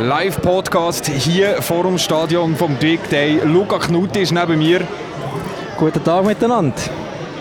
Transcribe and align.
Live-Podcast 0.00 1.06
hier 1.06 1.62
vor 1.62 1.84
dem 1.84 1.98
Stadion 1.98 2.56
vom 2.56 2.74
Big 2.74 3.08
Day. 3.10 3.40
Luca 3.44 3.78
Knutti 3.78 4.22
ist 4.22 4.32
neben 4.32 4.58
mir. 4.58 4.80
Guten 5.78 6.02
Tag 6.02 6.24
miteinander. 6.24 6.74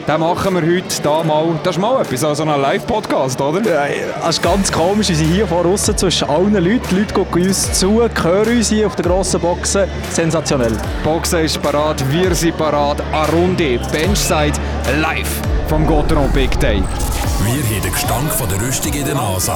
Den 0.07 0.19
machen 0.19 0.53
wir 0.53 0.61
heute 0.61 1.01
da 1.01 1.23
mal. 1.23 1.59
Das 1.63 1.75
ist 1.75 1.81
mal 1.81 1.99
etwas, 2.01 2.23
also 2.23 2.43
ein 2.43 2.61
Live-Podcast, 2.61 3.41
oder? 3.41 3.61
Ja, 3.61 3.87
es 3.87 4.37
ist 4.37 4.43
ganz 4.43 4.71
komisch, 4.71 5.09
wir 5.09 5.15
sind 5.15 5.31
hier 5.31 5.47
vor 5.47 5.65
außen 5.65 5.97
zwischen 5.97 6.29
allen 6.29 6.53
Leuten. 6.53 6.81
Die 6.91 6.99
Leute 6.99 7.13
gucken 7.15 7.41
uns 7.41 7.73
zu, 7.73 8.01
hören 8.01 8.57
uns 8.57 8.69
hier 8.69 8.85
auf 8.85 8.95
der 8.95 9.05
grossen 9.05 9.39
Boxen. 9.41 9.89
Sensationell. 10.11 10.77
Boxen 11.03 11.39
ist 11.39 11.59
parat, 11.59 12.03
wir 12.11 12.35
sind 12.35 12.55
parat. 12.57 13.01
Arundi, 13.13 13.79
Benchside, 13.91 14.53
live 15.01 15.41
vom 15.69 15.87
Gotteron 15.87 16.29
Big 16.33 16.59
Day. 16.59 16.83
Wir 17.45 17.63
haben 17.63 17.81
den 17.81 17.91
Gestank 17.91 18.31
von 18.31 18.47
der 18.47 18.61
Rüstung 18.61 18.93
in 18.93 19.05
der 19.05 19.15
Nase. 19.15 19.53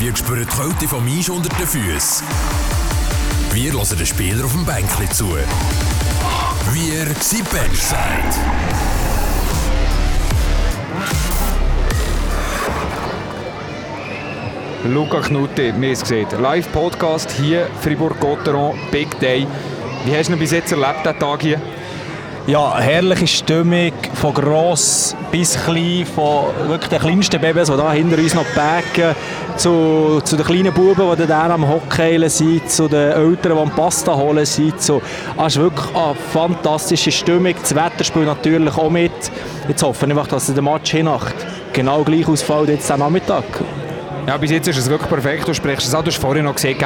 Wir 0.00 0.16
spüren 0.16 0.46
die 0.50 0.56
Kälte 0.56 0.88
vom 0.88 1.06
Eis 1.06 1.28
unter 1.28 1.50
den 1.50 1.66
Füßen. 1.66 2.26
Wir 3.52 3.72
hören 3.72 3.98
den 3.98 4.06
Spieler 4.06 4.46
auf 4.46 4.52
dem 4.52 4.64
Bänkchen 4.64 5.10
zu. 5.10 5.28
Wir 6.72 7.06
sind 7.20 7.50
Benchside. 7.50 7.98
Luca 14.84 15.20
Knutti, 15.20 15.64
wir 15.64 15.72
haben 15.74 15.82
es 15.82 16.00
gesehen. 16.00 16.28
Live-Podcast 16.40 17.32
hier, 17.32 17.68
Fribourg-Gotteron, 17.82 18.78
Big 18.90 19.20
Day. 19.20 19.46
Wie 20.06 20.16
hast 20.16 20.30
du 20.30 20.32
ihn 20.32 20.38
bis 20.38 20.52
jetzt 20.52 20.72
erlebt, 20.72 21.04
diesen 21.04 21.18
Tag 21.18 21.42
hier? 21.42 21.60
Ja, 22.46 22.78
herrliche 22.78 23.26
Stimmung, 23.26 23.92
von 24.14 24.32
gross 24.32 25.14
bis 25.30 25.62
klein, 25.62 26.06
von 26.06 26.46
wirklich 26.68 26.88
den 26.88 26.98
kleinsten 26.98 27.40
Babys, 27.40 27.68
die 27.68 27.74
hier 27.74 27.90
hinter 27.90 28.18
uns 28.18 28.34
noch 28.34 28.46
backen, 28.56 29.14
zu, 29.56 30.20
zu 30.24 30.36
den 30.36 30.46
kleinen 30.46 30.72
Buben, 30.72 31.16
die 31.16 31.26
dann 31.26 31.50
am 31.50 31.68
Hockey 31.68 32.28
sind, 32.28 32.68
zu 32.68 32.88
den 32.88 33.12
Eltern, 33.12 33.58
die 33.62 33.70
Pasta 33.70 34.16
holen 34.16 34.46
sind. 34.46 34.80
So. 34.80 35.02
Es 35.38 35.54
ist 35.54 35.60
wirklich 35.60 35.94
eine 35.94 36.14
fantastische 36.32 37.12
Stimmung. 37.12 37.54
Das 37.60 37.74
Wetter 37.74 38.04
spielt 38.04 38.26
natürlich 38.26 38.76
auch 38.76 38.90
mit. 38.90 39.12
Jetzt 39.68 39.82
hoffe 39.82 40.06
ich 40.06 40.10
einfach, 40.10 40.26
dass 40.26 40.52
der 40.52 40.62
Match 40.62 40.92
hinmacht. 40.92 41.34
Genau 41.74 42.02
gleich 42.02 42.26
ausfällt 42.26 42.70
jetzt 42.70 42.90
am 42.90 43.00
Nachmittag. 43.00 43.44
Ja, 44.26 44.36
bis 44.38 44.50
jetzt 44.50 44.66
ist 44.66 44.78
es 44.78 44.88
wirklich 44.88 45.10
perfekt. 45.10 45.46
Du 45.46 45.54
sprichst 45.54 45.86
es 45.86 45.94
an, 45.94 46.04
du 46.04 46.10
hast 46.10 46.18
vorhin 46.18 46.44
noch 46.44 46.54
gesehen, 46.54 46.76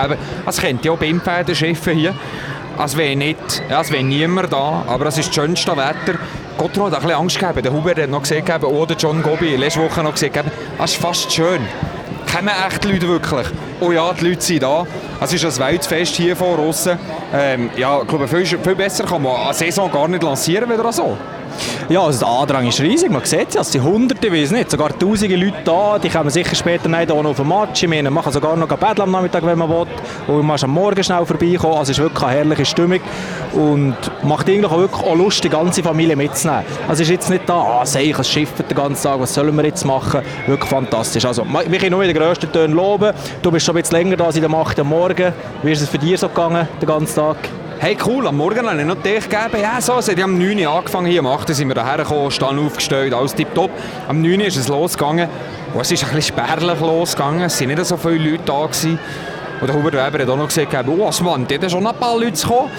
es 0.47 0.61
könnte 0.61 0.87
ja 0.87 0.93
auch 0.93 0.98
Bimfäden 0.98 1.55
hier. 1.55 2.15
Es 2.83 2.97
wäre 2.97 3.14
nicht, 3.14 3.62
ja, 3.70 3.80
es 3.80 3.92
wäre 3.92 4.03
niemand 4.03 4.53
da, 4.53 4.84
aber 4.89 5.06
es 5.06 5.19
ist 5.19 5.28
das 5.28 5.34
schönste 5.34 5.77
Wetter. 5.77 6.19
Gott 6.58 6.77
hat 6.77 6.94
ein 6.94 7.00
bisschen 7.00 7.12
Angst 7.12 7.39
gehabt. 7.39 7.64
Der 7.64 7.72
Hubert 7.72 7.98
hat 7.98 8.11
noch 8.11 8.22
gesehen, 8.22 8.44
oder 8.44 8.94
John 8.97 9.22
Gobi 9.22 9.56
letzte 9.56 9.81
Woche 9.81 10.03
noch 10.03 10.12
gesehen, 10.12 10.33
es 10.83 10.92
ist 10.92 11.00
fast 11.00 11.33
schön. 11.33 11.61
Kennen 12.27 12.50
echt 12.66 12.84
Leute 12.84 13.06
wirklich? 13.06 13.47
Oh 13.81 13.92
ja, 13.92 14.12
die 14.12 14.28
Leute 14.28 14.41
sind 14.41 14.62
da. 14.64 14.84
Es 15.20 15.33
ist 15.33 15.44
ein 15.44 15.66
Weltfest 15.66 16.16
hier 16.16 16.34
vor 16.34 16.58
außen. 16.58 16.98
Ähm, 17.33 17.70
ja, 17.77 18.03
ich 18.03 18.08
glaube, 18.08 18.27
viel, 18.27 18.44
viel 18.44 18.75
besser 18.75 19.05
kann 19.05 19.22
man 19.22 19.36
eine 19.36 19.55
Saison 19.55 19.91
gar 19.91 20.09
nicht 20.09 20.22
lancieren, 20.22 20.69
wieder 20.69 20.92
so. 20.92 21.16
Ja, 21.88 22.00
also 22.00 22.20
der 22.20 22.28
Andrang 22.28 22.66
ist 22.66 22.80
riesig, 22.80 23.10
man 23.10 23.24
sieht 23.24 23.50
es, 23.50 23.56
es 23.56 23.72
sind 23.72 23.84
hunderte, 23.84 24.33
weiß 24.33 24.52
nicht, 24.52 24.70
sogar 24.70 24.98
tausende 24.98 25.36
Leute 25.36 25.56
da, 25.64 25.98
die 25.98 26.08
kommen 26.08 26.30
sicher 26.30 26.55
später 26.55 26.88
nicht 26.88 27.10
auch 27.10 27.22
noch 27.22 27.30
auf 27.30 27.36
den 27.36 27.48
Match, 27.48 27.83
ich 27.83 27.88
meine, 27.88 28.10
machen 28.10 28.33
sogar 28.33 28.56
noch 28.56 28.69
Battle 28.69 29.05
am 29.05 29.10
Nachmittag, 29.10 29.44
wenn 29.44 29.58
man 29.58 29.69
will, 29.69 29.86
und 30.28 30.47
man 30.47 30.56
kann 30.56 30.70
am 30.70 30.75
Morgen 30.75 31.05
schnell 31.05 31.25
vorbeikommen, 31.27 31.75
also 31.75 31.92
es 31.92 31.98
ist 31.98 31.98
wirklich 31.98 32.22
eine 32.22 32.36
herrliche 32.36 32.64
Stimmung 32.64 33.00
und 33.52 33.97
macht 34.22 34.48
eigentlich 34.48 34.70
auch 34.70 34.78
wirklich 34.78 35.02
auch 35.02 35.14
Lust, 35.14 35.44
die 35.44 35.48
ganze 35.48 35.82
Familie 35.82 36.16
mitzunehmen. 36.16 36.64
Also 36.88 37.02
es 37.02 37.08
ist 37.08 37.10
jetzt 37.10 37.30
nicht 37.30 37.48
da, 37.48 37.55
ah, 37.55 37.86
sehe 37.86 38.10
ich, 38.10 38.19
es 38.19 38.28
schifft 38.28 38.58
den 38.58 38.77
ganzen 38.77 39.02
Tag, 39.02 39.20
was 39.20 39.34
sollen 39.34 39.55
wir 39.55 39.64
jetzt 39.64 39.84
machen, 39.84 40.22
wirklich 40.47 40.70
fantastisch. 40.70 41.25
Also 41.25 41.44
wir 41.44 41.78
können 41.78 41.92
nur 41.92 42.02
in 42.02 42.12
den 42.12 42.16
grössten 42.16 42.50
Tönen 42.50 42.75
loben, 42.75 43.12
du 43.42 43.50
bist 43.50 43.66
schon 43.66 43.77
ein 43.77 43.82
bisschen 43.82 43.98
länger 43.98 44.16
da 44.16 44.30
in 44.30 44.41
der 44.41 44.50
8. 44.50 44.82
Morgen, 44.84 45.32
wie 45.62 45.72
ist 45.72 45.82
es 45.82 45.88
für 45.88 45.98
dich 45.98 46.19
so 46.19 46.28
gegangen, 46.28 46.66
den 46.80 46.86
ganzen 46.86 47.14
Tag? 47.14 47.36
Hey 47.85 47.99
cool, 48.07 48.27
am 48.27 48.39
Morgen 48.39 48.67
habe 48.67 48.81
ich 48.81 48.87
noch 48.87 48.97
dich 48.97 49.28
gegeben. 49.28 49.61
Ja, 49.61 49.78
so, 49.78 49.99
es 49.99 50.09
hat 50.09 50.19
am 50.19 50.39
9 50.39 50.59
Uhr 50.59 50.71
angefangen, 50.71 51.05
hier 51.05 51.21
am 51.21 51.27
8 51.27 51.50
Uhr 51.50 51.55
sind 51.55 51.69
wir 51.69 51.75
hierher 51.75 51.99
gekommen, 51.99 52.31
Stand 52.31 52.59
aufgestellt, 52.59 53.12
alles 53.12 53.34
tipptopp. 53.34 53.71
Am 54.09 54.22
9 54.22 54.41
Uhr 54.41 54.47
ist 54.47 54.56
es 54.56 54.69
losgegangen 54.69 55.28
und 55.75 55.81
es 55.83 55.93
ist 55.93 56.03
ein 56.03 56.15
bisschen 56.15 56.34
spärlich 56.34 56.81
losgegangen, 56.81 57.43
es 57.43 57.61
waren 57.61 57.69
nicht 57.69 57.84
so 57.84 57.99
viele 57.99 58.31
Leute 58.31 58.43
da. 58.47 58.65
Gewesen. 58.65 58.99
Und 59.61 59.67
der 59.67 59.77
Hubert 59.77 59.93
Weber 59.93 60.23
hat 60.23 60.31
auch 60.31 60.37
noch 60.39 60.49
gesagt, 60.49 60.75
oh 60.89 61.25
Mann, 61.25 61.47
da 61.47 61.61
sind 61.61 61.71
schon 61.73 61.87
ein 61.87 61.94
paar 61.94 62.19
Leute 62.19 62.33
gekommen. 62.33 62.71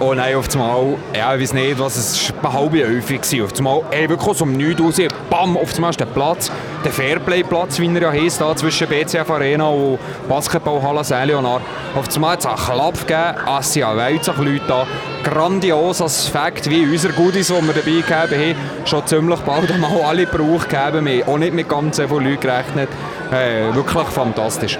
Und 0.00 0.16
dann 0.16 0.34
auf 0.34 0.48
einmal, 0.54 0.94
ja, 1.14 1.34
ich 1.34 1.42
weiß 1.42 1.52
nicht, 1.52 1.78
was 1.78 1.96
es 1.96 2.32
war, 2.40 2.54
halb 2.54 2.74
elf 2.74 3.10
war. 3.10 3.44
Auf 3.44 3.58
einmal, 3.58 3.82
ey, 3.90 4.08
wirklich 4.08 4.40
um 4.40 4.52
9 4.52 4.80
Uhr, 4.80 4.92
bam, 5.28 5.58
auf 5.58 5.74
einmal 5.74 5.90
ist 5.90 6.00
der 6.00 6.06
Platz, 6.06 6.50
der 6.82 6.90
Fairplay-Platz, 6.90 7.78
wie 7.78 7.94
er 7.94 8.00
ja 8.00 8.10
heisst, 8.10 8.40
da 8.40 8.56
zwischen 8.56 8.88
BCF 8.88 9.28
Arena 9.28 9.68
und 9.68 9.98
Basketballhalle 10.26 11.04
Saint-Leonard. 11.04 11.60
Auf 11.94 12.14
einmal 12.14 12.30
hat 12.30 12.38
es 12.40 12.46
einen 12.46 12.56
Klapp 12.56 13.06
gegeben, 13.06 13.58
es 13.58 13.74
sind 13.74 14.38
Leute 14.38 14.62
da. 14.66 14.86
Grandios 15.22 16.00
als 16.00 16.28
Fakt, 16.28 16.70
wie 16.70 16.86
unsere 16.86 17.12
Goodies, 17.12 17.48
die 17.48 17.52
wir 17.52 17.74
dabei 17.74 17.90
gegeben 17.90 18.56
haben, 18.56 18.86
schon 18.86 19.06
ziemlich 19.06 19.40
bald 19.40 19.70
einmal 19.70 20.00
alle 20.00 20.26
Brauch 20.26 20.66
gegeben. 20.66 21.04
Wir 21.04 21.26
haben 21.26 21.34
auch 21.34 21.38
nicht 21.38 21.52
mit 21.52 21.68
ganz 21.68 21.98
vielen 21.98 22.24
Leuten 22.24 22.40
gerechnet. 22.40 22.88
Äh, 23.30 23.74
wirklich 23.74 24.08
fantastisch. 24.08 24.78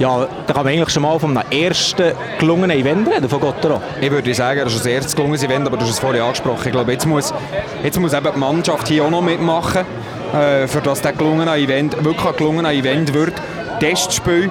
Ja, 0.00 0.26
da 0.46 0.54
kann 0.54 0.64
man 0.64 0.72
eigentlich 0.72 0.88
schon 0.88 1.02
mal 1.02 1.18
von 1.20 1.36
einem 1.36 1.50
ersten 1.50 2.14
gelungenen 2.38 2.70
Event 2.70 3.06
reden 3.06 3.28
von 3.28 3.38
Gottero. 3.38 3.82
Ich 4.00 4.10
würde 4.10 4.32
sagen, 4.32 4.60
das 4.64 4.72
ist 4.72 4.86
das 4.86 4.86
erste 4.86 5.14
gelungenes 5.14 5.42
Event, 5.42 5.66
aber 5.66 5.76
du 5.76 5.82
hast 5.82 5.90
es 5.90 5.98
vorhin 5.98 6.22
angesprochen. 6.22 6.62
Ich 6.64 6.72
glaube, 6.72 6.90
jetzt 6.92 7.04
muss, 7.04 7.34
jetzt 7.84 8.00
muss 8.00 8.14
eben 8.14 8.32
die 8.34 8.38
Mannschaft 8.38 8.88
hier 8.88 9.04
auch 9.04 9.10
noch 9.10 9.20
mitmachen, 9.20 9.84
äh, 10.32 10.66
für 10.66 10.80
das 10.80 11.02
das 11.02 11.18
gelungene 11.18 11.54
Event 11.54 12.02
wirklich 12.02 12.26
ein 12.26 12.34
gelungenes 12.34 12.72
Event 12.72 13.12
wird. 13.12 13.34
Testspiel, 13.78 14.50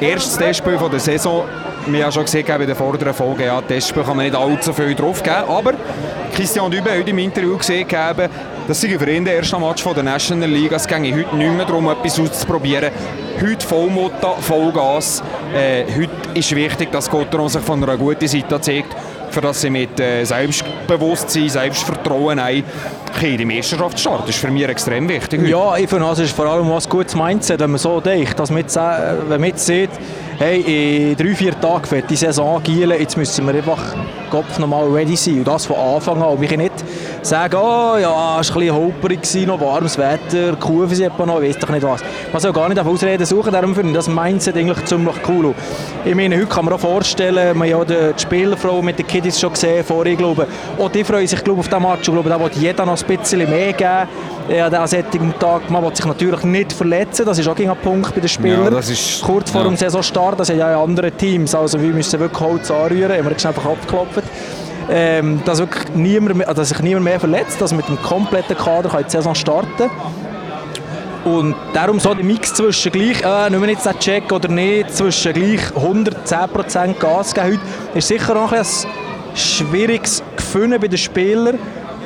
erstes 0.00 0.36
Testspiel 0.36 0.78
von 0.78 0.92
der 0.92 1.00
Saison. 1.00 1.42
Wir 1.86 2.04
haben 2.04 2.12
schon 2.12 2.26
gesehen 2.26 2.46
in 2.46 2.66
der 2.68 2.76
vorderen 2.76 3.14
Folge, 3.14 3.46
ja, 3.46 3.60
Testspiel 3.62 4.04
kann 4.04 4.16
man 4.16 4.26
nicht 4.26 4.36
allzu 4.36 4.72
viel 4.72 4.94
drauf 4.94 5.24
geben, 5.24 5.42
aber 5.48 5.72
Christian 6.36 6.70
Dübe 6.70 6.96
hat 6.96 7.08
im 7.08 7.18
Interview 7.18 7.58
gesehen, 7.58 7.88
das 8.66 8.80
sei 8.80 8.98
für 8.98 9.10
ihn 9.10 9.24
der 9.24 9.36
erste 9.36 9.58
Match 9.58 9.84
der 9.84 10.02
National 10.02 10.48
League. 10.48 10.72
Es 10.72 10.86
ginge 10.86 11.12
heute 11.12 11.36
nicht 11.36 11.52
mehr 11.52 11.66
darum, 11.66 11.88
etwas 11.88 12.18
auszuprobieren. 12.18 12.90
Heute 13.40 13.66
Vollmutter, 13.66 14.36
Vollgas. 14.40 15.22
Äh, 15.54 15.84
heute 15.94 16.38
ist 16.38 16.54
wichtig, 16.54 16.90
dass 16.90 17.10
Gotteron 17.10 17.48
sich 17.48 17.62
von 17.62 17.82
einer 17.82 17.96
guten 17.96 18.26
Seite 18.26 18.60
zeigt, 18.60 18.94
für 19.30 19.40
dass 19.40 19.60
sie 19.60 19.70
mit 19.70 19.98
äh, 20.00 20.24
Selbstbewusstsein, 20.24 21.48
Selbstvertrauen 21.48 22.38
ein 22.38 22.64
in 23.22 23.38
die 23.38 23.44
Meisterschaft 23.44 23.98
starten. 23.98 24.24
Das 24.26 24.34
ist 24.34 24.40
für 24.40 24.50
mich 24.50 24.68
extrem 24.68 25.08
wichtig. 25.08 25.40
Heute. 25.40 25.50
Ja, 25.50 25.76
ich 25.76 25.88
finde, 25.88 26.06
es 26.10 26.18
ist 26.18 26.36
vor 26.36 26.46
allem 26.46 26.68
was 26.68 26.88
gutes 26.88 27.14
Mindset, 27.14 27.60
wenn 27.60 27.70
man 27.70 27.78
so 27.78 28.00
denkt, 28.00 28.38
dass 28.38 28.50
man 28.50 28.60
jetzt, 28.60 28.76
äh, 28.76 29.46
jetzt 29.46 29.66
sieht, 29.66 29.90
hey, 30.38 31.10
in 31.10 31.16
drei, 31.16 31.34
vier 31.34 31.58
Tagen 31.58 31.90
wird 31.90 32.10
die 32.10 32.16
Saison 32.16 32.62
gielen, 32.62 32.98
jetzt 32.98 33.16
müssen 33.16 33.46
wir 33.46 33.54
einfach 33.54 33.80
Kopf 34.30 34.58
nochmal 34.58 34.88
ready 34.88 35.16
sein 35.16 35.38
und 35.38 35.46
das 35.46 35.66
von 35.66 35.76
Anfang 35.76 36.20
an. 36.22 36.36
Und 36.36 36.48
können 36.48 36.62
nicht 36.62 36.84
sagen, 37.26 37.56
oh 37.56 37.96
ja, 37.96 38.40
es 38.40 38.50
war 38.50 38.56
ein 38.56 38.68
bisschen 38.68 38.74
holperig, 38.74 39.46
noch 39.46 39.60
warmes 39.60 39.96
Wetter, 39.98 40.56
Kufen 40.56 40.94
sind 40.94 41.18
noch, 41.18 41.40
ich 41.40 41.54
weiß 41.54 41.58
doch 41.58 41.70
nicht 41.70 41.82
was. 41.82 42.02
Man 42.32 42.40
soll 42.40 42.52
gar 42.52 42.68
nicht 42.68 42.78
auf 42.78 42.86
Ausreden 42.86 43.24
suchen, 43.24 43.52
darum 43.52 43.74
finde 43.74 43.90
ich 43.90 43.96
das 43.96 44.08
Mindset 44.08 44.56
eigentlich 44.56 44.84
ziemlich 44.84 45.16
cool. 45.28 45.54
Ich 46.04 46.14
meine, 46.14 46.36
heute 46.36 46.46
kann 46.46 46.64
man 46.66 46.74
auch 46.74 46.80
vorstellen, 46.80 47.56
man 47.56 47.72
hat 47.72 47.90
ja 47.90 48.12
die 48.12 48.22
Spielerfrau 48.22 48.82
mit 48.82 48.98
den 48.98 49.06
Kiddies 49.06 49.40
schon 49.40 49.52
gesehen 49.52 49.84
vorher, 49.84 50.14
glaube, 50.16 50.46
auch 50.78 50.90
die 50.90 51.04
freuen 51.04 51.26
sich 51.26 51.42
glaube 51.42 51.60
auf 51.60 51.68
diesen 51.68 51.82
Match, 51.82 52.08
ich 52.08 52.14
glaube, 52.14 52.28
da 52.28 52.38
will 52.38 52.50
jeder 52.54 52.84
noch 52.84 53.00
ein 53.00 53.16
bisschen 53.16 53.50
mehr 53.50 53.72
geben 53.72 54.08
ja, 54.48 54.66
an 54.66 54.88
diesem 54.90 55.38
Tag. 55.38 55.70
Man 55.70 55.82
will 55.82 55.96
sich 55.96 56.04
natürlich 56.04 56.42
nicht 56.44 56.72
verletzen, 56.72 57.24
das 57.24 57.38
ist 57.38 57.48
auch 57.48 57.58
ein 57.58 57.76
Punkt 57.82 58.14
bei 58.14 58.20
den 58.20 58.28
Spielern. 58.28 58.72
Ja, 58.72 58.78
ist, 58.78 59.22
Kurz 59.22 59.50
vor 59.50 59.62
ja. 59.62 59.68
dem 59.68 59.76
Saisonstart, 59.76 60.38
das 60.38 60.48
sind 60.48 60.58
ja 60.58 60.78
andere 60.80 61.10
Teams, 61.12 61.54
also 61.54 61.80
wir 61.80 61.90
müssen 61.90 62.20
wirklich 62.20 62.40
Holz 62.40 62.70
anrühren, 62.70 63.16
haben 63.16 63.24
wir 63.24 63.48
einfach 63.48 63.64
abgeklopft 63.64 64.24
ähm, 64.90 65.40
dass, 65.44 65.58
wirklich 65.58 65.94
niemand 65.94 66.36
mehr, 66.36 66.52
dass 66.52 66.68
sich 66.68 66.80
niemand 66.80 67.04
mehr 67.04 67.20
verletzt, 67.20 67.60
dass 67.60 67.72
mit 67.72 67.88
dem 67.88 68.00
kompletten 68.02 68.56
Kader 68.56 68.88
kann 68.88 69.04
die 69.04 69.10
Saison 69.10 69.34
starten 69.34 69.90
und 71.24 71.54
darum 71.72 71.98
so 71.98 72.12
der 72.12 72.24
Mix 72.24 72.52
zwischen 72.52 72.92
gleich, 72.92 73.22
äh, 73.22 73.48
nehmen 73.48 73.62
wir 73.62 73.70
jetzt 73.70 73.86
den 73.86 73.98
Check 73.98 74.30
oder 74.30 74.48
nicht, 74.48 74.94
zwischen 74.94 75.32
gleich 75.32 75.60
110% 75.74 76.98
Gas 76.98 77.34
geben 77.34 77.46
heute, 77.46 77.98
ist 77.98 78.08
sicher 78.08 78.36
auch 78.36 78.52
ein 78.52 78.66
schwieriges 79.34 80.22
Gefühl 80.36 80.78
bei 80.78 80.88
den 80.88 80.98
Spielern. 80.98 81.58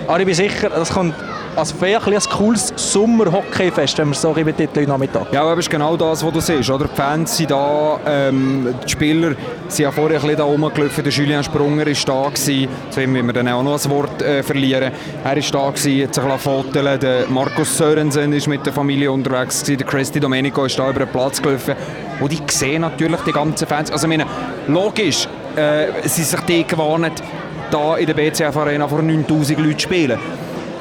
Aber 0.06 0.20
ich 0.20 0.26
bin 0.26 0.34
sicher, 0.34 0.70
das 0.70 0.90
kommt 0.90 1.14
also 1.58 1.75
vielleicht 1.76 2.06
ein, 2.06 2.38
cooles 2.38 2.72
Sommer-Hockeyfest, 2.76 3.99
wenn 3.99 4.08
wir 4.08 4.14
so 4.14 4.32
betiteln 4.32 4.88
Nachmittag. 4.88 5.32
Ja, 5.32 5.43
aber 5.43 5.56
das 5.56 5.66
ist 5.66 5.70
genau 5.70 5.96
das, 5.96 6.25
was 6.25 6.32
du 6.32 6.40
siehst. 6.40 6.70
Oder? 6.70 6.87
Die 6.87 6.94
Fans 6.94 7.37
sind 7.37 7.50
da, 7.50 7.99
ähm, 8.06 8.75
die 8.84 8.88
Spieler 8.88 9.34
sind 9.66 9.82
ja 9.82 9.90
vorher 9.90 10.19
ein 10.19 10.22
bisschen 10.22 10.38
da 10.38 10.44
rumgelaufen. 10.44 11.02
Der 11.02 11.12
Julien 11.12 11.43
Sprunger 11.43 11.84
war 11.84 11.93
da, 11.93 12.28
gewesen. 12.28 12.69
so 12.90 13.00
wenn 13.00 13.26
wir 13.26 13.32
dann 13.32 13.49
auch 13.49 13.62
noch 13.62 13.84
ein 13.84 13.90
Wort 13.90 14.22
äh, 14.22 14.43
verlieren. 14.43 14.93
Er 15.25 15.31
war 15.31 15.34
da, 15.34 15.70
gewesen, 15.70 16.05
hat 16.05 16.14
sich 16.14 16.25
foteln 16.40 17.00
Der 17.00 17.26
Markus 17.28 17.76
Sörensen 17.76 18.32
ist 18.32 18.46
mit 18.46 18.64
der 18.64 18.72
Familie 18.72 19.11
unterwegs, 19.11 19.62
gewesen. 19.62 19.78
der 19.78 19.87
Christy 19.87 20.20
Domenico 20.20 20.64
ist 20.64 20.78
da 20.78 20.88
über 20.88 21.00
den 21.00 21.08
Platz 21.08 21.43
gelaufen. 21.43 21.75
Und 22.20 22.32
die 22.32 22.38
sehen 22.50 22.82
natürlich 22.82 23.20
die 23.22 23.32
ganzen 23.32 23.66
Fans. 23.66 23.90
Also 23.90 24.06
ich 24.06 24.16
meine, 24.16 24.31
logisch, 24.69 25.26
äh, 25.56 25.87
sie 26.02 26.22
sind 26.22 26.26
sich 26.26 26.40
die 26.43 26.64
gewarnt, 26.64 27.22
da 27.70 27.96
in 27.96 28.06
der 28.06 28.14
BCF 28.14 28.56
Arena 28.56 28.87
vor 28.87 29.02
9000 29.02 29.58
Leuten 29.58 29.78
spielen. 29.78 30.19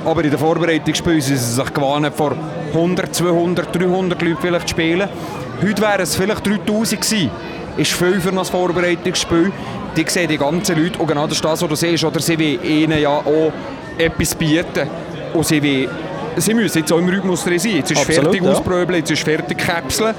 Aber 0.06 0.24
in 0.24 0.30
der 0.30 0.40
Vorbereitungsspiel 0.40 1.22
sind 1.22 1.38
sie 1.38 1.54
sich 1.54 1.74
gewohnt, 1.74 2.14
vor 2.16 2.36
100, 2.74 3.14
200, 3.14 3.76
300 3.76 4.22
Leuten 4.22 4.38
vielleicht 4.42 4.68
zu 4.68 4.72
spielen. 4.72 5.10
Heute 5.62 5.82
wären 5.82 6.02
es 6.02 6.16
vielleicht 6.16 6.46
3000 6.46 7.02
gewesen. 7.02 7.32
Ist 7.78 7.94
viel 7.94 8.22
für 8.22 8.30
ein 8.30 8.46
Vorbereitungsspiel. 8.46 9.52
Die 9.96 10.06
sehen 10.08 10.30
die 10.30 10.38
ganzen 10.38 10.82
Leute, 10.82 11.00
und 11.00 11.08
genau 11.08 11.26
das 11.26 11.38
ist 11.38 11.46
das, 11.46 11.62
was 11.62 11.70
du 11.70 11.76
siehst, 11.76 12.04
oder 12.04 12.20
sie 12.20 12.38
wollen 12.38 12.64
ihnen 12.64 13.02
ja 13.02 13.10
auch 13.10 13.52
etwas 13.98 14.36
bieten. 14.36 14.88
Und 15.34 15.46
sie, 15.46 15.62
wollen, 15.62 15.90
sie 16.38 16.54
müssen 16.54 16.80
jetzt 16.80 16.92
auch 16.92 17.00
im 17.00 17.10
Rhythmus 17.10 17.44
drin 17.44 17.60
sein. 17.60 17.78
Jetzt 17.78 17.92
ist 17.92 18.00
Absolut, 18.00 18.24
fertig 18.26 18.44
ja. 18.44 18.52
ausprobieren, 18.52 18.96
jetzt 18.96 19.12
ist 19.12 19.24
fertig 19.24 19.58
kapseln. 19.58 20.16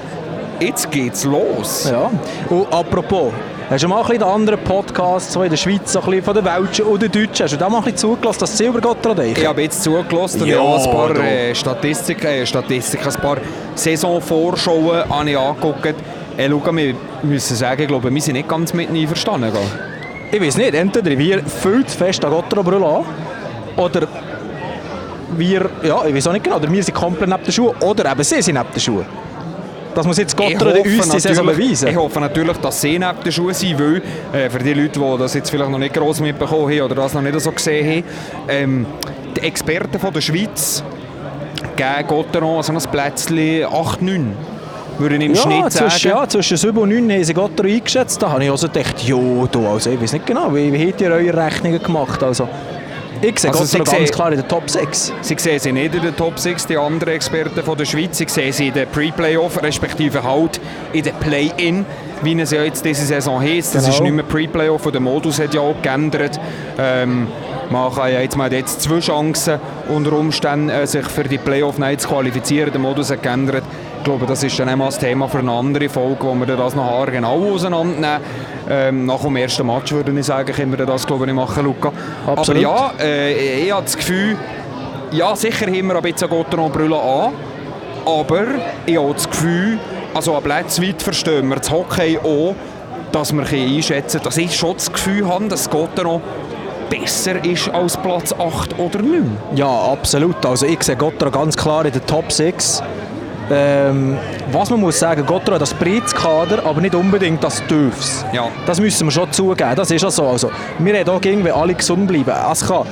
Jetzt 0.59 0.91
geht's 0.91 1.23
los. 1.23 1.89
Ja. 1.89 2.11
Und 2.49 2.71
apropos, 2.73 3.31
hast 3.69 3.83
du 3.83 3.87
mal 3.87 3.97
ein 3.97 4.01
bisschen 4.01 4.19
den 4.19 4.27
anderen 4.27 4.59
Podcasts 4.61 5.31
so 5.31 5.43
in 5.43 5.49
der 5.49 5.57
Schweiz, 5.57 5.93
so 5.93 5.99
ein 6.01 6.05
bisschen 6.05 6.23
von 6.23 6.35
den 6.35 6.45
Welschen 6.45 6.85
oder 6.85 7.07
Deutschen, 7.07 7.43
hast 7.45 7.53
du 7.53 7.57
da 7.57 7.69
mal 7.69 7.77
ein 7.77 7.83
bisschen 7.85 7.97
zugelassen, 7.97 8.39
dass 8.41 8.57
Silbergotthard 8.57 9.19
Ich 9.19 9.45
habe 9.45 9.61
jetzt 9.61 9.81
zugelassen 9.81 10.41
und 10.41 10.47
Ja, 10.47 10.55
ich 10.57 10.85
habe 10.85 11.07
ein 11.07 11.13
paar 11.15 11.25
äh, 11.25 11.55
Statistiken, 11.55 12.27
äh, 12.27 12.45
Statistiken, 12.45 13.07
ein 13.07 13.21
paar 13.21 13.37
Saisonvorschauen 13.75 15.09
habe 15.09 15.29
ich 15.29 15.37
angeguckt. 15.37 15.95
Äh, 16.37 16.49
schau, 16.49 16.75
wir 16.75 16.95
müssen 17.23 17.55
sagen, 17.55 17.81
ich 17.81 17.87
glaube, 17.87 18.13
wir 18.13 18.21
sind 18.21 18.33
nicht 18.33 18.49
ganz 18.49 18.73
mit 18.73 18.89
ihnen 18.89 19.01
einverstanden. 19.01 19.51
gell? 19.51 19.61
Ich 20.31 20.41
weiß 20.41 20.57
nicht, 20.57 20.73
entweder 20.73 21.17
wir 21.17 21.43
viel 21.43 21.85
zu 21.85 21.97
fest 21.97 22.23
an 22.25 22.31
Gotthardbrille 22.31 22.85
an, 22.85 23.05
oder 23.77 24.07
wir, 25.37 25.69
ja, 25.83 26.05
ich 26.05 26.13
weiß 26.13 26.27
auch 26.27 26.33
nicht 26.33 26.43
genau, 26.43 26.57
oder 26.57 26.71
wir 26.71 26.83
sind 26.83 26.93
komplett 26.93 27.29
neben 27.29 27.43
den 27.43 27.51
Schuhen, 27.51 27.75
oder 27.79 28.11
eben 28.11 28.23
sie 28.23 28.41
sind 28.41 28.55
neben 28.55 28.71
den 28.71 28.79
Schuhen. 28.79 29.05
Das 29.99 30.07
muss 30.07 30.17
jetzt 30.17 30.31
Ich 30.31 30.37
Gotthard 30.37 30.77
hoffe 30.77 30.89
uns 30.89 31.09
die 31.09 31.19
Saison 31.19 31.45
natürlich- 31.45 31.67
beweisen. 31.71 31.87
Ich 31.89 31.95
hoffe 31.97 32.19
natürlich, 32.21 32.55
dass 32.59 32.79
sie 32.79 32.97
neben 32.97 33.21
den 33.21 33.31
Schuhen 33.33 33.53
sind, 33.53 33.77
weil 33.77 34.01
äh, 34.31 34.49
für 34.49 34.59
die 34.59 34.73
Leute, 34.73 34.97
die 34.97 35.17
das 35.19 35.33
jetzt 35.33 35.49
vielleicht 35.49 35.69
noch 35.69 35.77
nicht 35.77 35.93
gross 35.93 36.21
mitbekommen 36.21 36.69
haben 36.71 36.81
oder 36.83 36.95
das 36.95 37.13
noch 37.13 37.21
nicht 37.21 37.37
so 37.41 37.51
gesehen 37.51 37.85
haben, 37.97 38.03
ähm, 38.47 38.85
die 39.35 39.41
Experten 39.41 39.99
von 39.99 40.13
der 40.13 40.21
Schweiz 40.21 40.81
geben 41.75 42.07
Gotteron 42.07 42.63
so 42.63 42.71
ein 42.71 42.79
Plätzchen 42.79 43.65
8-9. 43.65 44.31
Würde 44.99 45.15
ich 45.17 45.21
im 45.21 45.33
Ja, 45.33 45.41
Schnitt 45.41 45.71
sagen. 45.73 45.89
zwischen, 45.91 46.11
ja, 46.11 46.27
zwischen 46.29 46.55
7 46.55 46.77
und 46.77 46.89
9 46.89 47.11
haben 47.11 47.23
sie 47.25 47.33
Gotthard 47.33 47.67
eingeschätzt. 47.67 48.21
Da 48.21 48.29
habe 48.31 48.45
ich 48.45 48.51
also 48.51 48.67
gedacht, 48.69 49.01
jo, 49.03 49.49
du, 49.51 49.67
also 49.67 49.89
ich 49.89 50.01
weiß 50.01 50.13
nicht 50.13 50.25
genau, 50.25 50.55
wie, 50.55 50.71
wie 50.71 50.87
habt 50.87 51.01
ihr 51.01 51.11
eure 51.11 51.45
Rechnungen 51.45 51.83
gemacht? 51.83 52.23
Also, 52.23 52.47
ich 53.21 53.39
sehe 53.39 53.51
Also, 53.51 53.65
sie 53.65 53.79
ganz 53.79 54.11
klar 54.11 54.31
in 54.31 54.37
der 54.37 54.47
Top 54.47 54.69
6. 54.69 55.13
Sie 55.21 55.35
sehen 55.37 55.59
sie 55.59 55.71
nicht 55.71 55.93
in 55.95 56.01
den 56.01 56.15
Top 56.15 56.39
6, 56.39 56.67
die 56.67 56.77
anderen 56.77 57.13
Experten 57.13 57.61
von 57.63 57.77
der 57.77 57.85
Schweiz. 57.85 58.17
Sie 58.17 58.25
sehen 58.27 58.53
sie 58.53 58.67
in 58.67 58.73
den 58.73 58.87
Pre-Playoff, 58.89 59.61
respektive 59.61 60.23
halt 60.23 60.59
in 60.93 61.03
den 61.03 61.13
Play-In, 61.15 61.85
wie 62.21 62.39
es 62.39 62.51
ja 62.51 62.63
jetzt 62.63 62.83
diese 62.85 63.05
Saison 63.05 63.41
heisst. 63.41 63.75
Das 63.75 63.83
Genau. 63.83 63.95
ist 63.95 64.01
nicht 64.03 64.13
mehr 64.13 64.25
Pre-Playoff 64.25 64.85
und 64.85 64.93
der 64.93 65.01
Modus 65.01 65.39
hat 65.39 65.53
ja 65.53 65.61
auch 65.61 65.75
geändert. 65.81 66.39
Ähm, 66.77 67.27
man 67.69 67.93
kann 67.93 68.11
ja 68.11 68.19
jetzt, 68.21 68.35
man 68.35 68.45
hat 68.45 68.53
jetzt 68.53 68.81
zwei 68.81 68.99
Chancen 68.99 69.59
unter 69.89 70.13
Umständen, 70.13 70.69
äh, 70.69 70.87
sich 70.87 71.05
für 71.05 71.23
die 71.23 71.37
Playoff 71.37 71.77
nicht 71.77 72.01
zu 72.01 72.07
qualifizieren. 72.09 72.71
Der 72.71 72.81
Modus 72.81 73.11
hat 73.11 73.21
geändert. 73.21 73.63
Ich 73.99 74.05
glaube, 74.05 74.25
das 74.25 74.41
ist 74.43 74.57
dann 74.57 74.69
einmal 74.69 74.87
das 74.87 74.97
Thema 74.97 75.27
für 75.27 75.39
eine 75.39 75.51
andere 75.51 75.89
Folge, 75.89 76.23
wo 76.23 76.33
wir 76.33 76.55
das 76.55 76.73
noch 76.73 77.05
genau 77.05 77.53
auseinandernehmen. 77.53 78.21
Ähm, 78.69 79.05
nach 79.05 79.19
dem 79.19 79.35
ersten 79.35 79.67
Match 79.67 79.91
würde 79.91 80.17
ich 80.17 80.25
sagen, 80.25 80.53
können 80.53 80.75
wir 80.75 80.85
das 80.85 81.05
glaube 81.05 81.27
ich 81.27 81.33
machen, 81.33 81.65
Luca. 81.65 81.91
Absolut. 82.25 82.65
Aber 82.65 82.93
ja, 82.97 83.05
äh, 83.05 83.65
ich 83.65 83.71
habe 83.71 83.83
das 83.83 83.97
Gefühl, 83.97 84.37
ja, 85.11 85.35
sicher 85.35 85.65
haben 85.65 85.87
wir 85.87 85.95
ein 85.97 86.01
bisschen 86.01 86.29
Gotteron-Brille 86.29 86.95
an, 86.95 87.33
aber 88.05 88.43
ich 88.85 88.95
habe 88.95 89.07
auch 89.09 89.13
das 89.13 89.29
Gefühl, 89.29 89.79
also 90.13 90.35
an 90.35 90.43
Plätzen 90.43 90.87
weit 90.87 91.01
verstehen 91.01 91.49
wir 91.49 91.57
das 91.57 91.69
Hockey 91.69 92.17
auch, 92.19 92.55
dass 93.11 93.33
wir 93.33 93.45
einschätzen 93.45 94.21
dass 94.23 94.37
ich 94.37 94.55
schon 94.55 94.75
das 94.75 94.91
Gefühl 94.91 95.27
habe, 95.27 95.49
dass 95.49 95.69
Gotteron 95.69 96.21
besser 96.89 97.43
ist 97.43 97.69
als 97.69 97.97
Platz 97.97 98.33
8 98.33 98.79
oder 98.79 98.99
9. 99.01 99.37
Ja, 99.55 99.67
absolut. 99.67 100.43
Also 100.45 100.65
ich 100.65 100.81
sehe 100.83 100.95
Gotthard 100.95 101.33
ganz 101.33 101.57
klar 101.57 101.85
in 101.85 101.91
der 101.91 102.05
Top 102.05 102.31
6. 102.31 102.81
Ähm, 103.51 104.17
was 104.51 104.69
man 104.69 104.79
muss 104.79 104.99
sagen, 104.99 105.25
Gotthard 105.25 105.55
hat 105.55 105.61
das 105.61 105.73
breites 105.73 106.13
Kader, 106.13 106.63
aber 106.65 106.81
nicht 106.81 106.93
unbedingt 106.93 107.43
das 107.43 107.63
Tiefs. 107.67 108.23
Ja. 108.31 108.47
Das 108.65 108.79
müssen 108.79 109.07
wir 109.07 109.11
schon 109.11 109.31
zugeben, 109.31 109.75
das 109.75 109.89
ist 109.89 110.01
ja 110.01 110.11
so. 110.11 110.27
Also, 110.27 110.51
wir 110.77 110.93
reden 110.93 111.09
auch 111.09 111.21
gegen, 111.21 111.43
wenn 111.43 111.53
alle 111.53 111.73
gesund 111.73 112.07
bleiben. 112.07 112.33
Es 112.51 112.65
kann 112.65 112.85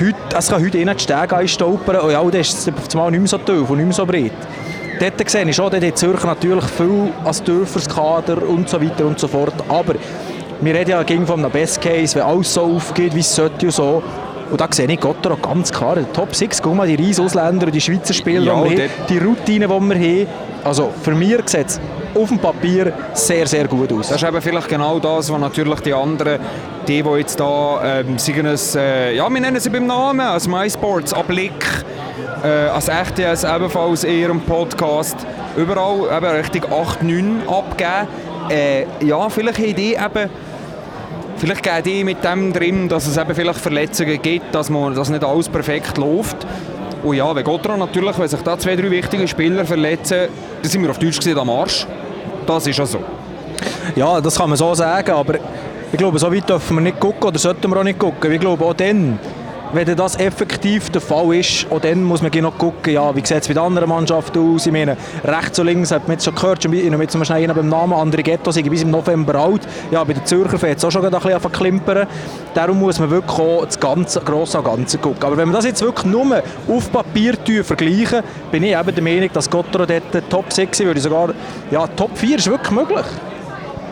heute, 0.00 0.16
es 0.36 0.48
kann 0.48 0.64
heute 0.64 0.78
innen 0.78 0.96
die 0.96 1.02
Stege 1.02 1.36
einstolpern 1.36 2.00
und 2.00 2.10
ja, 2.10 2.22
dann 2.22 2.40
ist 2.40 2.68
einmal 2.92 3.10
nicht 3.10 3.20
mehr 3.20 3.28
so 3.28 3.38
tief 3.38 3.70
und 3.70 3.76
nicht 3.76 3.86
mehr 3.86 3.92
so 3.92 4.06
breit. 4.06 4.32
Dort 4.98 5.28
sehe 5.28 5.48
ich 5.48 5.56
schon, 5.56 5.70
dort 5.70 5.84
hat 5.84 5.98
Zürcher 5.98 6.26
natürlich 6.26 6.64
viel 6.64 7.12
als 7.24 7.42
tieferes 7.42 7.88
Kader 7.88 8.48
und 8.48 8.68
so 8.68 8.80
weiter 8.80 9.04
und 9.06 9.18
so 9.18 9.28
fort. 9.28 9.54
Aber 9.68 9.94
wir 10.60 10.74
reden 10.74 10.90
ja 10.90 11.02
gegen 11.02 11.26
von 11.26 11.40
einem 11.40 11.50
Best 11.50 11.80
Case, 11.80 12.14
wenn 12.14 12.22
alles 12.22 12.54
so 12.54 12.62
aufgeht, 12.62 13.14
wie 13.14 13.20
es 13.20 13.34
sollte 13.34 13.66
und 13.66 13.72
so. 13.72 14.02
Und 14.50 14.60
da 14.60 14.68
sehe 14.70 14.86
ich 14.90 15.02
auch 15.04 15.14
ganz 15.42 15.72
klar 15.72 15.96
in 15.96 16.04
der 16.04 16.12
Top 16.12 16.34
6. 16.34 16.60
Guck 16.62 16.74
mal, 16.74 16.86
die 16.86 16.94
riesen 16.94 17.24
Ausländer 17.24 17.66
und 17.66 17.74
die 17.74 17.80
Schweizer 17.80 18.14
Spieler, 18.14 18.42
Ja, 18.54 18.62
die 18.64 18.70
wir 18.70 18.76
dort- 18.76 18.90
haben, 18.90 19.06
die 19.08 19.18
Routine, 19.18 19.66
die 19.68 19.72
wir 19.72 19.78
haben. 20.24 20.26
Also 20.64 20.90
für 21.02 21.12
mich 21.12 21.36
sieht 21.46 21.66
es 21.66 21.80
auf 22.14 22.28
dem 22.28 22.38
Papier 22.38 22.92
sehr, 23.12 23.46
sehr 23.46 23.66
gut 23.66 23.92
aus. 23.92 24.08
Das 24.08 24.22
ist 24.22 24.28
eben 24.28 24.40
vielleicht 24.40 24.68
genau 24.68 24.98
das, 24.98 25.30
was 25.30 25.40
natürlich 25.40 25.80
die 25.80 25.92
anderen, 25.92 26.38
die, 26.86 27.02
die 27.02 27.08
jetzt 27.18 27.38
da, 27.40 28.00
ähm, 28.00 28.18
sagen 28.18 28.46
es, 28.46 28.74
äh, 28.74 29.14
ja, 29.14 29.28
wir 29.28 29.40
nennen 29.40 29.60
sie 29.60 29.68
beim 29.70 29.86
Namen, 29.86 30.20
als 30.20 30.46
MySports, 30.48 31.12
Ablick, 31.12 31.52
äh, 32.42 32.48
als 32.68 32.88
RTS 32.88 33.44
ebenfalls 33.44 34.04
in 34.04 34.18
ihrem 34.20 34.40
Podcast, 34.40 35.16
überall 35.56 36.16
eben 36.16 36.36
Richtung 36.36 36.72
8, 36.72 37.02
9 37.02 37.42
abgeben. 37.46 38.08
Äh, 38.50 38.84
ja, 39.04 39.28
vielleicht 39.28 39.58
haben 39.58 39.74
die 39.74 39.94
eben, 39.94 40.30
vielleicht 41.36 41.62
gehen 41.62 41.82
die 41.84 42.04
mit 42.04 42.24
dem 42.24 42.52
drin, 42.52 42.88
dass 42.88 43.06
es 43.06 43.16
eben 43.16 43.34
vielleicht 43.34 43.60
Verletzungen 43.60 44.20
gibt, 44.20 44.54
dass, 44.54 44.70
man, 44.70 44.94
dass 44.94 45.08
nicht 45.08 45.24
alles 45.24 45.48
perfekt 45.48 45.98
läuft. 45.98 46.46
Und 47.02 47.16
ja, 47.16 47.34
wenn 47.34 47.44
Gotthard 47.44 47.78
natürlich, 47.78 48.18
wenn 48.18 48.28
sich 48.28 48.40
da 48.40 48.58
zwei, 48.58 48.76
drei 48.76 48.90
wichtige 48.90 49.28
Spieler 49.28 49.64
verletzen, 49.64 50.28
dann 50.62 50.70
sind 50.70 50.82
wir 50.82 50.90
auf 50.90 50.98
Deutsch 50.98 51.18
gesehen 51.18 51.38
am 51.38 51.50
Arsch. 51.50 51.86
Das 52.46 52.66
ist 52.66 52.78
ja 52.78 52.86
so. 52.86 53.00
Ja, 53.94 54.20
das 54.20 54.36
kann 54.36 54.48
man 54.48 54.56
so 54.56 54.74
sagen, 54.74 55.10
aber 55.12 55.34
ich 55.92 55.98
glaube, 55.98 56.18
so 56.18 56.32
weit 56.32 56.48
dürfen 56.48 56.76
wir 56.76 56.80
nicht 56.80 56.98
gucken 56.98 57.24
oder 57.24 57.38
sollten 57.38 57.70
wir 57.70 57.78
auch 57.78 57.84
nicht 57.84 57.98
gucken. 57.98 58.32
Ich 58.32 58.40
glaube, 58.40 58.64
auch 58.64 58.74
dann, 58.74 59.18
wenn 59.74 59.96
das 59.96 60.16
effektiv 60.16 60.90
der 60.90 61.00
Fall 61.00 61.34
ist, 61.36 61.66
auch 61.70 61.80
dann 61.80 62.02
muss 62.02 62.22
man 62.22 62.30
noch 62.42 62.56
gucken, 62.58 62.92
ja, 62.92 63.14
wie 63.14 63.20
sieht 63.24 63.38
es 63.42 63.46
den 63.46 63.58
anderen 63.58 63.88
Mannschaften 63.88 64.54
aus. 64.54 64.66
Ich 64.66 64.72
meine, 64.72 64.96
rechts 65.24 65.58
und 65.58 65.66
links 65.66 65.90
hat 65.90 66.02
man 66.08 66.12
jetzt 66.16 66.24
schon 66.24 66.34
gehört, 66.34 66.62
schon 66.62 66.72
bei- 66.72 66.78
jetzt 66.78 67.16
mal 67.16 67.24
schnell 67.24 67.44
einen 67.44 67.54
beim 67.54 67.68
Namen, 67.68 67.92
André 67.94 68.22
Ghetto, 68.22 68.50
sind 68.50 68.68
bis 68.70 68.82
im 68.82 68.90
November 68.90 69.34
alt. 69.36 69.62
Ja, 69.90 70.02
bei 70.04 70.12
den 70.12 70.24
Zürcher 70.24 70.58
fängt 70.58 70.78
es 70.78 70.84
auch 70.84 70.90
schon 70.90 71.04
ein 71.04 71.10
bisschen 71.10 71.32
an 71.34 71.40
zu 71.42 71.48
klimpern. 71.48 72.06
Darum 72.54 72.78
muss 72.80 72.98
man 72.98 73.10
wirklich 73.10 73.38
auch 73.38 73.64
das 73.64 73.78
ganze, 73.78 74.20
grosse 74.20 74.62
Ganze 74.62 74.98
gucken. 74.98 75.22
Aber 75.24 75.36
wenn 75.36 75.48
wir 75.48 75.54
das 75.54 75.64
jetzt 75.64 75.82
wirklich 75.82 76.06
nur 76.06 76.42
auf 76.68 76.92
Papier 76.92 77.34
vergleichen, 77.64 78.22
bin 78.50 78.62
ich 78.64 78.76
eben 78.76 78.94
der 78.94 79.02
Meinung, 79.04 79.30
dass 79.32 79.48
Gotthard 79.50 79.90
dort 79.90 80.30
Top 80.30 80.52
6 80.52 80.80
würde 80.80 80.98
ich 80.98 81.02
sogar, 81.04 81.30
ja, 81.70 81.86
Top 81.88 82.16
4 82.16 82.38
ist 82.38 82.50
wirklich 82.50 82.70
möglich. 82.70 83.04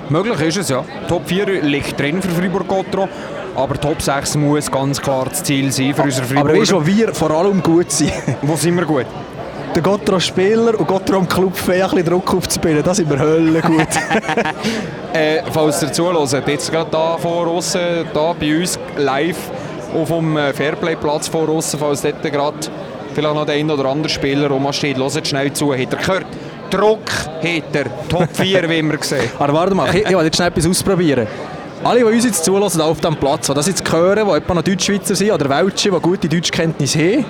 Möglich 0.09 0.41
ist 0.43 0.57
es, 0.59 0.69
ja. 0.69 0.85
Top 1.09 1.27
4 1.27 1.62
liegt 1.62 1.99
drin 1.99 2.21
für 2.21 2.29
Fribourg-Gotteron, 2.29 3.09
aber 3.55 3.81
Top 3.81 4.01
6 4.01 4.37
muss 4.37 4.71
ganz 4.71 5.01
klar 5.01 5.27
das 5.29 5.43
Ziel 5.43 5.71
sein 5.73 5.95
für 5.95 6.03
unsere 6.03 6.39
Aber 6.39 6.55
weißt 6.55 6.73
du, 6.73 6.77
wo 6.77 6.87
wir 6.87 7.15
vor 7.15 7.31
allem 7.31 7.63
gut 7.63 7.91
sind? 7.91 8.13
Wo 8.43 8.57
sind 8.57 8.77
wir 8.77 8.85
gut? 8.85 9.07
Der 9.75 9.83
Gotro-Spieler 9.83 10.79
und 10.79 10.87
Gotro-Club 10.87 11.55
ein 11.57 11.81
bisschen 11.81 12.05
Druck 12.05 12.35
aufzubilden, 12.35 12.83
da 12.83 12.95
sind 12.95 13.09
wir 13.09 13.19
Hölle 13.19 13.61
gut. 13.61 13.89
Äh, 15.15 15.43
falls 15.53 15.83
ihr 15.83 15.93
zuhört, 15.93 16.49
jetzt 16.49 16.73
gerade 16.73 16.91
da 16.91 17.19
vor 17.19 17.47
uns, 17.47 17.73
da 17.73 18.33
bei 18.33 18.59
uns 18.59 18.79
live 18.97 19.37
auf 19.95 20.09
dem 20.09 20.39
äh, 20.39 20.55
Fairplay-Platz 20.55 21.29
vor 21.29 21.51
uns, 21.51 21.77
falls 21.79 22.01
dort 22.01 22.23
gerade 22.23 22.57
vielleicht 23.13 23.35
noch 23.35 23.45
der 23.45 23.57
ein 23.57 23.71
oder 23.71 23.85
andere 23.87 24.09
Spieler 24.09 24.49
rumsteht, 24.49 24.97
hört 24.97 25.27
schnell 25.27 25.53
zu. 25.53 25.75
Hat 25.75 25.93
er 25.93 25.99
gehört? 25.99 26.27
Druck 26.71 27.11
hat 27.11 27.75
er. 27.75 28.09
Top 28.09 28.29
4, 28.33 28.69
wie 28.71 28.83
wir 28.83 28.99
sehen. 29.03 29.31
Aber 29.39 29.53
warte 29.53 29.75
mal, 29.75 29.95
ich, 29.95 30.03
ich 30.07 30.17
will 30.17 30.25
jetzt 30.25 30.37
schnell 30.37 30.49
etwas 30.49 30.67
ausprobieren. 30.67 31.27
Alle, 31.85 31.99
die 31.99 32.05
uns 32.05 32.25
jetzt 32.25 32.45
zulassen 32.45 32.81
auf 32.81 33.01
diesem 33.01 33.17
Platz, 33.17 33.49
die 33.49 33.55
das 33.55 33.67
jetzt 33.67 33.91
hören, 33.91 34.29
die 34.29 34.37
etwa 34.37 34.55
noch 34.55 34.62
Deutschschweizer 34.62 35.17
sind 35.17 35.33
oder 35.33 35.49
Welche, 35.49 35.91
die 35.91 36.01
gute 36.01 36.29
Deutschkenntnisse 36.29 36.99
haben, 36.99 37.25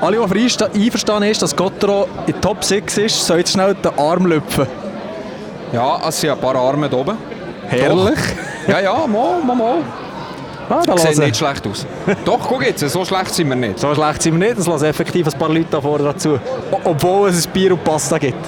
alle, 0.00 0.18
die 0.28 0.84
einverstanden 0.84 1.30
ist, 1.30 1.40
dass 1.40 1.56
Gotro 1.56 2.06
in 2.26 2.34
die 2.34 2.40
Top 2.40 2.62
6 2.62 2.98
ist, 2.98 3.26
sollen 3.26 3.40
jetzt 3.40 3.52
schnell 3.52 3.74
den 3.74 3.98
Arm 3.98 4.26
lüpfen. 4.26 4.66
Ja, 5.72 6.00
es 6.06 6.20
sind 6.20 6.30
ein 6.30 6.38
paar 6.38 6.54
Arme 6.54 6.88
da 6.88 6.98
oben. 6.98 7.16
Herrlich. 7.66 8.18
Ja, 8.66 8.80
ja, 8.80 9.06
mal, 9.06 9.42
mal, 9.42 9.56
mal. 9.56 9.78
Ah, 10.68 10.82
da 10.84 10.96
Sieht 10.98 11.18
nicht 11.18 11.36
schlecht 11.36 11.66
aus. 11.66 11.86
Doch, 12.26 12.40
guck 12.46 12.64
jetzt, 12.66 12.86
so 12.86 13.04
schlecht 13.04 13.34
sind 13.34 13.48
wir 13.48 13.56
nicht. 13.56 13.78
So 13.78 13.94
schlecht 13.94 14.22
sind 14.22 14.38
wir 14.38 14.48
nicht, 14.48 14.58
es 14.58 14.66
lassen 14.66 14.84
effektiv 14.84 15.26
ein 15.26 15.38
paar 15.38 15.48
Leute 15.48 15.66
da 15.70 15.80
vorne 15.80 16.04
dazu. 16.04 16.38
Obwohl 16.84 17.30
es 17.30 17.46
ein 17.46 17.52
Bier 17.52 17.72
und 17.72 17.82
Pasta 17.82 18.18
gibt. 18.18 18.44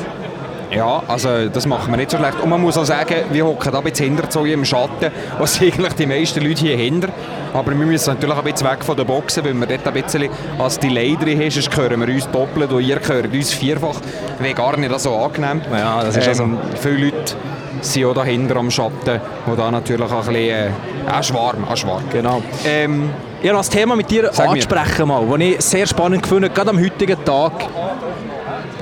Ja, 0.70 1.02
also 1.08 1.48
das 1.48 1.66
machen 1.66 1.92
wir 1.92 1.96
nicht 1.96 2.10
so 2.10 2.16
schlecht. 2.18 2.40
Und 2.40 2.48
man 2.48 2.60
muss 2.60 2.78
auch 2.78 2.84
sagen, 2.84 3.14
wir 3.32 3.44
hocken 3.44 3.72
da 3.72 3.80
bisschen 3.80 4.06
hinter 4.06 4.30
so 4.30 4.44
im 4.44 4.64
Schatten, 4.64 5.10
was 5.38 5.60
eigentlich 5.60 5.92
die 5.94 6.06
meisten 6.06 6.40
Leute 6.42 6.60
hier 6.60 6.76
hinter. 6.76 7.08
Aber 7.52 7.70
wir 7.70 7.86
müssen 7.86 8.14
natürlich 8.14 8.36
ein 8.36 8.44
bisschen 8.44 8.70
weg 8.70 8.84
von 8.84 8.96
der 8.96 9.04
Boxen, 9.04 9.44
weil 9.44 9.54
wir 9.54 9.66
dort 9.66 9.86
ein 9.88 10.02
bisschen 10.02 10.28
als 10.58 10.78
Delay 10.78 11.16
drin 11.16 11.40
haben, 11.40 11.50
sonst 11.50 11.76
hören 11.76 12.00
wir 12.06 12.14
uns 12.14 12.30
doppelt 12.30 12.72
und 12.72 12.82
ihr 12.82 13.00
hört 13.04 13.32
uns 13.32 13.52
vierfach. 13.52 13.96
Wäre 14.38 14.54
gar 14.54 14.76
nicht 14.76 15.00
so 15.00 15.16
angenehm. 15.16 15.60
Ja, 15.72 16.02
das 16.04 16.16
ist 16.16 16.26
ja 16.26 16.34
so. 16.34 16.48
Viele 16.80 17.06
Leute 17.06 17.34
sind 17.80 18.04
auch 18.04 18.14
dahinter 18.14 18.56
am 18.56 18.70
Schatten, 18.70 19.20
wo 19.46 19.54
da 19.56 19.70
natürlich 19.70 20.02
auch 20.12 20.26
ein 20.28 20.32
bisschen... 20.34 20.34
Äh, 20.36 20.70
auch 21.10 21.22
schwarm, 21.22 21.64
auch 21.68 21.76
schwarm. 21.76 22.02
Genau. 22.12 22.42
Ähm, 22.64 23.10
Ich 23.42 23.48
habe 23.48 23.58
ein 23.58 23.64
Thema 23.64 23.96
mit 23.96 24.10
dir 24.10 24.28
Sag 24.32 24.46
mir. 24.46 24.52
ansprechen, 24.52 25.08
mal, 25.08 25.24
das 25.26 25.40
ich 25.40 25.60
sehr 25.62 25.86
spannend 25.86 26.26
finde, 26.26 26.50
gerade 26.50 26.70
am 26.70 26.78
heutigen 26.78 27.24
Tag. 27.24 27.52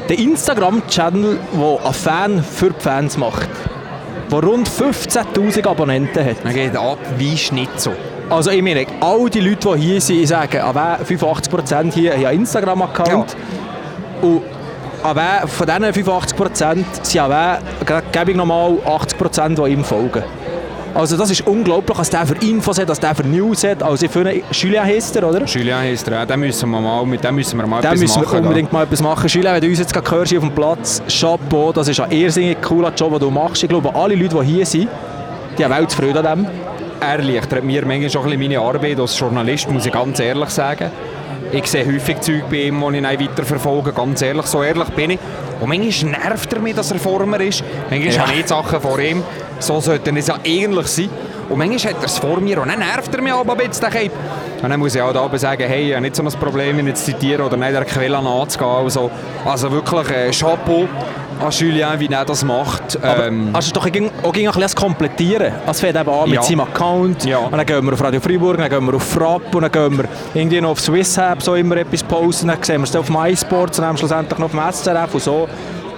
Der 0.08 0.18
Instagram-Channel, 0.18 1.38
der 1.52 1.84
einen 1.84 1.92
Fan 1.92 2.42
für 2.42 2.70
die 2.70 2.80
Fans 2.80 3.18
macht, 3.18 3.48
der 4.30 4.38
rund 4.38 4.68
15'000 4.68 5.66
Abonnenten 5.66 6.24
hat. 6.24 6.42
Man 6.44 6.54
geht 6.54 6.74
ab 6.76 6.98
wie 7.18 7.36
Schnitzel. 7.36 7.94
Also 8.30 8.50
ich 8.50 8.62
meine, 8.62 8.86
all 9.00 9.28
die 9.28 9.40
Leute, 9.40 9.74
die 9.76 9.82
hier 9.82 10.00
sind, 10.00 10.22
ich 10.22 10.28
sage, 10.28 10.64
aber 10.64 10.98
85% 11.06 11.92
hier 11.92 12.14
haben 12.14 12.24
einen 12.24 12.40
Instagram-Account. 12.40 13.36
Und 14.22 14.42
aber 15.02 15.46
von 15.46 15.66
diesen 15.66 16.06
85% 16.06 16.84
sind 17.02 17.20
aber, 17.20 17.58
gebe 18.10 18.30
ich 18.30 18.36
nochmal 18.36 18.72
80%, 18.86 19.62
die 19.62 19.72
ihm 19.72 19.84
folgen. 19.84 20.24
Also 20.98 21.16
das 21.16 21.30
ist 21.30 21.46
unglaublich, 21.46 21.96
was 21.96 22.10
der 22.10 22.26
für 22.26 22.34
Infos 22.44 22.76
hat, 22.76 22.88
was 22.88 22.98
der 22.98 23.14
für 23.14 23.22
News 23.22 23.62
hat. 23.62 23.84
Also 23.84 24.04
ich 24.04 24.10
finde, 24.10 24.42
Julien 24.50 24.82
heisst 24.82 25.14
er, 25.14 25.28
oder? 25.28 25.44
Julien 25.44 25.78
heisst 25.78 26.08
er, 26.08 26.14
ja, 26.14 26.26
den 26.26 26.40
müssen 26.40 26.68
wir 26.68 26.80
mal, 26.80 27.06
mit 27.06 27.22
dem 27.22 27.36
müssen 27.36 27.56
wir 27.56 27.68
mal 27.68 27.80
Da 27.80 27.90
etwas 27.90 28.00
müssen 28.00 28.20
machen. 28.20 28.32
wir 28.32 28.40
unbedingt 28.42 28.72
mal 28.72 28.82
etwas 28.82 29.00
machen. 29.00 29.28
Julien, 29.28 29.54
wenn 29.54 29.60
du 29.60 29.68
uns 29.68 29.78
jetzt 29.78 29.94
gerade 29.94 30.10
hörst 30.10 30.30
hier 30.30 30.40
auf 30.40 30.44
dem 30.44 30.52
Platz, 30.52 31.00
Chapeau, 31.08 31.70
das 31.72 31.86
ist 31.86 32.00
ein 32.00 32.10
irrsinnig 32.10 32.60
cooler 32.62 32.92
Job, 32.92 33.12
den 33.12 33.20
du 33.20 33.30
machst. 33.30 33.62
Ich 33.62 33.68
glaube, 33.68 33.94
alle 33.94 34.16
Leute, 34.16 34.40
die 34.40 34.46
hier 34.46 34.66
sind, 34.66 34.88
die 35.56 35.64
haben 35.64 35.72
Weltfreude 35.72 36.28
an 36.28 36.44
dem. 36.44 36.46
er 37.00 37.18
erleichtert 37.20 37.62
mir 37.62 37.86
manchmal 37.86 38.10
schon 38.10 38.24
ein 38.24 38.30
bisschen 38.36 38.50
meine 38.50 38.58
Arbeit 38.60 38.98
als 38.98 39.16
Journalist, 39.16 39.70
muss 39.70 39.86
ich 39.86 39.92
ganz 39.92 40.18
ehrlich 40.18 40.50
sagen. 40.50 40.90
Ich 41.50 41.66
sehe 41.66 41.86
häufig 41.86 42.20
Zeug 42.20 42.44
bei 42.50 42.64
ihm, 42.64 42.80
die 42.92 42.96
ich 42.98 43.02
dann 43.02 43.20
weiterverfolge, 43.20 43.92
ganz 43.92 44.20
ehrlich, 44.20 44.44
so 44.46 44.62
ehrlich 44.62 44.88
bin 44.90 45.10
ich. 45.12 45.18
Und 45.60 45.68
manchmal 45.68 46.12
nervt 46.12 46.52
er 46.52 46.60
mich, 46.60 46.74
dass 46.74 46.90
er 46.92 46.98
vor 46.98 47.24
mir 47.24 47.40
ist. 47.40 47.64
Manchmal 47.90 48.12
Ja. 48.14 48.26
habe 48.26 48.38
ich 48.38 48.46
Sachen 48.46 48.80
vor 48.80 48.98
ihm, 48.98 49.22
so 49.58 49.80
sollten 49.80 50.16
es 50.18 50.26
ja 50.26 50.36
eigentlich 50.44 50.86
sein. 50.88 51.08
Und 51.48 51.56
manchmal 51.58 51.94
hat 51.94 52.02
er 52.02 52.06
es 52.06 52.18
vor 52.18 52.38
mir 52.40 52.60
und 52.60 52.68
dann 52.68 52.78
nervt 52.80 53.14
er 53.14 53.22
mich 53.22 53.32
aber 53.32 53.52
ein 53.58 53.68
bisschen. 53.70 54.10
Und 54.62 54.68
dann 54.70 54.78
muss 54.78 54.94
ich 54.94 55.00
auch 55.00 55.12
da 55.12 55.38
sagen, 55.38 55.64
hey, 55.66 55.88
ich 55.88 55.92
habe 55.94 56.02
nicht 56.02 56.16
so 56.16 56.22
ein 56.22 56.28
Problem, 56.32 56.78
ihn 56.80 56.94
zu 56.94 57.04
zitieren 57.04 57.46
oder 57.46 57.56
nicht 57.56 57.72
der 57.72 57.84
Quelle 57.86 58.18
anzugehen. 58.18 58.70
Also, 58.70 59.10
also 59.46 59.72
wirklich 59.72 60.10
äh, 60.10 60.30
Chapeau 60.30 60.86
an 61.40 61.50
Julien, 61.50 61.88
wie 61.98 62.06
er 62.06 62.24
das 62.24 62.44
macht. 62.44 62.98
Ähm, 63.02 63.50
Also 63.52 63.72
doch 63.72 63.86
auch 63.86 63.90
ging 63.90 64.10
auch 64.48 64.54
ein 64.56 64.60
bisschen 64.62 64.74
Komplettieren. 64.74 65.52
Es 65.66 65.80
fängt 65.80 65.96
eben 65.96 66.08
an 66.08 66.24
mit 66.28 66.34
Ja. 66.34 66.42
seinem 66.42 66.60
Account. 66.60 67.24
Ja. 67.24 67.38
Und 67.38 67.52
dann 67.56 67.66
gehen 67.66 67.84
wir 67.84 67.92
auf 67.92 68.02
Radio 68.02 68.20
Freiburg, 68.20 68.56
dann 68.58 68.68
gehen 68.68 68.86
wir 68.86 68.94
auf 68.94 69.02
Frapp 69.02 69.54
und 69.54 69.62
dann 69.62 69.72
gehen 69.72 69.98
wir 69.98 70.04
irgendwie 70.34 70.60
noch 70.60 70.70
auf 70.70 70.80
Swisshab 70.80 71.42
so 71.42 71.54
immer 71.54 71.76
etwas 71.76 72.02
posten. 72.02 72.48
Dann 72.48 72.62
sehen 72.62 72.78
wir 72.80 72.84
es 72.84 72.96
auf 72.96 73.08
MySports 73.08 73.78
und 73.78 73.84
dann 73.84 73.96
schlussendlich 73.96 74.38
noch 74.38 74.46
auf 74.46 74.50
dem 74.52 74.60
SRF 74.72 75.14
und 75.14 75.22
so. 75.22 75.48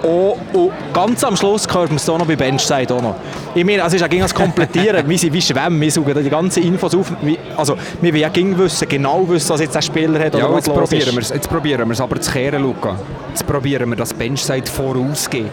Oh, 0.03 0.35
und 0.53 0.71
ganz 0.93 1.23
am 1.23 1.35
Schluss 1.35 1.67
hört 1.71 1.89
man 1.89 1.97
es 1.97 2.09
auch 2.09 2.17
noch 2.17 2.25
bei 2.25 2.35
Benchside 2.35 2.93
auch 2.93 3.01
noch. 3.01 3.15
Ich 3.53 3.63
meine, 3.63 3.83
also 3.83 3.95
es 3.95 4.01
ist 4.01 4.05
auch 4.05 4.09
gegen 4.09 4.23
das 4.23 4.33
Komplettieren, 4.33 5.07
wie 5.07 5.17
sie 5.17 5.31
wie 5.31 5.41
schwemmen, 5.41 5.79
wir 5.79 5.91
suchen 5.91 6.23
die 6.23 6.29
ganzen 6.29 6.63
Infos 6.63 6.95
auf. 6.95 7.11
Also 7.55 7.75
wir 8.01 8.11
wollen 8.11 8.21
ja 8.21 8.29
gegen 8.29 8.57
wissen, 8.57 8.87
genau 8.89 9.27
wissen, 9.29 9.49
was 9.49 9.61
jetzt 9.61 9.75
der 9.75 9.81
Spieler 9.81 10.19
hat 10.19 10.33
Ja, 10.33 10.45
oder 10.45 10.55
was 10.55 10.65
jetzt 10.65 10.67
los 10.75 10.89
probieren 10.89 11.07
ist. 11.09 11.15
wir 11.15 11.21
es. 11.21 11.29
Jetzt 11.29 11.49
probieren 11.49 11.87
wir 11.87 11.93
es 11.93 12.01
aber 12.01 12.19
zu 12.19 12.31
kehren, 12.31 12.63
Luca. 12.63 12.95
Jetzt 13.29 13.45
probieren 13.45 13.89
wir, 13.89 13.95
dass 13.95 14.13
Benchside 14.13 14.65
vorausgeht. 14.69 15.51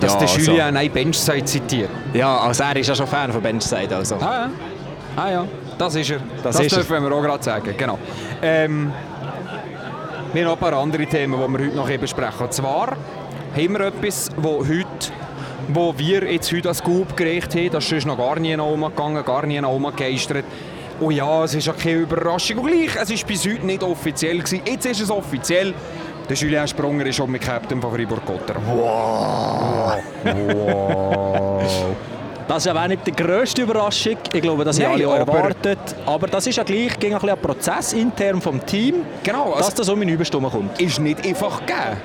Dass 0.00 0.12
Ja, 0.12 0.18
der 0.20 0.28
also. 0.28 0.40
Julien 0.52 0.76
eine 0.76 0.90
Benchside 0.90 1.44
zitiert. 1.44 1.90
Ja, 2.14 2.38
also 2.38 2.62
er 2.62 2.76
ist 2.76 2.86
ja 2.88 2.94
schon 2.94 3.06
Fan 3.06 3.32
von 3.32 3.42
Benchside. 3.42 3.96
Also. 3.96 4.16
Ah 4.16 4.20
ja. 4.20 4.50
Ah 5.16 5.30
ja, 5.30 5.44
das 5.78 5.94
ist 5.94 6.10
er. 6.10 6.18
Das 6.42 6.56
Das, 6.56 6.66
ist 6.66 6.72
er. 6.72 6.84
dürfen 6.84 7.02
wir 7.04 7.12
auch 7.16 7.22
gerade 7.22 7.42
sagen, 7.42 7.74
genau. 7.76 7.98
Ähm, 8.42 8.92
wir 10.32 10.42
haben 10.44 10.50
noch 10.50 10.62
ein 10.62 10.70
paar 10.70 10.78
andere 10.80 11.06
Themen, 11.06 11.32
die 11.34 11.38
wir 11.58 11.66
heute 11.66 11.74
noch 11.76 11.88
besprechen. 11.98 12.40
Und 12.40 12.52
zwar 12.52 12.88
haben 13.54 13.72
wir 13.72 13.80
etwas, 13.80 14.30
wo 14.36 14.58
heute 14.60 14.86
wo 15.68 15.92
wir 15.96 16.30
jetzt 16.30 16.52
heute 16.52 16.68
als 16.68 16.78
Scoop 16.78 17.16
gereicht 17.16 17.52
haben, 17.56 17.70
das 17.70 17.90
ist 17.90 18.06
noch 18.06 18.16
gar 18.16 18.38
nie 18.38 18.56
nach 18.56 18.66
oben 18.66 18.82
gegangen, 18.84 19.24
gar 19.24 19.44
nie 19.46 19.60
nach 19.60 19.68
oben 19.68 19.86
gegeistert. 19.96 20.44
Und 21.00 21.10
ja, 21.12 21.42
es 21.42 21.54
ist 21.54 21.68
auch 21.68 21.76
keine 21.76 21.98
Überraschung. 22.02 22.58
Und 22.58 22.68
gleich, 22.68 22.94
es 22.94 23.10
war 23.10 23.26
bis 23.28 23.44
heute 23.44 23.66
nicht 23.66 23.82
offiziell. 23.82 24.38
Gewesen. 24.38 24.60
Jetzt 24.64 24.86
ist 24.86 25.00
es 25.00 25.10
offiziell. 25.10 25.74
Der 26.28 26.36
Julien 26.36 26.68
Sprunger 26.68 27.04
ist 27.06 27.16
schon 27.16 27.30
mit 27.32 27.42
Captain 27.42 27.80
von 27.82 27.92
Fribourg-Gotter. 27.92 28.54
Das 32.48 32.64
ist 32.64 32.68
aber 32.70 32.84
auch 32.84 32.86
nicht 32.86 33.04
die 33.04 33.10
grösste 33.10 33.62
Überraschung. 33.62 34.16
Ich 34.32 34.40
glaube, 34.40 34.64
das 34.64 34.78
haben 34.80 34.92
alle 34.92 35.08
auch 35.08 35.18
aber- 35.18 35.32
erwartet. 35.36 35.78
Aber 36.06 36.28
das 36.28 36.46
ist 36.46 36.54
ja 36.54 36.62
gleich 36.62 36.96
gegen 36.96 37.14
ein, 37.14 37.20
bisschen 37.20 37.36
ein 37.36 37.42
Prozess 37.42 37.92
intern 37.92 38.40
vom 38.40 38.64
Team, 38.64 39.04
Genau, 39.24 39.46
also- 39.54 39.64
dass 39.64 39.74
das 39.74 39.88
um 39.88 40.00
in 40.02 40.10
Überstunden 40.10 40.48
kommt. 40.50 40.80
ist 40.80 41.00
nicht 41.00 41.26
einfach 41.26 41.58
gegeben. 41.66 41.96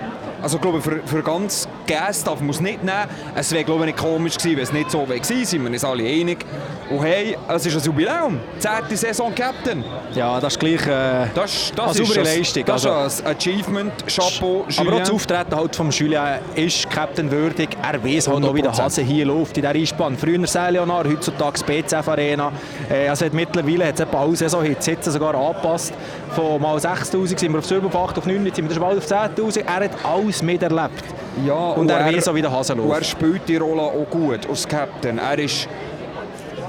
Also 0.42 0.58
ich 0.58 0.62
glaube, 0.62 0.82
für, 0.82 1.00
für 1.06 1.22
ganz 1.22 1.68
Gäste 1.86 2.26
darf 2.26 2.40
man 2.40 2.50
es 2.50 2.60
nicht 2.60 2.84
nehmen. 2.84 2.98
Es 3.36 3.52
wäre 3.52 3.64
glaube 3.64 3.82
ich 3.82 3.94
nicht 3.94 4.00
komisch 4.00 4.38
gewesen, 4.38 4.58
wenn 4.58 4.64
es 4.64 4.74
nicht 4.74 4.92
so 4.92 5.08
wäre 5.08 5.20
gewesen, 5.20 5.46
sind 5.46 5.64
wir 5.64 5.72
uns 5.72 5.84
alle 5.84 6.04
einig. 6.04 6.46
Und 6.90 7.04
hey, 7.04 7.38
es 7.48 7.66
ist 7.66 7.76
ein 7.78 7.84
Jubiläum, 7.84 8.40
10. 8.60 8.98
Saison 8.98 9.34
Captain. 9.34 9.84
Ja, 10.14 10.40
das 10.40 10.54
ist 10.54 10.60
gleich 10.60 10.86
äh, 10.88 11.28
Das, 11.34 11.72
das 11.76 11.98
eine 11.98 12.06
saubere 12.06 12.20
ein- 12.28 12.38
Leistung. 12.38 12.66
Das 12.66 12.86
Also- 12.86 13.08
ist 13.08 13.26
ein 13.26 13.36
Achievement, 13.38 13.94
Chapeau, 14.08 14.66
aber 14.66 14.68
auch 14.68 14.84
Julien. 14.84 15.00
das 15.00 15.12
Auftreten 15.12 15.56
halt 15.56 15.76
vom 15.76 15.90
Julien 15.92 16.40
ist 16.56 16.90
Captain 16.90 17.32
würdig. 17.32 17.70
Er 17.82 18.04
weiß 18.04 18.28
halt 18.28 18.44
auch, 18.44 18.54
wie 18.54 18.62
der 18.62 18.72
100%. 18.72 18.84
Hase 18.84 19.02
hier 19.04 19.26
läuft 19.26 19.56
in 19.58 19.64
dieser 19.64 19.74
Einspann. 19.76 20.18
Früher 20.18 20.40
Leonard, 20.72 21.08
heutzutage 21.08 21.64
BCF 21.64 22.08
Arena. 22.10 22.52
Äh, 22.90 23.08
also 23.08 23.26
hat 23.26 23.34
mittlerweile 23.34 23.88
hat 23.88 23.96
es 23.96 24.02
etwa 24.02 24.22
alle 24.24 24.36
Saison 24.36 24.62
hat 24.64 24.78
die 24.80 24.84
Sitze 24.84 25.12
sogar 25.12 25.34
angepasst. 25.36 25.94
Von 26.36 26.62
mal 26.62 26.78
6'000 26.78 27.38
sind 27.40 27.52
wir 27.52 27.60
auf 27.60 27.66
7, 27.66 27.86
auf 27.88 27.96
8, 27.96 28.18
auf 28.18 28.26
9, 28.26 28.46
jetzt 28.46 28.56
sind 28.56 28.68
wir 28.68 28.74
schon 28.74 28.84
bald 28.84 28.98
auf 28.98 29.06
10'000. 29.06 29.64
Er 29.66 29.86
hat 29.86 29.92
alles 30.32 30.44
miterlebt. 30.44 31.04
Ja, 31.46 31.54
Und 31.72 31.90
er 31.90 32.06
weiß 32.06 32.28
auch, 32.28 32.36
wie 32.36 32.42
der 32.42 32.52
Hase 32.52 32.74
Und 32.74 32.80
er 32.80 32.86
läuft. 32.88 33.06
spielt 33.06 33.48
die 33.48 33.58
Rolle 33.58 33.82
auch 33.82 34.10
gut 34.10 34.48
als 34.50 34.68
Captain. 34.68 35.18
Er 35.18 35.38
ist 35.40 35.68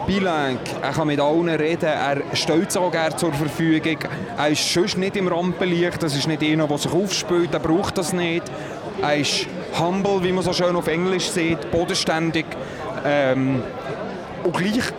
bilang, 0.07 0.59
er 0.83 0.91
kann 0.91 1.07
mit 1.07 1.21
allen 1.21 1.49
reden, 1.49 1.85
er 1.87 2.23
stellt 2.35 2.73
sich 2.73 2.81
auch 2.81 2.91
gerne 2.91 3.15
zur 3.17 3.33
Verfügung. 3.33 3.99
Er 4.37 4.49
ist 4.49 4.73
sonst 4.73 4.99
nicht 4.99 5.17
im 5.17 5.29
Rampenlicht, 5.29 6.03
das 6.03 6.17
ist 6.17 6.27
nicht 6.27 6.43
einer, 6.43 6.67
der 6.67 6.79
sich 6.79 6.93
aufspielt, 6.93 7.51
er 7.53 7.61
braucht 7.61 7.99
das 7.99 8.13
nicht. 8.13 8.43
Er 9.01 9.17
ist 9.17 9.47
humble, 9.79 10.23
wie 10.23 10.33
man 10.33 10.43
so 10.45 10.53
schön 10.53 10.75
auf 10.77 10.87
Englisch 10.89 11.29
sieht, 11.31 11.71
bodenständig. 11.71 12.47
Ähm, 13.05 13.63
und 14.45 14.57
gleich 14.57 14.93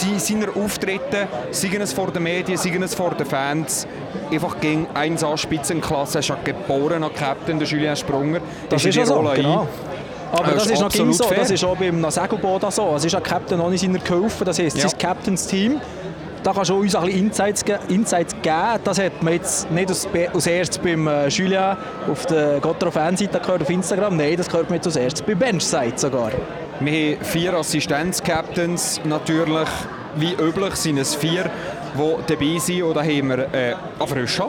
sie- 0.00 0.18
seine 0.18 0.48
Auftritte, 0.54 1.28
seien 1.50 1.80
es 1.80 1.92
vor 1.92 2.10
den 2.10 2.22
Medien, 2.22 2.56
seien 2.58 2.82
es 2.82 2.94
vor 2.94 3.10
den 3.10 3.26
Fans, 3.26 3.86
einfach 4.30 4.58
gegen 4.60 4.86
1A 4.94 5.36
Spitzenklasse. 5.36 6.18
Er 6.18 6.20
ist 6.20 6.28
ja 6.28 6.36
geborener 6.42 7.10
Captain, 7.10 7.58
der 7.58 7.68
Julien 7.68 7.94
Sprunger. 7.96 8.40
Das 8.68 8.84
ist 8.84 8.94
ja 8.94 9.04
so, 9.06 9.14
Rolle 9.14 9.34
genau. 9.36 9.66
Aber 10.32 10.44
Das 10.44 10.54
das, 10.54 10.64
ist 10.66 10.72
ist 10.72 10.80
noch 10.80 10.88
ging 10.88 11.12
so. 11.12 11.24
fair. 11.24 11.38
Das 11.40 11.50
ist 11.50 11.62
auch 11.64 11.76
beim 11.76 12.10
Segelboot 12.10 12.72
so. 12.72 12.94
Es 12.96 13.04
ist 13.04 13.14
ein 13.14 13.22
Captain 13.22 13.60
ohne 13.60 13.76
seiner 13.76 13.98
geholfen. 13.98 14.44
Das 14.46 14.58
heisst, 14.58 14.78
Ja. 14.78 14.88
sein 14.88 14.98
Captains-Team. 14.98 15.78
Da 16.42 16.52
kannst 16.52 16.70
du 16.70 16.76
uns 16.80 16.96
ein 16.96 17.04
bisschen 17.04 17.26
Insights, 17.26 17.64
ge 17.64 17.76
Insights 17.88 18.34
geben. 18.42 18.80
Das 18.82 18.98
hat 18.98 19.22
man 19.22 19.34
jetzt 19.34 19.70
nicht 19.70 19.88
als, 19.88 20.08
als 20.34 20.46
erstes 20.46 20.78
beim 20.78 21.06
äh, 21.06 21.28
Julien 21.28 21.76
auf 22.10 22.26
der 22.26 22.58
Gotterer 22.60 22.90
Fanseite 22.90 23.38
gehört 23.38 23.62
auf 23.62 23.70
Instagram. 23.70 24.16
Nein, 24.16 24.34
das 24.36 24.52
hört 24.52 24.64
man 24.70 24.76
jetzt 24.76 24.86
als 24.86 24.96
erstes 24.96 25.22
bei 25.22 25.34
Benchside 25.36 25.92
sogar. 25.96 26.30
Wir 26.84 27.16
haben 27.16 27.24
vier 27.24 27.54
Assistenz-Captains 27.54 29.00
natürlich. 29.04 29.68
Wie 30.16 30.32
üblich 30.32 30.74
sind 30.74 30.98
es 30.98 31.14
vier, 31.14 31.48
die 31.94 32.16
dabei 32.26 32.58
sind. 32.58 32.82
Und 32.82 32.94
da 32.96 33.02
haben 33.02 33.28
wir 33.28 33.38
äh, 33.54 33.74
einen 33.98 34.08
Frischen, 34.08 34.46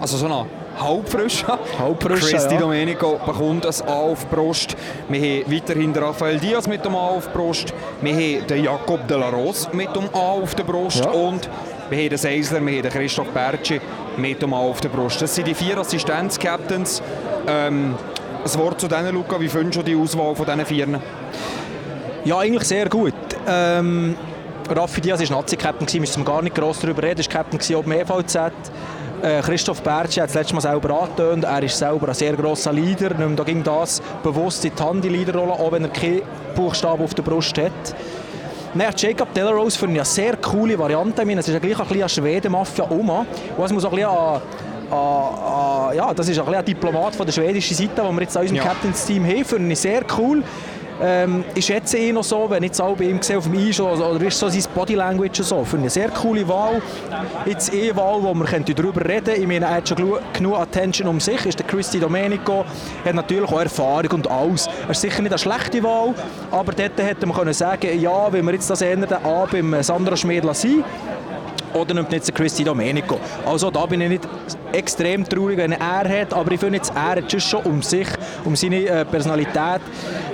also 0.00 0.16
so 0.16 0.26
einen 0.26 0.46
Halbfrischen. 0.80 1.48
Halbfrischen, 1.78 2.28
Chris 2.28 2.48
Di 2.48 2.54
ja. 2.54 2.60
Domenico 2.60 3.20
bekommt 3.24 3.64
ein 3.64 3.88
A 3.88 3.92
auf 3.92 4.26
Brust. 4.28 4.76
Wir 5.08 5.20
haben 5.20 5.52
weiterhin 5.52 5.92
den 5.92 6.02
Rafael 6.02 6.40
Diaz 6.40 6.66
mit 6.66 6.84
dem 6.84 6.96
A 6.96 7.08
auf 7.08 7.32
Brust. 7.32 7.72
Wir 8.00 8.12
haben 8.12 8.46
den 8.48 8.64
Jacob 8.64 9.06
de 9.06 9.16
la 9.16 9.28
Rose 9.28 9.68
mit 9.72 9.94
dem 9.94 10.08
A 10.12 10.32
auf 10.32 10.56
der 10.56 10.64
Brust. 10.64 11.04
Ja. 11.04 11.10
Und 11.10 11.48
wir 11.88 11.98
haben 11.98 12.08
den 12.08 12.18
Seisler, 12.18 12.60
wir 12.66 12.72
haben 12.74 12.82
den 12.82 12.90
Christoph 12.90 13.28
Bertschi 13.28 13.80
mit 14.16 14.42
dem 14.42 14.52
A 14.52 14.58
auf 14.58 14.80
der 14.80 14.88
Brust. 14.88 15.22
Das 15.22 15.34
sind 15.34 15.46
die 15.46 15.54
vier 15.54 15.78
Assistenz-Captains. 15.78 17.00
Ähm, 17.46 17.94
ein 18.44 18.58
Wort 18.60 18.80
zu 18.80 18.88
denen, 18.88 19.14
Luca. 19.14 19.40
Wie 19.40 19.48
findest 19.48 19.78
du 19.78 19.82
die 19.82 19.96
Auswahl 19.96 20.34
von 20.34 20.46
diesen 20.46 20.66
vier? 20.66 21.00
Ja, 22.26 22.38
eigentlich 22.38 22.64
sehr 22.64 22.88
gut. 22.88 23.14
Ähm, 23.46 24.16
Raffi 24.68 25.00
Diaz 25.00 25.20
war 25.30 25.38
Nazi-Captain, 25.38 26.00
müssen 26.00 26.22
wir 26.22 26.24
gar 26.24 26.42
nicht 26.42 26.56
gross 26.56 26.80
darüber 26.80 27.04
reden. 27.04 27.20
Er 27.20 27.24
war 27.24 27.44
Captain 27.44 27.76
auch 27.76 27.84
beim 27.84 27.92
EVZ. 27.92 28.34
Äh, 29.22 29.40
Christoph 29.42 29.80
Bertschi 29.80 30.18
hat 30.18 30.30
das 30.30 30.34
letzte 30.34 30.54
Mal 30.54 30.60
selber 30.60 31.02
angetönt. 31.02 31.44
Er 31.44 31.62
ist 31.62 31.78
selber 31.78 32.08
ein 32.08 32.14
sehr 32.14 32.32
grosser 32.32 32.72
Leader. 32.72 33.14
Nimmt 33.14 33.38
da 33.38 33.44
ging 33.44 33.62
das 33.62 34.02
bewusst 34.24 34.64
in 34.64 34.72
die 34.76 34.82
Hand, 34.82 35.04
die 35.04 35.08
Leaderrolle, 35.08 35.52
auch 35.52 35.70
wenn 35.70 35.84
er 35.84 35.90
keinen 35.90 36.22
Buchstaben 36.56 37.04
auf 37.04 37.14
der 37.14 37.22
Brust 37.22 37.56
hat. 37.58 37.70
Dann 38.74 38.92
Jacob 38.96 39.32
Delarose 39.32 39.78
finde 39.78 39.94
ich 39.94 40.00
eine 40.00 40.06
sehr 40.06 40.36
coole 40.38 40.76
Variante. 40.76 41.22
Ich 41.22 41.28
meine, 41.28 41.38
es 41.38 41.46
ist 41.46 41.54
ja 41.54 41.60
gleich 41.60 41.78
ein 41.78 41.86
bisschen 41.86 42.00
eine 42.00 42.08
Schweden-Mafia 42.08 42.90
Oma. 42.90 43.24
Und 43.56 43.64
es 43.64 43.72
muss 43.72 43.84
auch 43.84 43.92
ein 43.92 43.98
bisschen 43.98 44.10
an, 44.90 45.96
ja, 45.96 46.12
das 46.12 46.28
ist 46.28 46.40
ein, 46.40 46.54
ein 46.54 46.64
Diplomat 46.64 47.14
von 47.14 47.24
der 47.24 47.32
schwedischen 47.32 47.76
Seite, 47.76 48.02
den 48.02 48.14
wir 48.14 48.22
jetzt 48.22 48.36
an 48.36 48.42
unserem 48.42 48.56
Ja. 48.56 48.64
Captains-Team 48.64 49.24
haben. 49.24 49.44
Finde 49.44 49.72
ich 49.72 49.78
sehr 49.78 50.02
cool. 50.18 50.42
Ähm, 51.02 51.44
ich 51.54 51.66
schätze 51.66 51.98
ihn 51.98 52.14
noch 52.14 52.24
so, 52.24 52.48
wenn 52.48 52.62
ich 52.62 52.70
jetzt 52.70 52.80
auch 52.80 52.96
bei 52.96 53.04
ihm 53.04 53.20
sehe, 53.20 53.36
auf 53.36 53.44
dem 53.44 53.58
Eis 53.58 53.78
oder, 53.78 54.10
oder 54.10 54.24
ist 54.24 54.38
so 54.38 54.48
sein 54.48 54.62
Body 54.74 54.94
Language 54.94 55.42
so. 55.42 55.64
Ich 55.66 55.74
eine 55.74 55.90
sehr 55.90 56.08
coole 56.10 56.46
Wahl. 56.48 56.80
Jetzt 57.44 57.72
eine 57.72 57.94
Wahl, 57.96 58.22
wo 58.22 58.34
wir 58.34 58.46
darüber 58.74 59.04
reden 59.04 59.24
können. 59.24 59.40
Ich 59.42 59.46
meine, 59.46 59.66
er 59.66 59.74
hat 59.74 59.88
schon 59.88 60.18
genug 60.32 60.58
Attention 60.58 61.08
um 61.08 61.20
sich. 61.20 61.44
Ist 61.44 61.58
der 61.58 61.66
Christy 61.66 62.00
Domenico, 62.00 62.64
hat 63.04 63.14
natürlich 63.14 63.50
auch 63.50 63.60
Erfahrung 63.60 64.12
und 64.12 64.30
alles. 64.30 64.68
Er 64.84 64.90
ist 64.90 65.00
sicher 65.00 65.22
nicht 65.22 65.32
eine 65.32 65.38
schlechte 65.38 65.82
Wahl, 65.82 66.14
aber 66.50 66.72
dort 66.72 66.98
hätte 66.98 67.26
man 67.26 67.36
können 67.36 67.52
sagen, 67.52 68.00
ja, 68.00 68.32
wenn 68.32 68.44
wir 68.44 68.54
jetzt 68.54 68.70
das 68.70 68.80
ändern, 68.80 69.24
A 69.24 69.46
beim 69.50 69.82
Sandro 69.82 70.16
Schmied 70.16 70.44
lassen. 70.44 70.84
Oder 71.76 71.94
nimmt 71.94 72.12
jetzt 72.12 72.34
Christy 72.34 72.64
Domenico. 72.64 73.18
Also 73.44 73.70
da 73.70 73.86
bin 73.86 74.00
ich 74.00 74.08
nicht 74.08 74.28
extrem 74.72 75.28
traurig, 75.28 75.58
wenn 75.58 75.72
er 75.72 76.20
hat, 76.20 76.32
aber 76.32 76.50
ich 76.52 76.60
finde 76.60 76.76
jetzt, 76.78 76.92
er 76.94 77.16
hat 77.16 77.42
schon 77.42 77.62
um 77.62 77.82
sich, 77.82 78.08
um 78.44 78.56
seine 78.56 78.84
äh, 78.84 79.04
Personalität, 79.04 79.80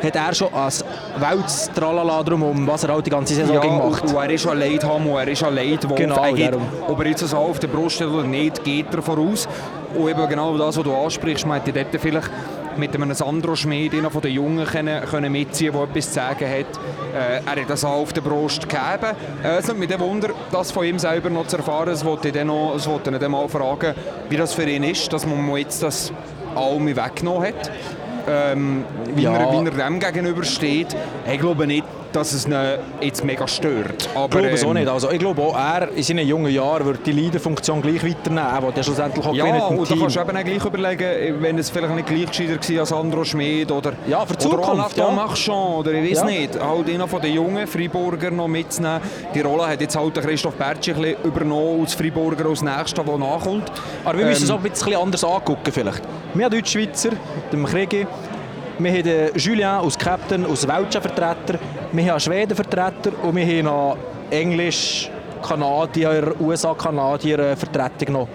hat 0.03 0.17
er 0.17 0.35
schon 0.35 0.53
als 0.55 0.85
Weltstralala 1.19 2.23
drum, 2.23 2.43
um 2.43 2.67
was 2.67 2.85
er 2.85 2.95
halt 2.95 3.07
die 3.07 3.11
ganze 3.11 3.35
Saison 3.35 3.55
ja, 3.55 3.61
gemacht. 3.61 4.05
Und 4.05 4.15
er 4.15 4.31
ist 4.31 4.47
ein 4.47 4.59
Leidhammer, 4.59 5.21
er 5.21 5.29
ist 5.29 5.43
ein 5.43 5.55
Leidwolf. 5.55 5.97
Genau, 5.97 6.25
er 6.25 6.33
geht, 6.33 6.53
darum. 6.53 6.67
ob 6.89 6.99
er 7.01 7.07
jetzt 7.07 7.27
so 7.27 7.37
auf 7.37 7.59
der 7.59 7.69
Brust 7.69 8.01
hat 8.01 8.09
oder 8.09 8.25
nicht, 8.25 8.63
geht 8.65 8.93
er 8.93 9.03
voraus. 9.03 9.49
Und 9.95 10.09
eben 10.09 10.29
genau 10.29 10.57
das, 10.57 10.77
was 10.77 10.85
du 10.85 10.95
ansprichst, 10.95 11.47
man 11.47 11.61
hätte 11.61 11.73
dort 11.73 12.01
vielleicht 12.01 12.31
mit 12.77 12.95
einem 12.95 13.13
Sandro 13.15 13.55
Schmid, 13.57 13.95
einer 13.95 14.11
von 14.11 14.21
den 14.23 14.33
Jungen, 14.33 14.65
können, 14.67 15.05
können 15.05 15.33
mitziehen, 15.33 15.73
der 15.73 15.83
etwas 15.83 16.09
zu 16.09 16.15
sagen 16.15 16.47
hat. 16.49 16.67
Äh, 17.15 17.41
er 17.45 17.63
hat 17.63 17.69
das 17.71 17.85
auch 17.85 18.01
auf 18.03 18.13
der 18.13 18.21
Brust 18.23 18.63
gegeben. 18.69 19.17
Äh, 19.43 19.59
es 19.59 19.69
nimmt 19.69 19.81
mich 19.81 19.99
Wunder, 20.01 20.31
das 20.51 20.71
von 20.71 20.85
ihm 20.85 20.99
selber 20.99 21.31
noch 21.31 21.47
zu 21.47 21.57
erfahren. 21.59 21.91
Es 21.91 22.05
wollte 22.05 22.29
ich 22.29 22.35
dann, 22.35 22.47
noch, 22.49 22.75
wollte 22.87 23.11
ich 23.11 23.19
dann 23.19 23.31
mal 23.31 23.49
fragen, 23.49 23.95
wie 24.29 24.37
das 24.37 24.55
für 24.55 24.69
ihn 24.69 24.83
ist, 24.85 25.13
dass 25.13 25.27
man 25.27 25.57
jetzt 25.57 25.83
das 25.83 26.13
Almi 26.55 26.97
weggenommen 26.97 27.49
hat. 27.49 27.71
Ähm, 28.29 28.85
wie, 29.15 29.23
Ja. 29.23 29.35
er, 29.37 29.53
wie 29.53 29.65
er 29.67 29.71
dem 29.89 29.99
gegenüber 29.99 30.45
steht. 30.45 30.97
Ich 31.31 31.41
glaube 31.41 31.67
nicht, 31.67 31.85
dass 32.13 32.33
es 32.33 32.47
ihn 32.47 32.55
jetzt 33.01 33.25
mega 33.25 33.47
stört. 33.49 34.09
Aber, 34.15 34.25
Ich 34.25 34.31
glaube 34.31 34.49
es 34.51 34.65
auch 34.65 34.69
ähm, 34.69 34.75
nicht. 34.75 34.89
Also, 34.89 35.11
ich 35.11 35.19
glaube 35.19 35.43
auch, 35.43 35.57
er 35.57 35.89
in 35.95 36.03
seinen 36.03 36.27
jungen 36.27 36.53
Jahren 36.53 36.85
wird 36.87 37.07
die 37.07 37.13
Leaderfunktion 37.13 37.81
gleich 37.83 38.03
weiternehmen. 38.05 38.47
Er 38.55 38.63
will 38.63 38.73
ja 38.77 38.83
schlussendlich 38.83 39.25
auch 39.27 39.35
Ja, 39.35 39.45
und 39.45 39.53
da 39.53 39.69
kannst 39.69 39.91
du 39.91 40.21
eben 40.21 40.37
auch 40.37 40.45
gleich 40.45 40.65
überlegen, 40.65 41.43
wenn 41.43 41.59
es 41.59 41.71
vielleicht 41.71 41.95
nicht 41.95 42.07
gleich 42.07 42.27
gescheiter 42.27 42.75
war 42.75 42.81
als 42.81 42.93
Andro 42.93 43.25
Schmid 43.25 43.71
oder, 43.73 43.93
Ja, 44.07 44.25
für 44.27 44.37
die 44.37 44.47
oder 44.47 44.63
Zukunft, 44.63 44.97
ja. 44.97 45.11
Marchand 45.11 45.77
oder 45.79 45.93
ich 45.93 46.11
weiß 46.11 46.19
Ja. 46.19 46.25
nicht, 46.27 46.61
halt 46.61 46.89
einer 46.91 47.09
von 47.09 47.21
den 47.23 47.35
jungen 47.35 47.67
Freiburger 47.67 48.31
noch 48.31 48.49
mitzunehmen. 48.49 49.01
Die 49.35 49.41
Rolle 49.41 49.67
hat 49.69 49.81
jetzt 49.81 49.97
halt 49.97 50.15
Christoph 50.15 50.55
Bertschi 50.55 50.93
übernommen 51.25 51.81
als 51.83 51.95
Freiburger 51.95 52.47
als 52.49 52.63
Nächster, 52.63 53.03
der 53.05 53.19
nachkommt. 53.19 53.71
Aber 54.05 54.19
wir 54.19 54.27
müssen 54.27 54.45
es 54.45 54.51
Ähm, 54.51 54.57
auch 54.57 54.65
ein 54.65 54.71
bisschen 54.71 54.95
anders 54.97 55.25
angucken 55.25 55.73
vielleicht. 55.73 56.03
Wir 56.35 56.45
haben 56.45 56.53
Deutschschweizer, 56.53 57.11
den 57.53 57.65
Krigi, 57.65 58.07
wir 58.85 58.93
haben 58.93 59.39
Julien 59.39 59.67
als 59.69 59.99
Captain, 59.99 60.45
als 60.47 60.67
Welschen 60.67 61.01
Vertreter, 61.03 61.59
wir 61.93 62.03
haben 62.05 62.11
einen 62.11 62.21
Schweden 62.21 62.55
Vertreter 62.55 63.13
und 63.23 63.37
wir 63.37 63.47
haben 63.47 63.65
noch 63.65 63.97
Englisch, 64.31 65.11
Kanadier, 65.43 66.35
USA-Kanadier 66.41 67.39
äh, 67.39 67.57
Vertretung 67.57 68.13
noch 68.15 68.29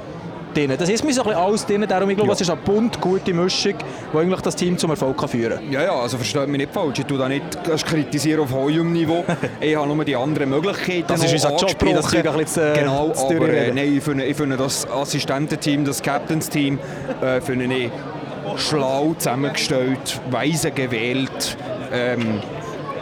drin. 0.53 0.73
Das 0.77 0.89
ist 0.89 1.03
mir 1.03 1.13
so 1.13 1.21
ein 1.21 1.27
bisschen 1.29 1.41
alles 1.43 1.65
drin, 1.65 1.85
darum 1.87 2.09
ich 2.09 2.15
glaube, 2.15 2.29
Ja. 2.29 2.33
es 2.33 2.41
ist 2.41 2.49
eine 2.49 2.59
bunt 2.61 2.99
gute 2.99 3.33
Mischung, 3.33 3.73
die 4.13 4.17
eigentlich 4.17 4.41
das 4.41 4.55
Team 4.55 4.77
zum 4.77 4.89
Erfolg 4.91 5.17
kann 5.17 5.29
führen 5.29 5.55
kann. 5.59 5.71
Ja, 5.71 5.83
ja, 5.83 5.91
also 5.93 6.17
versteht 6.17 6.47
mich 6.47 6.57
nicht 6.59 6.73
falsch. 6.73 6.99
Ich 6.99 7.05
tue 7.05 7.17
da 7.17 7.27
nicht 7.29 7.43
das 7.65 7.83
kritisieren 7.85 8.41
auf 8.41 8.51
hohem 8.53 8.91
Niveau. 8.91 9.23
ich 9.61 9.75
habe 9.75 9.87
nur 9.93 10.03
die 10.03 10.15
anderen 10.15 10.49
Möglichkeiten 10.49 11.05
Das 11.07 11.23
ist 11.23 11.31
unser 11.33 11.49
Job, 11.57 11.75
das 11.79 12.07
Zeug 12.09 12.27
ein 12.27 12.37
bisschen 12.37 12.47
zu- 12.47 12.79
Genau, 12.79 13.09
zu 13.11 13.25
aber 13.27 13.49
äh, 13.49 13.71
nein, 13.71 13.97
ich 13.97 14.03
finde, 14.03 14.25
ich 14.25 14.35
finde 14.37 14.57
das 14.57 14.89
Assistententeam, 14.89 15.85
das 15.85 16.01
Captains-Team, 16.01 16.79
äh, 17.21 17.41
finde 17.41 17.73
ich 17.73 17.91
schlau 18.55 19.13
zusammengestellt, 19.17 20.21
weise 20.29 20.71
gewählt. 20.71 21.57
Ähm, 21.91 22.41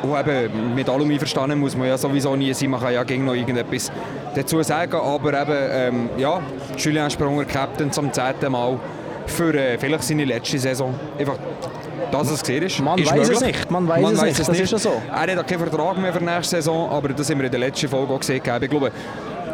und 0.01 0.19
eben, 0.19 0.75
mit 0.75 0.87
allem 0.89 1.09
einverstanden 1.09 1.59
muss 1.59 1.75
man 1.75 1.87
ja 1.87 1.97
sowieso 1.97 2.35
nie 2.35 2.53
sein, 2.53 2.69
man 2.69 2.79
kann 2.79 2.93
ja 2.93 3.03
gegen 3.03 3.25
noch 3.25 3.33
irgendetwas 3.33 3.91
dazu 4.35 4.61
sagen, 4.61 4.95
aber 4.95 5.41
eben, 5.41 5.57
ähm, 5.71 6.09
ja, 6.17 6.41
Julien 6.77 7.09
Sprunger, 7.09 7.45
Captain 7.45 7.91
zum 7.91 8.11
zehnten 8.11 8.51
Mal 8.51 8.77
für 9.25 9.53
äh, 9.53 9.77
vielleicht 9.77 10.03
seine 10.03 10.25
letzte 10.25 10.59
Saison. 10.59 10.93
Einfach, 11.17 11.37
dass 12.11 12.29
es 12.29 12.41
gesehen 12.41 12.63
ist. 12.63 12.79
Man 12.79 12.99
ist 12.99 13.11
weiß 13.11 13.29
es 13.29 13.41
nicht, 13.41 13.71
man 13.71 13.87
weiß 13.87 14.11
es 14.11 14.21
nicht, 14.21 14.39
das 14.39 14.49
ist 14.49 14.71
ja 14.71 14.77
so. 14.77 15.01
Er 15.09 15.21
hat 15.21 15.37
auch 15.37 15.45
keinen 15.45 15.59
Vertrag 15.59 15.97
mehr 15.97 16.13
für 16.13 16.19
die 16.19 16.25
nächste 16.25 16.57
Saison, 16.57 16.89
aber 16.89 17.09
das 17.09 17.29
haben 17.29 17.39
wir 17.39 17.45
in 17.45 17.51
der 17.51 17.59
letzten 17.59 17.87
Folge 17.87 18.13
auch 18.13 18.19
gesehen. 18.19 18.37
Ich 18.37 18.43
glaube, 18.43 18.69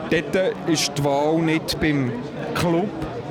dort 0.10 0.54
ist 0.68 0.92
die 0.98 1.04
Wahl 1.04 1.38
nicht 1.38 1.80
beim 1.80 2.12
Club, 2.56 2.90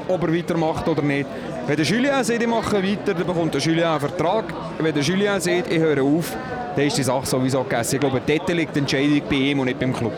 ob 0.08 0.22
er 0.22 0.34
weitermacht 0.34 0.88
oder 0.88 1.02
nicht. 1.02 1.26
Wenn 1.66 1.76
der 1.76 1.84
Julien 1.84 2.24
sagt, 2.24 2.42
ich 2.42 2.48
mache 2.48 2.82
weiter, 2.82 3.14
dann 3.14 3.26
bekommt 3.26 3.54
der 3.54 3.60
Julien 3.60 3.84
einen 3.84 4.00
Vertrag. 4.00 4.44
Wenn 4.78 4.94
der 4.94 5.02
Julien 5.02 5.40
sagt, 5.40 5.70
ich 5.70 5.78
höre 5.78 6.02
auf, 6.02 6.36
dann 6.74 6.86
ist 6.86 6.98
die 6.98 7.02
Sache 7.02 7.26
sowieso 7.26 7.62
gegessen. 7.62 7.96
Ich 7.96 8.00
glaube, 8.00 8.20
dort 8.26 8.48
liegt 8.48 8.74
die 8.74 8.80
Entscheidung 8.80 9.22
bei 9.28 9.36
ihm 9.36 9.60
und 9.60 9.66
nicht 9.66 9.78
beim 9.78 9.92
Club. 9.92 10.12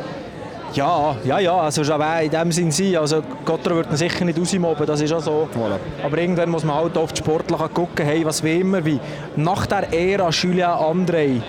Ja, 0.74 1.16
ja, 1.24 1.38
ja, 1.38 1.54
also 1.54 1.84
schon 1.84 2.00
auch 2.00 2.22
in 2.22 2.30
dem 2.30 2.50
Sinn 2.50 2.70
sein. 2.70 2.96
Also 2.96 3.22
Gottra 3.44 3.74
wird 3.74 3.90
ihn 3.90 3.96
sicher 3.96 4.24
nicht 4.24 4.38
rausmobben, 4.38 4.86
das 4.86 5.02
ist 5.02 5.12
auch 5.12 5.20
so. 5.20 5.48
Voilà. 5.54 5.76
Aber 6.02 6.16
irgendwann 6.16 6.48
muss 6.48 6.64
man 6.64 6.76
halt 6.76 6.96
auf 6.96 7.12
die 7.12 7.18
Sportler 7.18 7.68
gucken, 7.68 8.06
hey, 8.06 8.24
was 8.24 8.42
wie 8.42 8.60
immer, 8.60 8.82
wie 8.82 8.98
nach 9.36 9.66
der 9.66 9.92
Ära 9.92 10.30
Julien 10.30 10.70
André, 10.70 11.42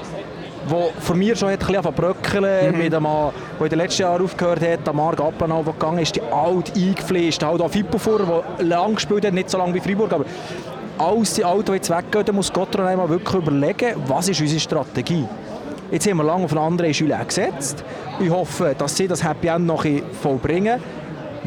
wo 0.67 0.91
von 0.99 1.17
mir 1.17 1.36
schon 1.36 1.52
hat 1.52 1.62
ein 1.62 1.67
bisschen 1.67 1.93
bröckeln, 1.93 2.78
mit 2.78 2.93
dem 2.93 3.04
der 3.04 3.34
in 3.60 3.69
den 3.69 3.80
letzten 3.80 4.02
Jahren 4.04 4.23
aufgehört 4.23 4.62
hat, 4.62 4.86
der 4.86 4.93
Marc 4.93 5.19
Appenau, 5.19 5.63
der 5.63 5.73
gegangen 5.73 5.99
ist, 5.99 6.15
die 6.15 6.21
alt 6.21 6.73
eingefleischt, 6.76 7.43
halt 7.43 7.62
auch 7.62 7.69
Fippo 7.69 7.97
vor, 7.97 8.43
der 8.60 8.65
lang 8.65 8.95
gespielt 8.95 9.26
hat, 9.26 9.34
nicht 9.34 9.49
so 9.49 9.58
lange 9.58 9.73
wie 9.73 9.80
Freiburg, 9.80 10.13
aber 10.13 10.26
alles 10.97 11.34
die 11.34 11.43
Alten, 11.43 11.65
die 11.65 11.71
jetzt 11.73 11.89
weggehen, 11.89 12.26
dann 12.26 12.36
muss 12.36 12.52
Gottra 12.52 12.88
einmal 12.88 13.10
wirklich 13.10 13.36
überlegen, 13.36 13.95
was 14.08 14.30
ist 14.30 14.41
unsere 14.41 14.60
Strategie. 14.60 15.26
Jetzt 15.91 16.10
haben 16.10 16.17
wir 16.17 16.23
lange 16.23 16.45
auf 16.45 16.52
einen 16.52 16.65
anderen 16.65 16.91
Julien 16.91 17.28
gesetzt. 17.28 17.84
Ich 18.19 18.30
hoffe, 18.30 18.73
dass 18.78 18.95
sie 18.95 19.08
das 19.08 19.23
Happy 19.23 19.47
End 19.47 19.65
noch 19.65 19.86
vollbringen. 20.21 20.82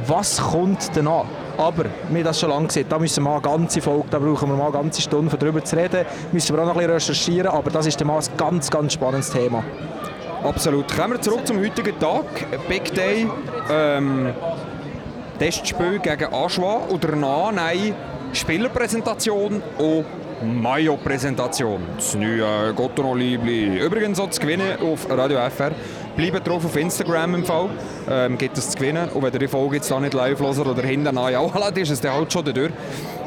Was 0.06 0.40
kommt 0.40 0.90
danach? 0.94 1.24
Aber, 1.58 1.84
wir 1.84 2.18
haben 2.18 2.24
das 2.24 2.38
schon 2.40 2.50
lange 2.50 2.66
gesehen, 2.66 2.86
da 2.88 2.98
müssen 2.98 3.24
wir 3.24 3.30
mal 3.30 3.36
eine 3.36 3.42
ganze 3.42 3.80
Folge, 3.80 4.04
da 4.10 4.18
brauchen 4.18 4.48
wir 4.48 4.56
mal 4.56 4.64
eine 4.64 4.72
ganze 4.72 5.00
Stunde, 5.00 5.36
darüber 5.36 5.64
zu 5.64 5.76
reden. 5.76 6.04
Müssen 6.32 6.54
wir 6.54 6.62
auch 6.62 6.66
noch 6.66 6.74
ein 6.74 6.78
bisschen 6.78 6.92
recherchieren, 6.92 7.48
aber 7.48 7.70
das 7.70 7.86
ist 7.86 8.00
ein 8.02 8.10
ganz, 8.36 8.70
ganz 8.70 8.92
spannendes 8.92 9.30
Thema. 9.30 9.64
Absolut. 10.44 10.94
Kommen 10.94 11.14
wir 11.14 11.20
zurück 11.20 11.46
zum 11.46 11.58
heutigen 11.58 11.98
Tag. 11.98 12.24
Big 12.68 12.94
Day. 12.94 13.26
Ähm, 13.70 14.32
Testspiel 15.38 15.98
gegen 15.98 16.32
Aschwa 16.32 16.82
und 16.88 17.02
danach 17.04 17.52
nein, 17.52 17.94
Spielerpräsentation 18.32 19.62
und 19.78 20.04
Mayo-Präsentation. 20.42 21.80
Das 21.96 22.14
neue 22.14 22.72
Gotteron-Liebli. 22.74 23.78
Übrigens 23.78 24.20
auch 24.20 24.30
zu 24.30 24.40
gewinnen 24.40 24.78
auf 24.80 25.08
Radio 25.10 25.38
FR. 25.50 25.72
Bleibt 26.16 26.48
drauf 26.48 26.64
auf 26.64 26.76
Instagram 26.76 27.34
im 27.34 27.44
Fall. 27.44 27.68
Ähm, 28.08 28.38
gibt 28.38 28.56
es 28.56 28.70
zu 28.70 28.78
gewinnen. 28.78 29.10
Und 29.10 29.22
wenn 29.22 29.32
ihr 29.34 29.38
die 29.38 29.48
Folge 29.48 29.76
jetzt 29.76 29.90
nicht 29.90 30.14
live 30.14 30.40
hört 30.40 30.58
oder 30.58 30.82
hinten 30.82 31.18
an 31.18 31.32
lädt, 31.32 31.78
ist 31.78 31.90
es 31.90 32.00
dann 32.00 32.14
halt 32.14 32.32
schon 32.32 32.44
durch. 32.44 32.70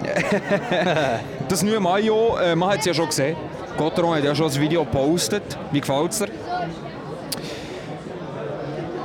das 1.48 1.62
neue 1.62 1.80
Mayo, 1.80 2.38
äh, 2.38 2.56
man 2.56 2.72
hat 2.72 2.80
es 2.80 2.86
ja 2.86 2.94
schon 2.94 3.08
gesehen. 3.08 3.38
Gotteron 3.78 4.16
hat 4.16 4.24
ja 4.24 4.34
schon 4.34 4.48
das 4.48 4.60
Video 4.60 4.84
gepostet. 4.84 5.44
Wie 5.72 5.80
gefällt 5.80 6.12
es 6.12 6.20
dir? 6.20 6.30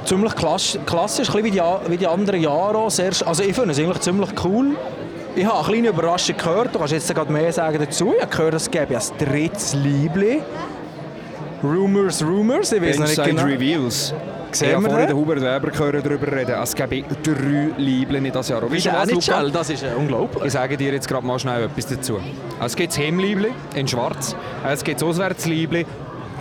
Ziemlich 0.05 0.35
klass 0.35 0.79
klassisch, 0.85 1.29
ein 1.29 1.42
bisschen 1.42 1.44
wie 1.44 1.51
die, 1.51 1.90
wie 1.92 1.97
die 1.97 2.07
anderen 2.07 2.40
Jahre 2.40 2.79
auch. 2.79 2.85
Also 2.85 3.42
ich 3.42 3.55
finde 3.55 3.70
es 3.70 3.79
eigentlich 3.79 4.01
ziemlich 4.01 4.31
cool. 4.44 4.77
Ich 5.37 5.44
habe 5.44 5.59
eine 5.59 5.66
kleine 5.66 5.88
Überraschung 5.88 6.37
gehört, 6.37 6.75
du 6.75 6.79
kannst 6.79 6.92
jetzt 6.92 7.12
gerade 7.12 7.33
mehr 7.33 7.53
sagen 7.53 7.79
dazu. 7.79 8.14
Ich 8.16 8.23
habe 8.23 8.35
gehört, 8.35 8.55
es 8.55 8.70
gäbe 8.70 8.97
ein 8.97 9.03
drittes 9.18 9.75
Liebli. 9.75 10.42
Rumors, 11.64 12.22
Rumors, 12.22 12.72
ich 12.72 12.83
weiß 12.83 12.98
noch 12.98 13.07
nicht 13.09 13.24
genau. 13.24 13.42
Reveals. 13.44 14.14
Sehen 14.53 14.68
ich 14.68 14.74
habe 14.77 14.88
vorhin 14.88 15.09
den? 15.09 15.16
Hubert 15.16 15.40
Weber 15.40 15.70
gehört 15.70 16.07
darüber 16.07 16.31
reden. 16.31 16.55
Es 16.62 16.74
gäbe 16.74 17.03
drei 17.22 17.70
Lieblen 17.77 18.24
in 18.24 18.33
das 18.33 18.48
Jahr. 18.48 18.62
Weißt 18.70 18.87
du 18.87 18.92
was, 18.92 19.11
Luca? 19.11 19.22
schnell, 19.22 19.50
das 19.50 19.70
ist 19.70 19.83
äh, 19.83 19.88
unglaublich. 19.96 20.44
Ich 20.44 20.53
sage 20.53 20.77
dir 20.77 20.92
jetzt 20.92 21.09
gerade 21.09 21.27
mal 21.27 21.38
schnell 21.38 21.64
etwas 21.64 21.87
dazu. 21.87 22.20
Es 22.64 22.77
gibt 22.77 22.92
das 22.92 22.98
Heimliebli 22.98 23.48
in 23.74 23.88
schwarz, 23.88 24.37
es 24.66 24.85
gibt 24.85 25.00
das 25.00 25.09
Auswärtsliebli. 25.09 25.87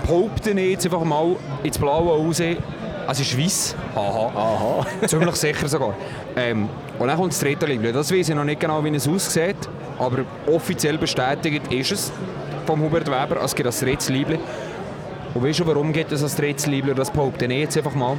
Behaupte 0.06 0.52
ich 0.52 0.72
jetzt 0.72 0.86
einfach 0.86 1.04
mal 1.04 1.36
ins 1.64 1.78
Blaue 1.78 2.18
raus, 2.18 2.40
es 2.40 3.20
ist 3.20 3.38
weiss. 3.38 3.76
Aha. 3.96 4.32
Aha. 4.36 4.86
Ziemlich 5.08 5.36
sicher 5.36 5.68
sogar. 5.68 5.96
Ähm, 6.36 6.70
und 7.00 7.08
dann 7.08 7.18
kommt 7.18 7.32
das 7.32 7.40
dritte 7.40 7.66
Liebli. 7.66 7.92
Das 7.92 8.12
weiß 8.12 8.30
ich 8.30 8.36
noch 8.36 8.44
nicht 8.44 8.60
genau, 8.60 8.84
wie 8.84 8.96
es 8.96 9.08
aussieht, 9.08 9.56
aber 9.98 10.20
offiziell 10.48 10.98
bestätigt 10.98 11.72
ist 11.72 11.92
es 11.92 12.12
vom 12.66 12.82
Hubert 12.82 13.08
Weber. 13.08 13.42
Es 13.44 13.56
gibt 13.56 13.68
das 13.68 13.80
dritte 13.80 14.12
Liebli. 14.12 14.40
Und 15.34 15.44
weißt 15.44 15.60
du, 15.60 15.68
warum 15.68 15.92
gibt 15.92 16.12
es 16.12 16.22
das 16.22 16.36
dritte 16.36 16.70
Liebli? 16.70 16.94
Das 16.94 17.10
behaupte 17.10 17.46
ich 17.46 17.52
jetzt 17.52 17.78
einfach 17.78 17.96
mal. 17.96 18.18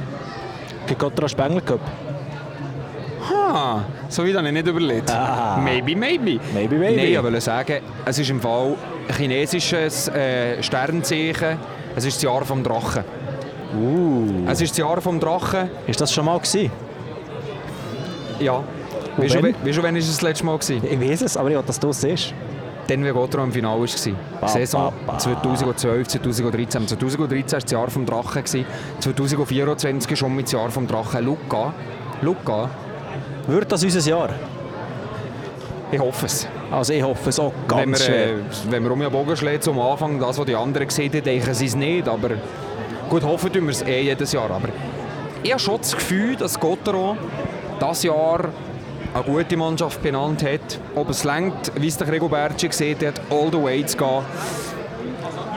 Gibt 0.87 0.99
Gottra 0.99 1.27
Spengler 1.27 1.61
Cup? 1.61 1.79
Ah, 3.31 3.81
so 4.09 4.23
wie 4.25 4.35
habe 4.35 4.45
ich 4.47 4.53
nicht 4.53 4.67
überlegt. 4.67 5.09
Ah. 5.09 5.57
Maybe, 5.63 5.95
maybe. 5.95 6.39
Maybe, 6.53 6.75
maybe. 6.75 6.95
Nein, 6.95 7.07
ich 7.07 7.23
wollte 7.23 7.41
sagen, 7.41 7.79
es 8.05 8.19
ist 8.19 8.29
im 8.29 8.39
Fall 8.39 8.75
ein 9.07 9.15
chinesisches 9.15 10.09
äh, 10.09 10.61
Sternzeichen. 10.61 11.57
Es 11.95 12.05
ist 12.05 12.17
das 12.17 12.23
Jahr 12.23 12.45
vom 12.45 12.63
Drachen. 12.63 13.03
Uh. 13.75 14.45
Es 14.47 14.61
ist 14.61 14.71
das 14.71 14.77
Jahr 14.77 15.01
vom 15.01 15.19
Drachen. 15.19 15.69
Ist 15.87 15.99
das 16.01 16.13
schon 16.13 16.25
mal 16.25 16.37
gewesen? 16.37 16.71
Ja. 18.39 18.63
Weißt 19.17 19.35
du, 19.35 19.43
weißt 19.43 19.77
du, 19.77 19.83
wann 19.83 19.95
ist 19.95 20.07
es 20.07 20.15
das 20.15 20.21
letzte 20.21 20.45
Mal 20.45 20.57
gewesen? 20.57 20.81
Ich 20.89 20.99
weiß 20.99 21.21
es, 21.21 21.37
aber 21.37 21.49
ich 21.49 21.55
will, 21.55 21.63
dass 21.65 21.79
du 21.79 21.89
es 21.89 22.01
siehst. 22.01 22.33
Dann, 22.87 23.03
wie 23.03 23.09
Gotro 23.09 23.43
im 23.43 23.51
Finale 23.51 23.79
war. 23.81 24.39
Ba, 24.41 24.47
Saison 24.47 24.93
ba, 25.07 25.13
ba. 25.13 25.17
2012, 25.17 26.07
2013. 26.07 26.87
2013 26.87 27.51
war 27.53 27.59
das 27.61 27.71
Jahr 27.71 27.89
vom 27.89 28.05
Drachen. 28.05 28.43
gewesen. 28.43 28.65
2024 28.99 30.11
ist 30.11 30.19
schon 30.19 30.35
mit 30.35 30.45
das 30.45 30.51
Jahr 30.51 30.69
vom 30.69 30.85
Drachen. 30.87 31.25
Luca, 31.25 31.73
Luca, 32.21 32.69
Wird 33.47 33.71
das 33.71 33.83
unser 33.83 34.07
Jahr? 34.09 34.29
ich 35.91 35.99
hoffe 35.99 36.25
es. 36.25 36.47
Also 36.71 36.93
ich 36.93 37.03
hoffe 37.03 37.29
es 37.29 37.39
auch 37.39 37.53
wenn 37.67 37.91
ganz 37.91 37.99
wir, 37.99 38.05
schwer. 38.05 38.25
äh, 38.29 38.37
wenn 38.69 38.83
wir 38.83 38.91
um 38.91 38.99
den 38.99 39.11
Bogen 39.11 39.35
schlägt 39.37 39.63
zum 39.63 39.79
Anfang, 39.79 40.19
das, 40.19 40.37
was 40.37 40.45
die 40.45 40.55
anderen 40.55 40.87
gesehen 40.87 41.11
haben, 41.13 41.23
denken 41.23 41.53
sie 41.53 41.65
es 41.67 41.75
nicht. 41.75 42.07
Aber 42.07 42.31
gut, 43.09 43.23
hoffen 43.23 43.51
tun 43.53 43.63
wir 43.63 43.71
es 43.71 43.81
eh 43.83 44.01
jedes 44.01 44.31
Jahr. 44.33 44.49
Aber 44.51 44.67
ich 45.41 45.51
habe 45.51 45.59
schon 45.59 45.77
das 45.77 45.95
Gefühl, 45.95 46.35
dass 46.35 46.59
Gotteron 46.59 47.17
dieses 47.81 48.03
Jahr 48.03 48.45
eine 49.15 49.23
gute 49.23 49.55
Mannschaft 49.55 50.03
benannt 50.03 50.43
hat. 50.43 50.79
Ob 50.93 51.09
es 51.09 51.23
längt, 51.23 51.71
wie 51.79 51.87
es 51.87 51.97
der 51.97 52.11
Rigoberti 52.11 52.67
gesehen 52.67 52.97
hat, 53.05 53.21
all 53.29 53.49
the 53.49 53.61
way 53.61 53.85
zu 53.85 53.95
gehen. 53.95 54.23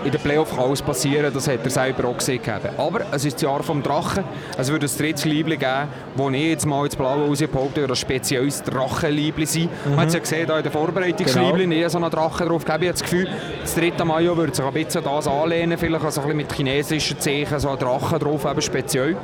In 0.04 0.12
den 0.12 0.20
Playoff 0.20 0.50
kann 0.50 0.60
alles 0.60 0.80
passieren, 0.80 1.34
das 1.34 1.48
hat 1.48 1.64
er 1.64 1.70
selber 1.70 2.08
auch 2.08 2.16
gesehen. 2.16 2.40
Aber 2.76 3.00
es 3.10 3.24
ist 3.24 3.34
das 3.34 3.42
Jahr 3.42 3.64
vom 3.64 3.82
Drachen. 3.82 4.22
Es 4.56 4.70
wird 4.70 4.84
ein 4.84 4.90
drittes 4.96 5.24
Liebli 5.24 5.56
geben, 5.56 5.88
wo 6.14 6.30
ich 6.30 6.40
jetzt 6.40 6.66
mal 6.66 6.84
ins 6.84 6.94
Blaue 6.94 7.26
rausbehaupte, 7.26 7.84
ein 7.84 7.96
spezielles 7.96 8.62
Drachenliebli 8.62 9.44
sein. 9.44 9.68
Man 9.86 9.98
hat 9.98 10.08
es 10.08 10.14
ja 10.14 10.20
gesehen, 10.20 10.46
da 10.46 10.58
in 10.58 10.62
der 10.62 10.70
Vorbereitungsliebli, 10.70 11.64
genau. 11.64 11.74
nie 11.74 11.88
so 11.90 11.98
einen 11.98 12.10
Drachen 12.10 12.46
drauf 12.46 12.64
gegeben. 12.64 12.84
Ich 12.84 12.88
habe 12.88 12.98
das 13.00 13.02
Gefühl, 13.02 13.28
das 13.60 13.74
dritte 13.74 14.04
Mayo 14.04 14.36
würde 14.36 14.54
sich 14.54 14.64
ein 14.64 14.72
bisschen 14.72 15.02
das 15.02 15.26
anlehnen, 15.26 15.76
vielleicht 15.76 16.04
also 16.04 16.20
ein 16.20 16.28
bisschen 16.28 16.36
mit 16.36 16.52
chinesischen 16.52 17.18
Zeichen, 17.18 17.58
so 17.58 17.70
ein 17.70 17.78
Drachen 17.78 18.20
drauf, 18.20 18.44
eben 18.44 18.62
speziell. 18.62 19.16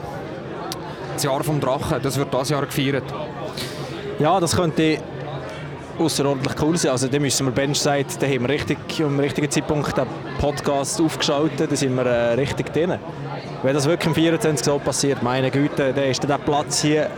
Das 1.14 1.22
Jahr 1.22 1.44
vom 1.44 1.60
Drachen, 1.60 2.02
das 2.02 2.18
wird 2.18 2.34
dieses 2.34 2.48
Jahr 2.48 2.66
gefeiert. 2.66 3.04
Ja, 4.18 4.38
das 4.40 4.54
könnte 4.54 4.98
außerordentlich 5.98 6.54
cool 6.60 6.76
sein. 6.76 6.92
Also, 6.92 7.08
da 7.08 7.18
müssen 7.18 7.46
wir 7.46 7.52
Benchside, 7.52 8.06
da 8.18 8.26
haben 8.26 8.42
wir 8.42 8.48
richtig, 8.48 8.78
am 9.02 9.18
richtigen 9.18 9.50
Zeitpunkt 9.50 9.96
den 9.96 10.06
Podcast 10.40 11.00
aufgeschaltet, 11.00 11.70
da 11.70 11.76
sind 11.76 11.94
wir 11.94 12.06
äh, 12.06 12.34
richtig 12.34 12.72
drin. 12.72 12.94
Wenn 13.62 13.74
das 13.74 13.86
wirklich 13.86 14.08
im 14.08 14.14
24 14.14 14.64
so 14.64 14.78
passiert, 14.78 15.22
meine 15.22 15.50
Güte, 15.50 15.92
dann 15.92 16.04
ist 16.04 16.22
der 16.22 16.38
Platz 16.38 16.82
hier 16.82 17.08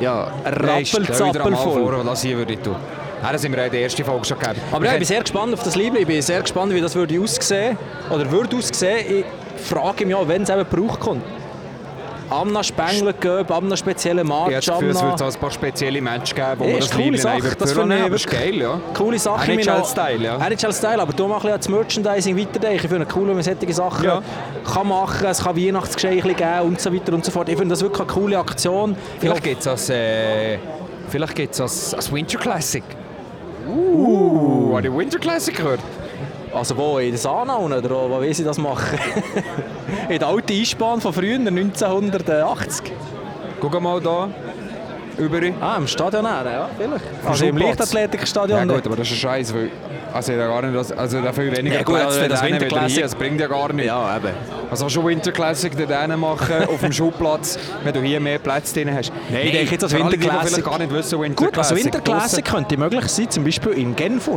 ja, 0.00 0.30
rappelzappel 0.44 1.56
voll. 1.56 2.04
Das 2.04 2.22
hier 2.22 2.36
würde 2.36 2.52
ich 2.52 2.60
tun. 2.60 2.76
Ja, 3.22 3.32
das 3.32 3.42
sind 3.42 3.56
wir 3.56 3.64
in 3.64 3.70
der 3.70 3.80
ersten 3.80 4.04
Folge 4.04 4.24
schon 4.26 4.38
gegeben. 4.38 4.60
Aber 4.70 4.84
ja, 4.84 4.92
ich 4.92 4.98
bin 4.98 5.06
sehr 5.06 5.20
gespannt 5.20 5.54
auf 5.54 5.62
das 5.62 5.74
Liebling. 5.74 6.02
Ich 6.02 6.06
bin 6.06 6.22
sehr 6.22 6.42
gespannt, 6.42 6.72
wie 6.74 6.80
das 6.80 6.94
würde 6.94 7.18
aussehen 7.18 7.76
oder 8.10 8.30
würde 8.30 8.56
aussehen. 8.56 9.24
Ich 9.58 9.64
frage 9.64 10.04
mich 10.04 10.14
auch, 10.14 10.28
wenn 10.28 10.42
es 10.42 10.50
eben 10.50 10.64
Brauch 10.66 11.00
kommt. 11.00 11.22
Amna 12.30 12.62
Spengler 12.62 13.12
gegeben, 13.12 13.52
Amna 13.52 13.76
spezielle 13.76 14.24
Match. 14.24 14.58
Ich 14.58 14.68
habe 14.68 14.86
es 14.86 15.02
wird 15.02 15.22
ein 15.22 15.40
paar 15.40 15.50
spezielle 15.50 16.00
Matches 16.00 16.34
geben, 16.34 16.58
wo 16.58 16.64
man 16.64 16.80
das 16.80 16.90
coole 16.90 17.18
Sache. 17.18 17.56
Das 17.58 17.72
finde 17.72 17.96
ich 17.96 18.02
wirklich 18.02 18.26
geil, 18.26 18.54
ja. 18.56 18.80
Coole 18.94 19.18
Sache. 19.18 19.52
NHL-Style, 19.52 20.24
ja. 20.24 20.36
NHL-Style, 20.36 21.00
aber 21.00 21.12
du 21.12 21.28
machst 21.28 21.46
das 21.46 21.68
Merchandising 21.68 22.36
weiterdenken. 22.38 22.84
Ich 22.84 22.90
finde 22.90 23.06
es 23.08 23.16
cool, 23.16 23.28
wenn 23.28 23.34
man 23.34 23.42
solche 23.42 23.72
Sachen 23.72 24.04
ja. 24.04 24.22
kann 24.64 24.88
machen 24.88 25.20
kann. 25.20 25.30
Es 25.30 25.42
kann 25.42 25.56
Weihnachtsgeschenke 25.56 26.34
geben 26.34 26.60
und 26.62 26.80
so 26.80 26.92
weiter 26.92 27.12
und 27.12 27.24
so 27.24 27.30
fort. 27.30 27.48
Ich 27.48 27.56
finde 27.56 27.72
das 27.72 27.82
wirklich 27.82 28.00
eine 28.00 28.12
coole 28.12 28.38
Aktion. 28.38 28.96
Vielleicht 29.20 29.42
gibt 29.42 29.60
es 29.60 29.66
als, 29.66 29.90
äh, 29.90 30.58
vielleicht 31.08 31.34
gibt's 31.34 31.60
als, 31.60 31.94
als 31.94 32.12
Winter 32.12 32.38
Classic. 32.38 32.84
Uh, 33.68 34.74
uh. 34.74 34.80
die 34.80 34.92
Winter 34.92 35.18
Classic 35.18 35.56
gehört? 35.56 35.80
Also 36.56 36.76
wo, 36.76 36.98
in 36.98 37.10
der 37.10 37.18
Sana 37.18 37.58
oder 37.58 37.82
wo 37.90 38.20
will 38.20 38.32
sie 38.32 38.44
das 38.44 38.56
machen? 38.56 38.98
in 40.08 40.18
der 40.18 40.28
alten 40.28 40.52
Eisbahn 40.52 41.00
von 41.00 41.12
früher, 41.12 41.36
1980. 41.36 42.92
Guck 43.60 43.80
mal 43.80 44.00
da. 44.00 44.28
Über. 45.18 45.40
Ah, 45.60 45.76
im 45.78 45.86
Stadion 45.86 46.24
ja, 46.24 46.68
vielleicht. 46.76 47.04
Also 47.24 47.46
im 47.46 47.56
Leichtathletikstadion. 47.56 48.68
Ja 48.68 48.74
gut, 48.74 48.86
aber 48.86 48.96
das 48.96 49.10
ist 49.10 49.16
scheiße, 49.16 49.54
weil 49.54 49.70
also 50.12 50.32
gar 50.32 50.62
nicht, 50.62 50.98
also 50.98 51.20
dafür 51.20 51.56
weniger 51.56 51.76
ja, 51.76 51.82
gut, 51.82 51.96
Plätze, 51.96 52.20
also 52.20 52.28
das 52.28 52.42
Winter 52.42 52.66
Classic, 52.66 53.02
das 53.02 53.14
bringt 53.14 53.40
ja 53.40 53.46
gar 53.48 53.72
nicht. 53.72 53.86
Ja, 53.86 54.16
eben. 54.16 54.34
Also 54.70 54.88
schon 54.88 55.06
Winter 55.06 55.32
Classic 55.32 55.72
dort 55.76 56.16
machen 56.16 56.68
auf 56.68 56.80
dem 56.80 56.92
Schulplatz, 56.92 57.58
wenn 57.84 57.92
du 57.92 58.00
hier 58.00 58.20
mehr 58.20 58.38
Plätze 58.38 58.74
drin 58.74 58.94
hast. 58.94 59.12
Nein, 59.30 59.46
ich 59.46 59.52
denke 59.52 59.72
jetzt 59.72 59.84
als 59.84 59.94
Winter 59.94 60.16
Classic. 60.16 60.64
gar 60.64 60.78
nicht 60.78 60.92
wissen, 60.92 61.20
Winter 61.20 61.44
Gut, 61.44 61.58
also 61.58 61.76
Winter 61.76 62.00
Classic 62.00 62.44
könnte 62.44 62.76
möglich 62.76 63.06
sein, 63.08 63.30
zum 63.30 63.44
Beispiel 63.44 63.72
in 63.72 63.94
Genf. 63.94 64.28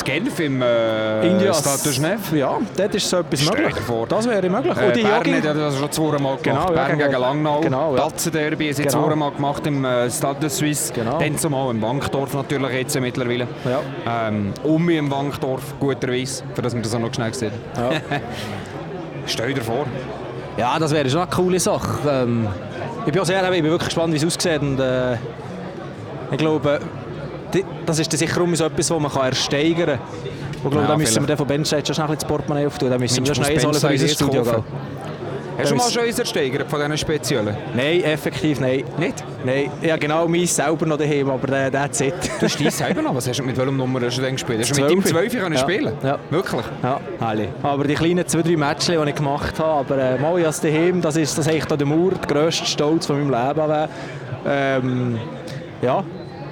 In 0.00 0.04
Genf 0.04 0.40
im 0.40 0.62
äh, 0.62 1.26
Indias. 1.26 1.60
Stade 1.60 1.94
Genève? 1.94 2.36
Ja, 2.36 2.58
dort 2.76 2.94
ist 2.94 3.08
so 3.08 3.18
etwas 3.18 3.44
möglich. 3.44 3.76
Vor. 3.86 4.06
Das 4.06 4.28
wäre 4.28 4.48
möglich. 4.48 4.76
Äh, 4.76 5.02
Bern 5.02 5.42
hat 5.42 5.56
das 5.56 5.78
schon 5.78 5.92
zweimal 5.92 6.36
gemacht. 6.36 6.42
Genau, 6.42 6.66
Bern 6.66 6.98
ja, 6.98 7.06
gegen 7.06 7.20
Langnau. 7.20 7.60
Genau, 7.60 7.96
ja. 7.96 8.08
Derby 8.30 8.66
haben 8.66 8.74
sie 8.74 8.82
genau. 8.82 9.06
zweimal 9.06 9.30
gemacht 9.32 9.66
im 9.66 9.84
äh, 9.84 10.10
Stade 10.10 10.40
de 10.40 10.48
Suisse. 10.48 10.92
Genau. 10.92 11.18
Dann 11.18 11.38
zumal 11.38 11.70
im 11.70 11.80
Bankdorf 11.80 12.34
natürlich 12.34 12.70
jetzt 12.72 13.00
mittlerweile. 13.00 13.46
Ja. 13.64 14.28
Ähm, 14.28 14.52
um 14.62 14.88
im 14.88 15.08
Bankdorf, 15.08 15.74
guterweise, 15.80 16.44
für 16.54 16.62
das 16.62 16.74
wir 16.74 16.82
das 16.82 16.94
auch 16.94 16.98
noch 16.98 17.14
schnell 17.14 17.32
sehen. 17.32 17.52
Ja. 17.76 17.90
Stell 19.26 19.54
dir 19.54 19.62
vor. 19.62 19.86
Ja, 20.56 20.78
das 20.78 20.92
wäre 20.92 21.08
schon 21.08 21.20
eine 21.20 21.30
coole 21.30 21.60
Sache. 21.60 21.98
Ähm, 22.08 22.48
ich 23.06 23.12
bin 23.12 23.20
auch 23.20 23.26
sehr, 23.26 23.42
ich 23.42 23.62
bin 23.62 23.70
wirklich 23.70 23.88
gespannt, 23.88 24.12
wie 24.12 24.16
es 24.16 24.24
aussieht. 24.24 24.60
Und, 24.60 24.80
äh, 24.80 25.14
ich 26.32 26.38
glaube, 26.38 26.80
das 27.84 27.98
ist 27.98 28.12
sicher 28.12 28.46
so 28.54 28.64
etwas, 28.64 28.88
das 28.88 29.00
man 29.00 29.10
ersteigern 29.12 29.98
kann. 29.98 29.98
Und 30.64 30.70
glaube, 30.70 30.86
ja, 30.86 30.92
da 30.92 30.96
müssen 30.96 31.22
wir 31.22 31.26
dann 31.26 31.36
von 31.36 31.46
Benchside 31.46 31.86
schon 31.86 31.94
schnell 31.94 32.16
das 32.16 32.24
Portemonnaie 32.24 32.66
auftun. 32.66 32.90
Da 32.90 32.98
müssen 32.98 33.24
wir 33.24 33.34
schnell 33.34 33.60
so 33.60 33.72
für 33.72 33.88
unser 33.88 34.08
Studio 34.08 34.42
gehen. 34.42 34.64
Hast 35.58 35.70
du 35.70 35.74
mal 35.76 35.90
schon 35.90 36.02
eins 36.02 36.18
ersteigert 36.18 36.68
von 36.68 36.80
diesen 36.80 36.98
speziellen? 36.98 37.56
Nein, 37.74 38.02
effektiv 38.02 38.60
nein. 38.60 38.84
Nicht? 38.98 39.24
Nein, 39.44 39.70
ja 39.80 39.96
genau 39.96 40.28
meins 40.28 40.54
selber 40.54 40.84
noch 40.84 40.98
daheim, 40.98 41.30
aber 41.30 41.46
der, 41.46 41.70
der 41.70 41.84
it. 41.84 42.14
Du 42.38 42.44
hast 42.44 42.60
dein 42.60 42.70
selber 42.70 43.00
noch? 43.00 43.14
Was 43.14 43.26
hast 43.26 43.38
du, 43.38 43.42
mit 43.42 43.56
welchem 43.56 43.76
Nummer 43.76 44.00
hast 44.02 44.18
du 44.18 44.22
denn 44.22 44.34
gespielt? 44.34 44.60
Hast 44.60 44.76
du 44.76 44.82
mit 44.82 44.90
dem 44.90 45.04
12 45.04 45.32
können 45.32 45.54
ja. 45.54 45.60
spielen? 45.60 45.94
Ja. 46.02 46.18
Wirklich? 46.28 46.64
Ja. 46.82 47.00
Alle. 47.20 47.48
Aber 47.62 47.84
die 47.84 47.94
kleinen 47.94 48.26
zwei, 48.26 48.42
drei 48.42 48.56
Matches, 48.56 48.86
die 48.86 49.08
ich 49.08 49.14
gemacht 49.14 49.58
habe, 49.58 49.94
aber 49.94 49.98
äh, 49.98 50.18
mal 50.18 50.44
als 50.44 50.60
daheim, 50.60 51.00
das 51.00 51.16
ist 51.16 51.38
das 51.38 51.48
eigentlich 51.48 51.64
der 51.64 51.86
Mauer, 51.86 52.10
der 52.10 52.26
grösste 52.26 52.66
Stolz 52.66 53.06
von 53.06 53.26
meinem 53.26 53.48
Leben. 53.48 53.88
Ähm, 54.46 55.18
ja, 55.80 56.04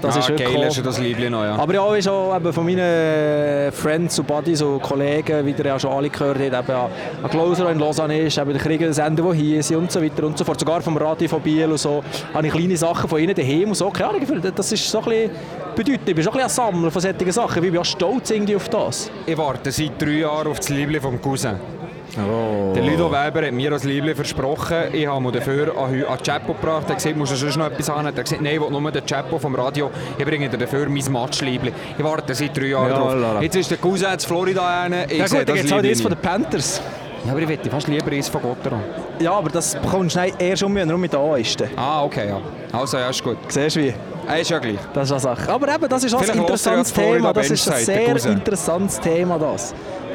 das 0.05 0.15
ja, 0.15 0.21
ist 0.21 0.29
wirklich 0.29 0.55
geil, 0.55 0.69
ist 0.69 0.87
das 0.87 0.99
Liebling 0.99 1.31
noch, 1.31 1.43
ja. 1.43 1.57
Aber 1.57 1.75
ja, 1.75 1.81
auch 1.81 2.01
schon 2.01 2.37
eben 2.37 2.53
von 2.53 2.65
meinen 2.65 3.73
Friends 3.73 4.19
und 4.19 4.27
Buddies 4.27 4.63
und 4.63 4.83
Kollegen, 4.83 5.47
wie 5.47 5.51
ihr 5.51 5.65
ja 5.65 5.79
schon 5.79 5.91
alle 5.91 6.11
gehört 6.11 6.39
habt, 6.39 6.69
eben 6.69 6.79
ein 7.23 7.31
Closer, 7.31 7.71
in 7.71 7.79
Lausanne 7.79 8.21
ist, 8.21 8.39
eben 8.39 8.53
der 8.53 8.61
Kriegensender, 8.61 9.23
der 9.23 9.33
hier 9.33 9.59
ist 9.61 9.71
und 9.73 9.91
so 9.91 10.03
weiter 10.03 10.25
und 10.25 10.37
so 10.37 10.45
fort. 10.45 10.61
Sogar 10.61 10.83
vom 10.83 10.97
Radio 10.97 11.29
von 11.29 11.41
Biel 11.41 11.71
und 11.71 11.79
so, 11.79 12.03
habe 12.33 12.47
ich 12.47 12.53
kleine 12.53 12.77
Sachen 12.77 13.09
von 13.09 13.19
ihnen 13.19 13.35
daheim 13.35 13.69
und 13.69 13.75
so. 13.75 13.91
Keine 13.91 14.11
Ahnung, 14.11 14.53
das 14.55 14.73
ist 14.73 14.91
so 14.91 14.99
ein 14.99 15.05
bisschen 15.05 15.31
bedeutend. 15.75 16.09
Ich 16.09 16.15
bin 16.15 16.25
schon 16.25 16.35
ein, 16.35 16.41
ein 16.41 16.49
Sammler 16.49 16.91
von 16.91 17.03
solchen 17.03 17.33
Sachen. 17.33 17.65
Ich 17.65 17.71
bin 17.71 17.81
auch 17.81 17.85
stolz 17.85 18.31
irgendwie 18.31 18.57
auf 18.57 18.69
das. 18.69 19.11
Ich 19.27 19.37
warte 19.37 19.71
seit 19.73 20.01
drei 20.01 20.19
Jahren 20.19 20.49
auf 20.49 20.59
das 20.59 20.69
Liebling 20.69 21.01
vom 21.01 21.21
Cousin. 21.21 21.74
Oh. 22.19 22.73
Der 22.75 22.83
Ludo 22.83 23.11
Weber 23.11 23.47
hat 23.47 23.53
mir 23.53 23.73
als 23.73 23.85
Liebling 23.85 24.15
versprochen, 24.15 24.77
ich 24.93 25.07
habe 25.07 25.21
mir 25.21 25.33
dafür 25.33 25.77
an, 25.77 26.05
an 26.05 26.19
Chapo 26.23 26.55
gebracht. 26.55 26.85
Er 26.87 26.91
hat 26.91 26.97
gesagt, 26.97 27.17
musst 27.17 27.33
du 27.33 27.37
sonst 27.37 27.57
noch 27.57 27.67
etwas 27.67 27.89
haben? 27.89 28.07
Er 28.07 28.09
hat 28.09 28.23
gesagt, 28.23 28.43
nein, 28.43 28.55
ich 28.55 28.61
will 28.61 28.71
nur 28.71 28.91
den 28.91 29.05
Chapo 29.05 29.39
vom 29.39 29.55
Radio. 29.55 29.91
Ich 30.17 30.25
bringe 30.25 30.49
dir 30.49 30.59
dafür 30.59 30.89
mein 30.89 31.05
Match-Liebling. 31.13 31.75
Ich 31.97 32.05
warte 32.05 32.35
seit 32.35 32.57
drei 32.57 32.67
Jahren 32.67 32.91
ja, 32.91 32.99
drauf. 32.99 33.15
Lala. 33.15 33.43
Jetzt 33.43 33.57
ist 33.57 33.71
der 33.71 33.79
Cousin 33.79 34.13
in 34.13 34.21
Florida. 34.21 34.87
Ich 35.09 35.19
ja 35.19 35.27
gut, 35.27 35.49
dann 35.49 35.55
gibt 35.55 35.67
es 35.67 35.73
halt 35.73 35.85
jetzt 35.85 36.03
von 36.03 36.13
den 36.13 36.21
Panthers. 36.21 36.81
Ja, 37.25 37.31
aber 37.33 37.41
ich 37.41 37.49
hätte 37.49 37.71
fast 37.71 37.89
lieber 37.89 38.13
eins 38.13 38.29
von 38.29 38.43
Gotteron. 38.43 38.81
Ja, 39.19 39.33
aber 39.33 39.49
das 39.49 39.75
bekommst 39.75 40.15
du 40.15 40.21
erst 40.39 40.63
um, 40.63 40.75
wenn 40.75 40.91
er 40.91 40.99
mit 40.99 41.15
da 41.15 41.37
ist. 41.37 41.63
Ah, 41.75 42.05
okay, 42.05 42.29
ja. 42.29 42.41
Also, 42.71 42.99
ja, 42.99 43.09
ist 43.09 43.25
gut. 43.25 43.39
Siehst 43.49 43.77
du 43.77 43.81
wie? 43.81 43.95
Er 44.27 44.41
ist 44.41 44.51
ja 44.51 44.59
gleich. 44.59 44.79
Das 44.93 45.05
ist 45.05 45.13
eine 45.13 45.21
Sache. 45.21 45.51
Aber 45.51 45.75
eben, 45.75 45.89
das 45.89 46.05
ist 46.05 46.15
auch 46.15 46.21
ein 46.21 46.39
interessantes 46.39 46.93
Thema. 46.93 47.33
Das 47.33 47.51
ist 47.51 47.67
ein 47.71 47.85
sehr 47.85 48.27
interessantes 48.27 49.01
Thema, 49.01 49.39
das 49.39 49.75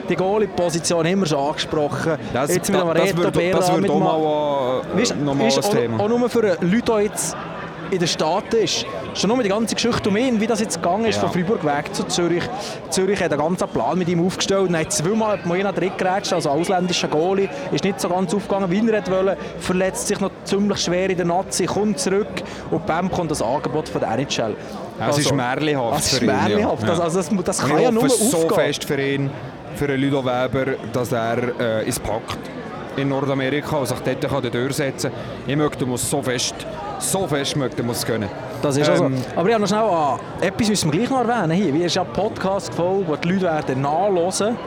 die 0.10 0.16
Goalie-Position 0.16 1.06
wir 1.06 1.26
schon 1.26 1.40
angesprochen. 1.40 2.18
Das, 2.34 2.54
jetzt 2.54 2.70
mit 2.70 2.80
da, 2.80 2.94
das, 2.94 3.16
wird, 3.16 3.36
das 3.36 3.74
wird 3.76 3.90
auch 3.90 4.00
mal 4.00 4.82
äh, 4.96 5.00
weißt, 5.00 5.16
normales 5.18 5.58
weißt, 5.58 5.72
Thema. 5.72 6.00
Auch, 6.00 6.06
auch 6.06 6.10
nur 6.10 6.30
für 6.30 6.58
Leute, 6.62 6.62
die 6.62 7.04
jetzt 7.04 7.36
in 7.92 8.00
der 8.00 8.08
Stadt 8.08 8.54
ist. 8.54 8.86
Schon 9.14 9.30
nur 9.30 9.42
die 9.42 9.50
ganze 9.50 9.74
Geschichte 9.76 10.10
um 10.10 10.18
ihn, 10.18 10.40
wie 10.40 10.48
das 10.48 10.60
jetzt 10.60 10.82
gegangen 10.82 11.06
ist, 11.06 11.16
ja. 11.16 11.22
von 11.22 11.32
Freiburg 11.32 11.64
weg 11.64 11.94
zu 11.94 12.04
Zürich. 12.04 12.44
Zürich 12.90 13.20
hat 13.22 13.32
einen 13.32 13.42
ganzen 13.42 13.68
Plan 13.68 13.98
mit 13.98 14.08
ihm 14.08 14.26
aufgestellt 14.26 14.70
und 14.70 14.78
hat 14.78 14.92
zweimal 14.92 15.40
Moina 15.44 15.72
drin 15.72 15.92
gerätscht, 15.98 16.34
also 16.34 16.50
ausländischer 16.50 17.08
Goalie, 17.08 17.50
ist 17.72 17.84
nicht 17.84 18.00
so 18.00 18.10
ganz 18.10 18.34
aufgegangen, 18.34 18.70
wie 18.70 18.88
er 18.90 19.08
wollte, 19.08 19.38
verletzt 19.60 20.08
sich 20.08 20.20
noch 20.20 20.32
ziemlich 20.44 20.80
schwer 20.80 21.10
in 21.10 21.18
der 21.18 21.26
Nazi, 21.26 21.66
kommt 21.66 22.00
zurück 22.00 22.44
und 22.70 22.86
beim 22.86 23.10
kommt 23.12 23.32
das 23.32 23.42
Angebot 23.42 23.90
von 23.90 24.02
der 24.02 24.12
NHL. 24.12 24.56
Ja, 25.00 25.10
es 25.10 25.16
also, 25.16 25.22
ist 25.22 25.34
märlihaft 25.34 25.98
das 25.98 26.14
ist 26.14 26.22
märlihaft. 26.22 26.84
Ja. 26.84 26.90
Das, 26.90 27.00
also 27.00 27.18
das, 27.18 27.44
das 27.46 27.68
kann 27.68 27.82
ja 27.82 27.92
nur 27.92 28.04
aufgehen. 28.04 28.30
so 28.30 28.50
fest 28.50 28.84
für 28.84 29.02
ihn 29.02 29.32
für 29.80 29.96
Ludo 29.96 30.26
Weber, 30.26 30.74
dass 30.92 31.14
er 31.14 31.58
äh, 31.58 31.86
ins 31.86 31.98
packt 31.98 32.38
in 32.98 33.08
Nordamerika 33.08 33.78
und 33.78 33.88
sich 33.88 33.98
dort 34.00 34.30
kann 34.30 34.52
durchsetzen 34.52 35.10
kann. 35.10 35.22
Ich 35.48 35.56
möchte 35.56 35.86
muss 35.86 36.10
so 36.10 36.22
fest, 36.22 36.54
so 37.00 37.26
fest 37.26 37.56
möchte 37.56 37.82
muss 37.82 38.06
können. 38.06 38.28
Das 38.62 38.76
ist 38.76 38.90
also. 38.90 39.06
ähm, 39.06 39.16
Aber 39.38 39.48
ich 39.48 39.54
habe 39.54 39.62
noch 39.62 39.70
schnell 39.70 39.80
an, 39.80 40.20
etwas 40.42 40.68
müssen 40.68 40.92
wir 40.92 41.00
gleich 41.00 41.10
noch 41.10 41.26
erwähnen. 41.26 41.52
Hier, 41.52 41.74
wie 41.74 41.84
ist 41.84 41.96
ja 41.96 42.04
Podcast 42.04 42.72
gefolgt, 42.72 43.08
wo 43.08 43.16
die 43.16 43.30
Leute 43.30 43.44
werden 43.44 43.82
nachhören. 43.82 44.58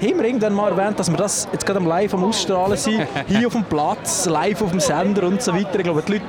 Haben 0.00 0.18
wir 0.18 0.24
irgendwann 0.24 0.54
mal 0.54 0.70
erwähnt, 0.70 0.98
dass 0.98 1.10
wir 1.10 1.18
das 1.18 1.46
jetzt 1.52 1.66
gerade 1.66 1.80
am 1.80 1.86
Live 1.86 2.14
am 2.14 2.24
Ausstrahlen 2.24 2.78
sind, 2.78 3.06
hier 3.26 3.46
auf 3.46 3.52
dem 3.52 3.64
Platz, 3.64 4.24
live 4.24 4.62
auf 4.62 4.70
dem 4.70 4.80
Sender 4.80 5.24
und 5.24 5.42
so 5.42 5.52
weiter. 5.54 5.76
Ich 5.76 5.84
glaube, 5.84 6.02
die 6.06 6.12
Leute 6.12 6.24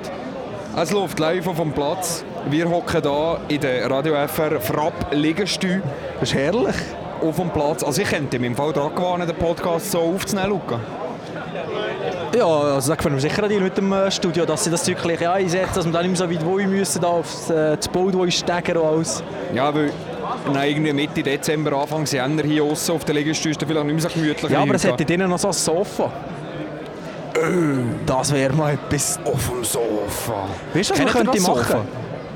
es 0.77 0.91
läuft 0.91 1.19
live 1.19 1.47
auf 1.47 1.55
dem 1.55 1.71
Platz. 1.71 2.25
Wir 2.49 2.69
hocken 2.69 3.01
hier 3.01 3.39
in 3.47 3.61
der 3.61 3.89
Radio 3.89 4.13
FR 4.27 4.59
Frapp 4.59 5.07
Liegestuhl. 5.11 5.81
Das 6.19 6.29
ist 6.29 6.35
herrlich 6.35 6.75
auf 7.21 7.35
dem 7.35 7.49
Platz. 7.49 7.83
Also 7.83 8.01
ich 8.01 8.09
könnte 8.09 8.37
im 8.37 8.55
Fall 8.55 8.73
daran 8.73 8.95
gewarnt, 8.95 9.29
den 9.29 9.35
Podcast 9.35 9.91
so 9.91 9.99
aufzunehmen, 9.99 10.49
Luca. 10.49 10.79
Ja, 12.35 12.45
also 12.45 12.89
da 12.89 12.95
gefällt 12.95 13.15
mir 13.15 13.21
sicher 13.21 13.47
die 13.47 13.59
mit 13.59 13.77
dem 13.77 13.91
äh, 13.93 14.11
Studio, 14.11 14.45
dass 14.45 14.63
sie 14.65 14.69
das 14.69 14.83
Zeug 14.83 14.97
ja, 15.21 15.33
einsetzen, 15.33 15.75
dass 15.75 15.85
wir 15.85 15.91
dann 15.91 16.09
nicht 16.09 16.19
mehr 16.19 16.27
so 16.27 16.33
weit 16.33 16.45
wo 16.45 16.57
müssen, 16.57 17.01
da 17.01 17.07
aufs 17.07 17.49
äh, 17.49 17.77
das 17.77 17.87
Boot, 17.87 18.13
wo 18.13 18.25
ich 18.25 18.37
steigen 18.37 18.77
und 18.77 18.85
alles. 18.85 19.23
Ja, 19.53 19.73
weil 19.73 19.91
Nein, 20.51 20.69
irgendwie 20.69 20.93
Mitte 20.93 21.23
Dezember, 21.23 21.73
Anfang 21.73 22.05
Jänner 22.05 22.43
hier 22.43 22.63
außen 22.63 22.95
auf 22.95 23.05
der 23.05 23.15
Liegestuhl 23.15 23.51
ist 23.51 23.63
vielleicht 23.63 23.85
nicht 23.85 23.93
mehr 23.93 24.09
so 24.09 24.09
gemütlich. 24.09 24.51
Ja, 24.51 24.61
aber 24.61 24.75
es 24.75 24.83
hätte 24.83 25.05
drinnen 25.05 25.29
noch 25.29 25.39
so 25.39 25.47
ein 25.47 25.53
Sofa. 25.53 26.11
Das 28.05 28.33
wäre 28.33 28.53
mal 28.53 28.73
etwas. 28.73 29.19
Auf 29.25 29.49
dem 29.49 29.63
Sofa. 29.63 30.47
Weißt 30.73 30.89
du, 30.89 30.93
was 30.93 30.99
Kennt 30.99 31.13
man 31.13 31.23
könnte 31.23 31.37
das 31.37 31.47
machen? 31.47 31.63
Sofa? 31.63 31.85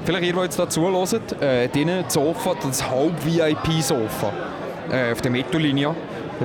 Vielleicht 0.05 0.25
ihr, 0.25 0.33
die 0.33 0.39
jetzt 0.39 0.59
da 0.59 0.69
zuhört, 0.69 1.41
äh, 1.41 1.67
das 1.67 2.13
Sofa, 2.13 2.55
das 2.61 2.89
Halb-VIP-Sofa 2.89 4.31
äh, 4.91 5.11
auf 5.11 5.21
der 5.21 5.31
Mittellinie. 5.31 5.95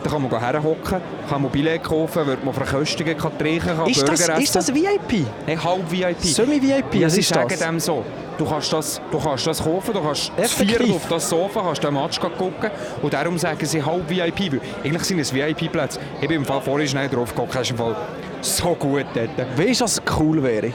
Da 0.02 0.10
kann 0.10 0.28
man 0.28 0.40
herhocken, 0.40 1.00
kann 1.28 1.42
man 1.42 1.50
Billett 1.52 1.84
kaufen, 1.84 2.26
wird 2.26 2.44
man 2.44 2.52
verköstigen, 2.52 3.16
kann 3.16 3.38
trinken, 3.38 3.76
kann 3.76 3.88
Ist 3.88 4.00
Burger 4.00 4.10
das, 4.10 4.28
essen. 4.28 4.42
ist 4.42 4.56
das 4.56 4.74
VIP? 4.74 5.24
Nein, 5.46 5.62
Halb-VIP. 5.62 6.20
Semi-VIP? 6.20 6.94
Ja, 6.94 7.06
was 7.06 7.16
ist 7.16 7.28
sagen 7.28 7.48
das? 7.48 7.58
dem 7.60 7.78
so. 7.78 8.04
Du 8.36 8.44
kannst 8.44 8.72
das, 8.72 9.00
du 9.12 9.18
kannst 9.20 9.46
das 9.46 9.62
kaufen, 9.62 9.94
du 9.94 10.00
kannst 10.00 10.32
das? 10.36 10.52
Viertel 10.54 10.90
auf 10.90 11.06
das 11.08 11.28
Sofa, 11.28 11.62
kannst 11.62 11.84
den 11.84 11.94
Match 11.94 12.18
gucken 12.18 12.70
und 13.02 13.14
darum 13.14 13.38
sagen 13.38 13.64
sie 13.64 13.80
halb 13.84 14.10
VIP. 14.10 14.52
Weil 14.54 14.60
eigentlich 14.82 15.04
sind 15.04 15.20
es 15.20 15.32
VIP-Plätze. 15.32 16.00
Ich 16.20 16.26
bin 16.26 16.38
im 16.38 16.44
Fall 16.44 16.60
vorhin 16.60 16.88
schnell 16.88 17.08
drauf 17.08 17.32
geguckt, 17.32 17.54
das 17.54 17.62
ist 17.62 17.70
im 17.70 17.76
Fall 17.76 17.94
so 18.40 18.74
gut 18.74 19.06
dort. 19.14 19.30
Weißt 19.56 19.80
du, 19.80 19.84
was 19.84 20.02
cool 20.18 20.42
wäre? 20.42 20.72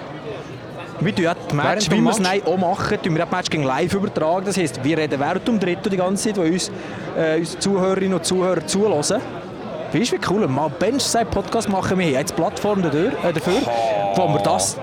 Wir 1.02 1.16
tun 1.16 1.24
ja 1.24 1.34
die 1.34 1.56
Match, 1.56 1.90
wie 1.92 2.02
wir 2.02 2.12
es 2.12 2.46
auch 2.46 2.58
machen, 2.58 2.98
tun 3.02 3.16
wir 3.16 3.26
die 3.26 3.36
Match 3.36 3.50
gegen 3.50 3.64
live 3.64 3.94
übertragen. 3.94 4.46
Das 4.46 4.58
heisst, 4.58 4.84
wir 4.84 4.98
reden 4.98 5.20
während 5.20 5.48
dem 5.48 5.60
Drittel 5.60 5.90
die 5.90 5.98
ganze 5.98 6.30
Zeit, 6.30 6.38
wo 6.38 6.42
uns 6.42 6.70
äh, 7.20 7.38
unsere 7.40 7.60
Zuhörerinnen 7.60 8.14
und 8.14 8.26
Zuhörer 8.26 8.66
zulassen. 8.66 9.22
Weißt 9.92 10.12
du, 10.12 10.16
wie 10.16 10.22
cool? 10.30 10.48
Mal 10.48 10.70
Benchside-Podcast 10.70 11.68
machen 11.70 11.98
wir 11.98 12.06
hier. 12.06 12.20
Jetzt 12.20 12.36
Plattform 12.36 12.82
dafür, 12.82 13.12
äh, 13.24 13.34
dafür 13.34 13.62
wo 14.16 14.28
wir 14.28 14.40
das, 14.40 14.78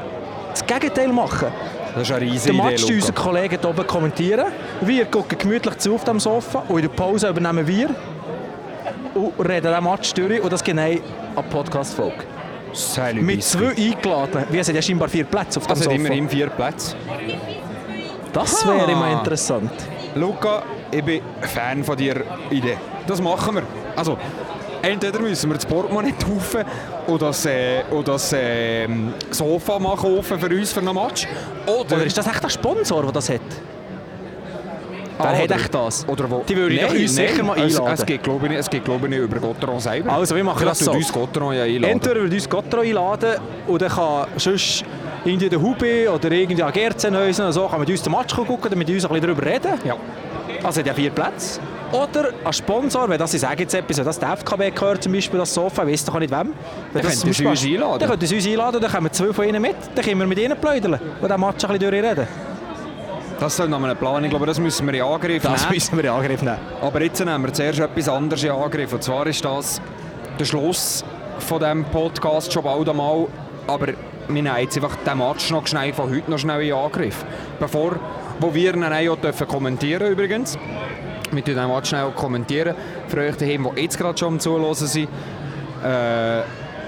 das 0.50 0.66
Gegenteil 0.66 1.08
machen. 1.08 1.48
Das 1.94 2.02
ist 2.02 2.12
eine 2.12 2.26
riesige 2.26 2.52
Den 2.52 2.60
Idee, 2.60 2.70
Match 2.70 2.86
die 2.86 2.94
unsere. 2.94 3.12
Kollegen 3.14 3.58
hier 3.60 3.70
oben 3.70 3.86
kommentieren. 3.86 4.46
Wir 4.82 5.04
gucken 5.06 5.38
gemütlich 5.38 5.78
zu 5.78 5.94
auf 5.94 6.04
dem 6.04 6.20
Sofa 6.20 6.62
und 6.68 6.76
in 6.76 6.82
der 6.82 6.94
Pause 6.94 7.28
übernehmen 7.28 7.66
wir 7.66 7.88
und 9.14 9.48
reden 9.48 9.72
den 9.72 9.84
Match 9.84 10.12
durch 10.12 10.42
und 10.42 10.52
das 10.52 10.62
genau 10.62 10.82
an 11.36 11.44
Podcast-Folge. 11.50 12.24
Mit 13.14 13.42
zwei 13.42 13.68
Eingeladenen. 13.68 14.46
Wir 14.50 14.62
sind 14.62 14.74
ja 14.74 14.82
scheinbar 14.82 15.08
vier 15.08 15.24
Plätze 15.24 15.58
auf 15.58 15.66
dem 15.66 15.76
hat 15.76 15.82
Sofa. 15.84 15.96
immerhin 15.96 16.28
vier 16.28 16.48
Plätze. 16.48 16.94
Das 18.32 18.66
wäre 18.66 18.94
mal 18.94 19.12
interessant. 19.12 19.70
Luca, 20.14 20.62
ich 20.90 21.04
bin 21.04 21.20
Fan 21.40 21.82
von 21.84 21.96
deiner 21.96 22.20
Idee. 22.50 22.76
Das 23.06 23.20
machen 23.20 23.54
wir. 23.56 23.62
Also, 23.94 24.16
entweder 24.82 25.18
müssen 25.20 25.50
wir 25.50 25.54
das 25.54 25.66
Portemonnaie 25.66 26.12
kaufen 26.24 26.64
oder 27.06 27.26
das, 27.28 27.46
äh, 27.46 27.82
oder 27.90 28.12
das 28.12 28.32
äh, 28.32 28.88
Sofa 29.30 29.78
mal 29.78 29.96
kaufen 29.96 30.38
für 30.38 30.48
uns 30.48 30.72
für 30.72 30.80
einen 30.80 30.94
Match. 30.94 31.26
Oder, 31.66 31.96
Oder 31.96 32.04
ist 32.06 32.16
das 32.18 32.26
echt 32.26 32.42
der 32.42 32.48
Sponsor, 32.50 33.02
der 33.02 33.12
das 33.12 33.28
hat? 33.30 33.40
Wer 35.18 35.26
Ah, 35.30 35.34
hat 35.34 35.50
echt 35.50 35.72
das? 35.74 36.06
Oder 36.06 36.30
wo? 36.30 36.42
Die 36.46 36.54
würde 36.54 36.74
ich 36.74 36.84
uns 37.02 37.14
sicher 37.14 37.42
mal 37.42 37.56
es, 37.58 37.74
einladen. 37.78 37.94
Es 37.94 38.04
geht, 38.04 38.22
glaube 38.22 38.44
ich, 38.44 38.50
nicht- 38.50 38.60
es 38.60 38.68
geht, 38.68 38.84
glaube 38.84 39.06
ich, 39.06 39.10
nicht 39.10 39.20
über 39.22 39.38
Gotteron 39.40 39.80
selber. 39.80 40.12
Also, 40.12 40.36
wir 40.36 40.44
machen 40.44 40.58
Vielleicht 40.58 40.80
das 40.80 40.84
so. 40.84 40.92
uns 40.92 41.10
Gotteron 41.10 41.54
ja 41.54 41.62
einladen. 41.62 41.84
Entweder 41.94 42.20
wird 42.22 42.34
uns 42.34 42.48
Gotro 42.50 42.80
einladen 42.80 43.36
und 43.66 43.80
dann 43.80 43.88
kann 43.88 44.26
sonst 44.36 44.84
irgendwie 45.24 45.48
der 45.48 45.60
Hubi 45.62 46.06
oder 46.06 46.30
irgendwie 46.30 46.62
an 46.62 46.70
Gerzenhäusen 46.70 47.44
oder 47.46 47.52
so 47.54 47.66
kann 47.66 47.80
mit 47.80 47.88
uns 47.88 48.02
den 48.02 48.12
Match 48.12 48.34
gucken 48.36 48.56
und 48.56 48.76
mit 48.76 48.90
uns 48.90 49.04
ein 49.06 49.08
bisschen 49.10 49.20
darüber 49.22 49.46
reden. 49.46 49.72
Ja. 49.86 49.96
Also 50.62 50.80
hat 50.80 50.86
ja 50.86 50.94
vier 50.94 51.10
Plätze. 51.10 51.60
Oder 51.92 52.30
ein 52.44 52.52
Sponsor, 52.52 53.08
wenn 53.08 53.18
das 53.18 53.32
ich 53.34 53.40
sage 53.40 53.62
jetzt 53.62 53.74
etwas, 53.74 53.98
wenn 53.98 54.04
das 54.04 54.18
der 54.18 54.30
FKB 54.36 54.74
gehört 54.74 55.02
zum 55.04 55.12
Beispiel, 55.12 55.38
das 55.38 55.54
Sofa, 55.54 55.86
weiss 55.86 56.04
doch 56.04 56.18
nicht 56.18 56.30
wem. 56.32 56.52
Das 56.92 57.20
zum 57.20 57.32
sie 57.32 57.44
Beispiel- 57.44 57.46
uns 57.48 57.64
einladen. 57.64 57.98
Dann 58.00 58.08
könnten 58.10 58.26
sie 58.26 58.34
uns 58.36 58.46
einladen, 58.46 58.80
dann 58.80 58.90
kommen 58.90 59.12
zwei 59.12 59.32
von 59.32 59.44
ihnen 59.48 59.62
mit, 59.62 59.76
dann 59.94 60.04
können 60.04 60.18
wir 60.18 60.26
mit 60.26 60.38
ihnen 60.38 60.58
plaudern 60.60 60.98
und 61.20 61.28
den 61.30 61.40
Match 61.40 61.64
ein 61.64 61.70
bisschen 61.78 61.78
durchreden. 61.90 62.26
Das 63.38 63.56
soll 63.56 63.68
noch 63.68 63.82
einen 63.82 63.96
Plan. 63.96 64.24
Ich 64.24 64.30
glaube, 64.30 64.46
das 64.46 64.58
müssen 64.58 64.86
wir 64.86 64.94
in 64.94 65.02
Angriff 65.02 65.42
Das 65.42 65.62
nehmen. 65.62 65.74
müssen 65.74 65.96
wir 65.98 66.04
in 66.04 66.10
Angriff 66.10 66.42
nehmen. 66.42 66.56
Aber 66.80 67.02
jetzt 67.02 67.22
nehmen 67.24 67.44
wir 67.44 67.52
zuerst 67.52 67.78
etwas 67.80 68.08
anderes 68.08 68.42
in 68.42 68.50
Angriff. 68.50 68.92
Und 68.92 69.02
zwar 69.02 69.26
ist 69.26 69.44
das 69.44 69.80
der 70.38 70.44
Schluss 70.46 71.04
von 71.40 71.58
diesem 71.60 71.84
Podcast 71.84 72.52
schon 72.52 72.62
bald 72.64 72.88
einmal. 72.88 73.26
Aber 73.66 73.88
wir 73.88 73.94
nehmen 74.42 74.56
jetzt 74.58 74.76
einfach 74.76 74.96
den 74.96 75.18
Match 75.18 75.50
noch 75.50 75.66
schnell 75.66 75.92
von 75.92 76.10
heute 76.10 76.30
noch 76.30 76.38
schnell 76.38 76.62
in 76.62 76.72
Angriff. 76.72 77.24
Bevor 77.60 77.96
wo 78.40 78.54
wir 78.54 78.74
ihn 78.74 78.84
auch 78.84 79.16
dürfen 79.16 79.46
kommentieren 79.46 80.12
übrigens. 80.12 80.58
Wir 81.32 81.44
tun 81.44 81.54
Match 81.54 81.88
schnell 81.88 82.04
auch 82.04 82.14
kommentieren. 82.14 82.74
Für 83.08 83.20
euch 83.20 83.36
daheim, 83.36 83.68
die 83.74 83.82
jetzt 83.82 83.98
gerade 83.98 84.16
schon 84.16 84.34
am 84.34 84.40
Zuhören 84.40 84.74
sind. 84.74 85.08
Äh, 85.84 86.42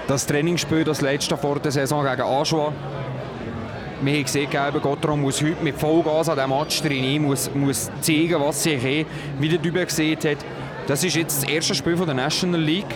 das 0.07 0.25
Trainingsspiel, 0.25 0.83
das 0.83 1.01
letzte 1.01 1.37
vor 1.37 1.59
der 1.59 1.71
Saison 1.71 2.03
gegen 2.03 2.21
Aschua. 2.21 2.73
Wir 4.01 4.13
haben 4.13 4.23
gesehen, 4.23 4.49
eben, 4.49 5.21
muss 5.21 5.41
heute 5.41 5.61
mit 5.61 5.75
Vollgas 5.75 6.29
an 6.29 6.35
diesem 6.35 6.49
Match 6.57 6.81
drin, 6.81 7.21
muss, 7.21 7.53
muss 7.53 7.91
zeigen, 7.99 8.39
was 8.39 8.63
sie 8.63 8.77
kann, 8.77 9.05
wie 9.39 9.49
der 9.49 9.61
Typ 9.61 9.75
gesehen 9.75 10.17
hat. 10.17 10.37
Das 10.87 11.03
ist 11.03 11.15
jetzt 11.15 11.43
das 11.43 11.49
erste 11.49 11.75
Spiel 11.75 11.97
von 11.97 12.05
der 12.05 12.15
National 12.15 12.61
League. 12.61 12.95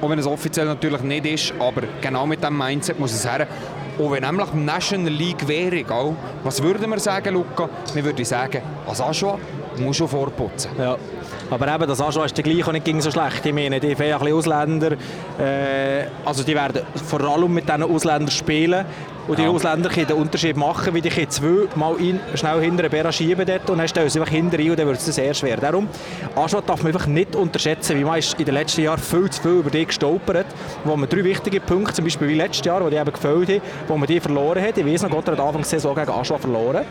Auch 0.00 0.10
wenn 0.10 0.18
es 0.18 0.26
offiziell 0.26 0.66
natürlich 0.66 1.00
nicht 1.00 1.26
ist, 1.26 1.54
aber 1.58 1.82
genau 2.00 2.26
mit 2.26 2.40
diesem 2.40 2.56
Mindset 2.56 3.00
muss 3.00 3.12
es 3.12 3.26
her. 3.26 3.48
Und 3.98 4.12
wenn 4.12 4.22
nämlich 4.22 4.48
die 4.50 4.58
National 4.58 5.12
League 5.12 5.46
wäre, 5.48 5.82
gell, 5.82 6.16
was 6.44 6.62
würden 6.62 6.88
wir 6.88 7.00
sagen, 7.00 7.34
Luca? 7.34 7.68
Wir 7.92 8.04
würden 8.04 8.24
sagen, 8.24 8.62
als 8.86 9.00
Aschua 9.00 9.38
muss 9.78 9.96
schon 9.96 10.08
vorputzen. 10.08 10.70
Ja. 10.78 10.96
Aber 11.50 11.74
eben, 11.74 11.88
das 11.88 12.00
Aschua 12.00 12.24
ist 12.24 12.36
gleich 12.36 12.66
nicht 12.66 12.84
gegen 12.84 13.00
so 13.00 13.10
schlecht. 13.10 13.44
Ich 13.44 13.52
meine, 13.52 13.80
die 13.80 13.96
Ausländer. 14.32 14.92
Äh, 15.38 16.06
also 16.24 16.44
die 16.44 16.54
werden 16.54 16.82
vor 16.94 17.20
allem 17.22 17.52
mit 17.52 17.68
diesen 17.68 17.82
Ausländern 17.82 18.30
spielen. 18.30 18.84
Und 19.28 19.38
die 19.38 19.42
Ja. 19.42 19.50
Ausländer 19.50 19.90
können 19.90 20.06
den 20.06 20.16
Unterschied 20.16 20.56
machen, 20.56 20.94
wie 20.94 21.02
die 21.02 21.10
können 21.10 21.28
zwei 21.28 21.68
mal 21.76 21.94
in, 22.00 22.18
schnell 22.34 22.62
hinter 22.62 22.84
den 22.84 22.90
Bären 22.90 23.12
schieben 23.12 23.44
dort 23.44 23.68
und 23.68 23.76
dann 23.76 23.86
stellen 23.86 24.08
sie 24.08 24.18
einfach 24.18 24.32
hinter 24.32 24.58
rein 24.58 24.70
und 24.70 24.78
dann 24.78 24.86
wird 24.86 24.98
es 24.98 25.04
sehr 25.04 25.34
schwer. 25.34 25.58
Darum, 25.58 25.86
Aschua 26.34 26.62
darf 26.62 26.82
man 26.82 26.94
einfach 26.94 27.06
nicht 27.06 27.36
unterschätzen, 27.36 27.98
wie 27.98 28.04
man 28.04 28.18
ist 28.18 28.38
in 28.38 28.46
den 28.46 28.54
letzten 28.54 28.82
Jahren 28.82 28.98
viel 28.98 29.28
zu 29.28 29.42
viel 29.42 29.50
über 29.58 29.70
die 29.70 29.84
gestolpert, 29.84 30.46
wo 30.82 30.96
man 30.96 31.08
drei 31.10 31.24
wichtige 31.24 31.60
Punkte, 31.60 31.92
zum 31.92 32.04
Beispiel 32.06 32.28
wie 32.28 32.34
letztes 32.36 32.64
Jahr, 32.64 32.82
wo 32.82 32.88
die 32.88 32.96
eben 32.96 33.12
gefällt 33.12 33.48
haben, 33.50 33.60
wo 33.86 33.98
man 33.98 34.06
die 34.06 34.18
verloren 34.18 34.62
hat. 34.62 34.78
Ich 34.78 34.86
weiss 34.86 35.02
noch, 35.02 35.10
Gott 35.10 35.28
hat 35.28 35.38
Anfang 35.38 35.60
der 35.60 35.64
Saison 35.64 35.94
gegen 35.94 36.10
Aschua 36.10 36.38
verloren. 36.38 36.86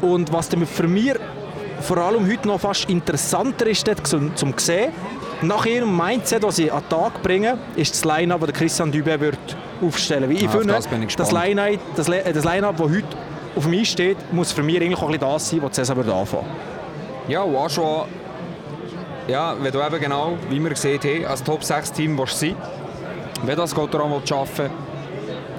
Und 0.00 0.32
was 0.32 0.48
für 0.48 0.88
mich 0.88 1.14
vor 1.80 1.98
allem 1.98 2.26
heute 2.30 2.48
noch 2.48 2.60
fast 2.60 2.88
interessanter 2.88 3.66
ist 3.66 3.88
zum, 4.04 4.34
zum 4.34 4.54
sehen, 4.56 4.92
nach 5.42 5.66
ihrem 5.66 5.96
Mindset, 5.96 6.42
das 6.44 6.56
sie 6.56 6.70
an 6.70 6.82
den 6.82 6.88
Tag 6.88 7.22
bringen, 7.22 7.58
ist 7.76 7.94
das 7.94 8.04
Line-Up, 8.04 8.40
das 8.40 8.52
Christian 8.52 8.90
Dübe 8.92 9.18
wird 9.20 9.38
aufstellen. 9.82 10.28
Weil 10.30 10.36
ich 10.36 10.48
Ah, 10.48 10.52
finde, 10.52 10.74
das 10.74 10.88
das. 11.16 11.32
Line-Up, 11.32 11.78
das, 11.96 12.06
das 12.06 12.44
Line-Up, 12.44 12.76
das 12.76 12.86
heute 12.88 13.04
auf 13.56 13.64
dem 13.64 13.72
Eis 13.74 13.88
steht, 13.88 14.16
muss 14.32 14.52
für 14.52 14.62
mich 14.62 14.76
eigentlich 14.80 14.98
auch 14.98 15.02
ein 15.02 15.18
bisschen 15.18 15.20
das 15.32 15.50
sein, 15.50 15.62
was 15.62 15.70
die 15.72 15.76
Saison 15.76 15.96
wird 15.96 16.08
anfangen. 16.10 16.46
Ja, 17.28 17.42
und 17.42 17.56
Aschua, 17.56 18.06
ja, 19.28 19.54
wenn 19.60 19.72
du 19.72 19.80
eben 19.80 20.00
genau, 20.00 20.32
wie 20.50 20.60
wir 20.60 20.70
gesehen 20.70 21.00
haben, 21.02 21.26
als 21.26 21.42
Top-6-Team 21.42 22.18
willst 22.18 22.38
sein 22.40 22.56
wenn 23.46 23.56
das 23.56 23.74
Gotteron 23.74 24.10
will, 24.10 24.70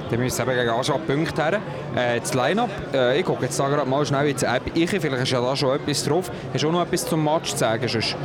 dann 0.10 0.20
müssen 0.20 0.42
eben 0.42 0.56
gegen 0.58 0.70
Aschua 0.70 0.98
Punkte 0.98 1.44
her. 1.44 1.60
Äh, 1.96 2.20
das 2.20 2.34
Line-Up, 2.34 2.70
äh, 2.94 3.20
ich 3.20 3.26
gucke 3.26 3.44
jetzt 3.44 3.60
da 3.60 3.68
gerade 3.68 3.88
mal 3.88 4.04
schnell 4.06 4.28
in 4.28 4.36
die 4.36 4.46
App. 4.46 4.64
Ich, 4.74 4.90
vielleicht 4.90 5.24
ist 5.24 5.32
ja 5.32 5.40
da 5.42 5.56
schon 5.56 5.76
etwas 5.76 6.04
drauf. 6.04 6.32
Hast 6.54 6.64
du 6.64 6.68
auch 6.68 6.72
noch 6.72 6.82
etwas 6.84 7.06
zum 7.06 7.24
Match 7.24 7.52
zu 7.52 7.58
sagen? 7.58 7.88
Sonst? 7.88 8.16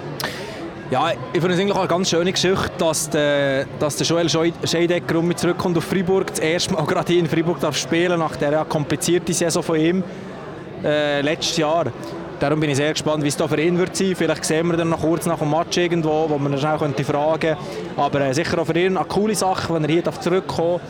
Ja, 0.90 1.10
ich 1.32 1.40
finde 1.40 1.54
es 1.54 1.60
eigentlich 1.60 1.72
auch 1.76 1.78
eine 1.80 1.88
ganz 1.88 2.10
schöne 2.10 2.32
Geschichte, 2.32 2.68
dass 2.78 3.08
der, 3.10 3.64
dass 3.78 3.94
der 3.96 4.06
Joel 4.06 4.28
Schei- 4.28 4.52
Scheidecker 4.64 5.22
mich 5.22 5.36
zurückkommt 5.36 5.78
auf 5.78 5.84
Freiburg, 5.84 6.26
das 6.28 6.40
erste 6.40 6.74
Mal 6.74 6.84
gerade 6.86 7.12
hier 7.12 7.20
in 7.20 7.28
Freiburg 7.28 7.60
darf 7.60 7.76
spielen, 7.76 8.18
nach 8.18 8.34
der 8.34 8.50
ja 8.50 8.64
komplizierten 8.64 9.32
Saison 9.32 9.62
von 9.62 9.78
ihm 9.78 10.02
äh, 10.82 11.20
letztes 11.20 11.58
Jahr. 11.58 11.84
Darum 12.40 12.58
bin 12.58 12.70
ich 12.70 12.76
sehr 12.76 12.90
gespannt, 12.90 13.22
wie 13.22 13.28
es 13.28 13.36
da 13.36 13.46
für 13.46 13.60
ihn 13.60 13.78
wird 13.78 13.94
sein. 13.94 14.14
Vielleicht 14.16 14.44
sehen 14.44 14.66
wir 14.66 14.76
dann 14.76 14.88
noch 14.88 15.00
kurz 15.00 15.26
nach 15.26 15.38
dem 15.38 15.50
Match 15.50 15.76
irgendwo, 15.76 16.28
wo 16.28 16.38
man 16.38 16.52
ihn 16.54 16.58
schnell 16.58 16.76
fragen 16.78 17.38
könnte. 17.38 17.56
Aber 17.96 18.20
äh, 18.22 18.34
sicher 18.34 18.58
auch 18.58 18.66
für 18.66 18.76
ihn 18.78 18.96
eine 18.96 19.06
coole 19.06 19.36
Sache, 19.36 19.72
wenn 19.72 19.84
er 19.84 19.90
hier 19.90 20.02
darf 20.02 20.18
zurückkommen 20.18 20.80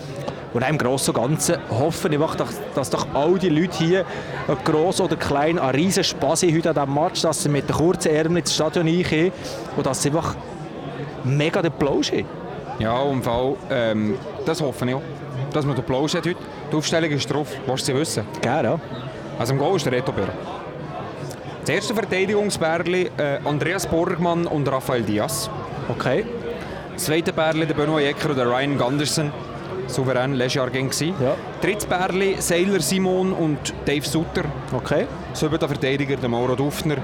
Und 0.52 0.62
im 0.62 0.78
Großen 0.78 1.14
und 1.14 1.20
Ganzen 1.20 1.56
hoffe 1.70 2.08
ich, 2.08 2.14
einfach, 2.14 2.34
dass, 2.34 2.60
dass 2.74 2.90
doch 2.90 3.06
all 3.14 3.38
die 3.38 3.48
Leute 3.48 3.78
hier, 3.78 4.04
ob 4.48 4.64
gross 4.64 5.00
oder 5.00 5.16
klein, 5.16 5.58
einen 5.58 5.74
riesen 5.74 6.02
Spass 6.02 6.42
haben 6.42 6.56
heute 6.56 6.70
an 6.70 6.74
diesem 6.74 6.94
Match, 6.94 7.22
dass 7.22 7.42
sie 7.42 7.48
mit 7.48 7.68
den 7.68 7.76
kurzen 7.76 8.10
Ärmeln 8.10 8.38
ins 8.38 8.54
Stadion 8.54 8.86
reingehen 8.86 9.32
und 9.76 9.86
dass 9.86 10.02
sie 10.02 10.08
einfach 10.08 10.34
mega 11.22 11.62
den 11.62 11.72
Plausch 11.72 12.10
haben. 12.10 12.26
Ja, 12.80 13.02
im 13.04 13.22
Fall, 13.22 13.56
ähm, 13.70 14.16
das 14.44 14.60
hoffe 14.60 14.86
ich 14.86 14.94
auch. 14.94 15.02
Dass 15.52 15.64
man 15.64 15.74
den 15.74 15.84
Applaus 15.84 16.14
hat 16.14 16.26
heute. 16.26 16.38
Die 16.70 16.76
Aufstellung 16.76 17.10
ist 17.10 17.32
drauf, 17.32 17.48
du 17.66 17.76
sie 17.76 17.94
wissen? 17.94 18.24
Gerne, 18.40 18.68
ja. 18.68 18.80
Also 19.38 19.52
im 19.52 19.58
Goal 19.58 19.76
ist 19.76 19.86
der 19.86 19.92
Reto 19.92 20.12
Bär. 20.12 20.28
Das 21.60 21.68
erste 21.68 21.94
Verteidigungsbärli 21.94 23.10
äh, 23.16 23.38
Andreas 23.44 23.86
Borgmann 23.86 24.46
und 24.46 24.66
Rafael 24.70 25.02
Diaz. 25.02 25.50
Okay. 25.88 26.24
Das 26.94 27.04
zweite 27.04 27.32
Bärli 27.32 27.66
der 27.66 27.74
Benoit 27.74 28.04
Ecker 28.04 28.30
und 28.30 28.36
der 28.36 28.46
Ryan 28.46 28.78
Gunderson. 28.78 29.32
Souverän, 29.90 30.34
letztes 30.34 30.54
Jahr 30.54 30.70
ging 30.70 30.88
es. 30.88 31.00
Ja. 31.00 31.34
Drittes 31.60 31.86
Bärli 31.86 32.36
Seiler 32.38 32.80
Simon 32.80 33.32
und 33.32 33.74
Dave 33.84 34.02
Sutter. 34.02 34.44
Okay. 34.72 35.06
Siebter 35.32 35.68
Verteidiger 35.68 36.16
der 36.16 36.28
Mauro 36.28 36.54
Dufner. 36.54 36.96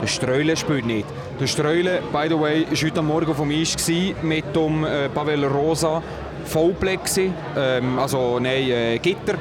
Der 0.00 0.06
Streule 0.06 0.56
spielt 0.56 0.86
nicht. 0.86 1.06
Der 1.38 1.46
Streule, 1.46 2.00
by 2.12 2.26
the 2.28 2.38
way, 2.40 2.66
war 2.70 2.76
heute 2.76 3.02
Morgen 3.02 3.34
vom 3.34 3.50
Eis 3.50 3.76
mit 4.22 4.56
dem 4.56 4.84
äh, 4.84 5.08
Pavel 5.08 5.44
Rosa 5.44 6.02
Vollplexi, 6.44 7.30
ähm, 7.56 7.98
also 7.98 8.38
nein, 8.40 8.70
äh, 8.70 8.98
Gitter. 8.98 9.34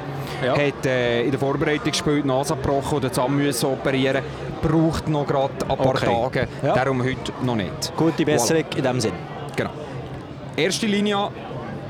Ja. 0.44 0.52
Hat 0.54 0.86
äh, 0.86 1.24
in 1.24 1.32
der 1.32 1.40
Vorbereitung 1.40 1.92
gespielt, 1.92 2.26
Nase 2.26 2.56
gebrochen 2.56 2.98
oder 2.98 3.12
zusammen 3.12 3.38
müssen 3.38 3.66
operieren. 3.68 4.22
Braucht 4.62 5.08
noch 5.08 5.26
gerade 5.26 5.54
ein 5.68 5.78
paar 5.78 5.88
Okay. 5.88 6.06
Tage. 6.06 6.48
Ja. 6.62 6.74
Darum 6.76 7.02
heute 7.04 7.32
noch 7.44 7.56
nicht. 7.56 7.94
Gute 7.96 8.26
Besserung 8.26 8.66
in 8.76 8.84
dem 8.84 9.00
Sinn. 9.00 9.14
Genau. 9.56 9.72
Erste 10.56 10.88
Linie 10.88 11.30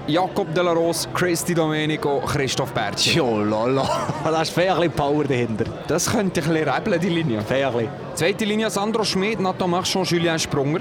Jakob 0.10 0.54
de 0.56 0.64
la 0.64 0.74
Rose, 0.74 1.08
Christy 1.14 1.54
Domenico, 1.54 2.20
Christoph 2.26 2.74
Bertsch. 2.74 3.16
Jo, 3.16 3.44
lala. 3.44 3.88
Da 4.24 4.42
ist 4.42 4.50
fair 4.50 4.76
ein 4.80 4.92
Power 4.92 5.24
dahinter. 5.24 5.66
Das 5.88 6.10
könnte 6.12 6.42
ein 6.42 6.48
bisschen 6.48 6.68
rebeln, 6.68 7.00
die 7.00 7.10
Linie. 7.10 7.42
Fair. 7.42 7.72
Zweite 8.16 8.44
Linie 8.46 8.72
Sandro 8.72 9.04
Schmidt, 9.04 9.40
Nathan 9.40 9.70
Marchand, 9.70 10.10
Julien 10.10 10.40
Sprunger. 10.40 10.80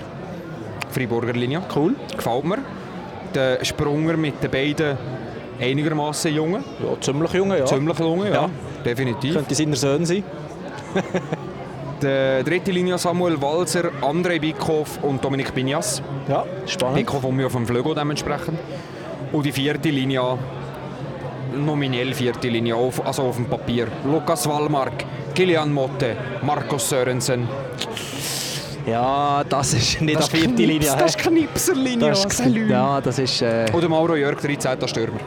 Freiburger 0.91 1.35
Linie. 1.35 1.61
Cool. 1.77 1.95
Gefällt 2.17 2.45
mir. 2.45 2.59
Der 3.35 3.63
Sprunger 3.65 4.17
mit 4.17 4.43
den 4.43 4.51
beiden 4.51 4.97
einigermaßen 5.61 6.35
Jungen. 6.35 6.65
Ja, 6.83 6.99
ziemlich 6.99 7.33
junge, 7.35 7.59
ja. 7.59 7.67
Ziemlich 7.67 7.99
Jungen, 7.99 8.29
ja. 8.29 8.33
Ja. 8.33 8.51
Definitiv. 8.83 9.35
Könnte 9.35 9.55
seiner 9.55 9.77
Sohn 9.77 10.07
sein. 10.07 10.25
Die 12.01 12.45
dritte 12.45 12.71
Linie 12.71 12.97
Samuel 12.97 13.43
Walser, 13.43 13.91
André 14.01 14.41
Bickhoff 14.41 15.03
und 15.03 15.23
Dominik 15.23 15.53
Pinias. 15.53 16.01
Ja, 16.29 16.45
spannend. 16.65 16.97
Bickhoff 16.97 17.25
und 17.25 17.37
mir 17.37 17.47
auf 17.47 17.53
dem 17.53 17.67
Flügel 17.67 17.95
dementsprechend. 17.95 18.59
Und 19.33 19.45
die 19.45 19.53
vierte 19.53 19.91
Linie, 19.91 20.23
nominell 21.55 22.15
vierte 22.15 22.49
Linie, 22.49 22.75
auf, 22.77 23.05
also 23.07 23.23
auf 23.25 23.37
dem 23.37 23.47
Papier. 23.47 23.89
Lukas 24.05 24.49
Wallmark, 24.49 25.05
Kilian 25.35 25.73
Motte, 25.73 26.17
Markus 26.43 26.89
Sörensen. 26.89 27.47
Ja, 28.87 29.45
das 29.47 29.75
ist 29.75 30.01
nicht 30.01 30.19
Das 30.19 30.31
eine 30.31 30.39
vierte 30.41 30.55
Knips- 30.55 30.69
Linie. 30.69 30.97
Das 30.99 31.15
ist 31.15 31.19
Knipserlinie, 31.19 32.09
das 32.09 32.25
ist, 32.25 32.41
ja, 32.69 33.01
das 33.03 33.19
ist... 33.19 33.43
Äh, 33.43 33.67
Oder 33.75 33.89
Mauro 33.89 34.17
Jörg, 34.17 34.41
13. 34.41 34.89
Stürmer. 34.89 35.21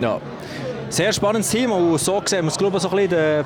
Ja. 0.00 0.20
Sehr 0.90 1.10
spannendes 1.12 1.48
Team 1.50 1.72
und 1.72 1.98
so 1.98 2.20
gesehen 2.20 2.44
muss 2.44 2.58
glaube 2.58 2.76
ich 2.76 2.82
so 2.82 2.90
ein 2.90 3.08
bisschen 3.08 3.44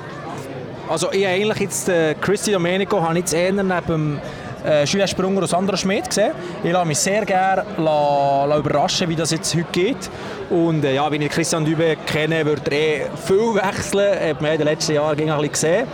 also 0.89 1.11
ich 1.13 1.25
eigentlich 1.25 1.59
jetzt 1.59 1.87
äh, 1.87 2.13
Christy 2.19 2.51
Domenico 2.51 3.01
habe 3.01 3.13
ich 3.13 3.19
jetzt 3.19 3.33
eher 3.33 3.51
neben 3.53 4.19
äh, 4.65 4.83
Julien 4.85 5.07
Sprunger 5.07 5.41
und 5.41 5.47
Sandra 5.47 5.77
Schmidt 5.77 6.09
gesehen. 6.09 6.31
Ich 6.63 6.71
lasse 6.71 6.87
mich 6.87 6.97
sehr 6.97 7.25
gerne 7.25 7.65
la, 7.77 8.45
la 8.45 8.57
überraschen, 8.57 9.09
wie 9.09 9.15
das 9.15 9.31
jetzt 9.31 9.53
heute 9.55 9.67
geht. 9.71 10.09
Und 10.49 10.83
äh, 10.83 10.95
ja, 10.95 11.11
wenn 11.11 11.21
ich 11.21 11.29
Christian 11.29 11.65
Dübe 11.65 11.97
kenne, 12.05 12.45
wird 12.45 12.67
er 12.67 12.73
eh 12.73 13.01
viel 13.25 13.55
wechseln. 13.55 14.29
Hat 14.29 14.41
man 14.41 14.51
in 14.51 14.57
den 14.57 14.67
letzten 14.67 14.93
Jahren 14.93 15.19
ein 15.19 15.25
bisschen 15.25 15.51
gesehen. 15.51 15.87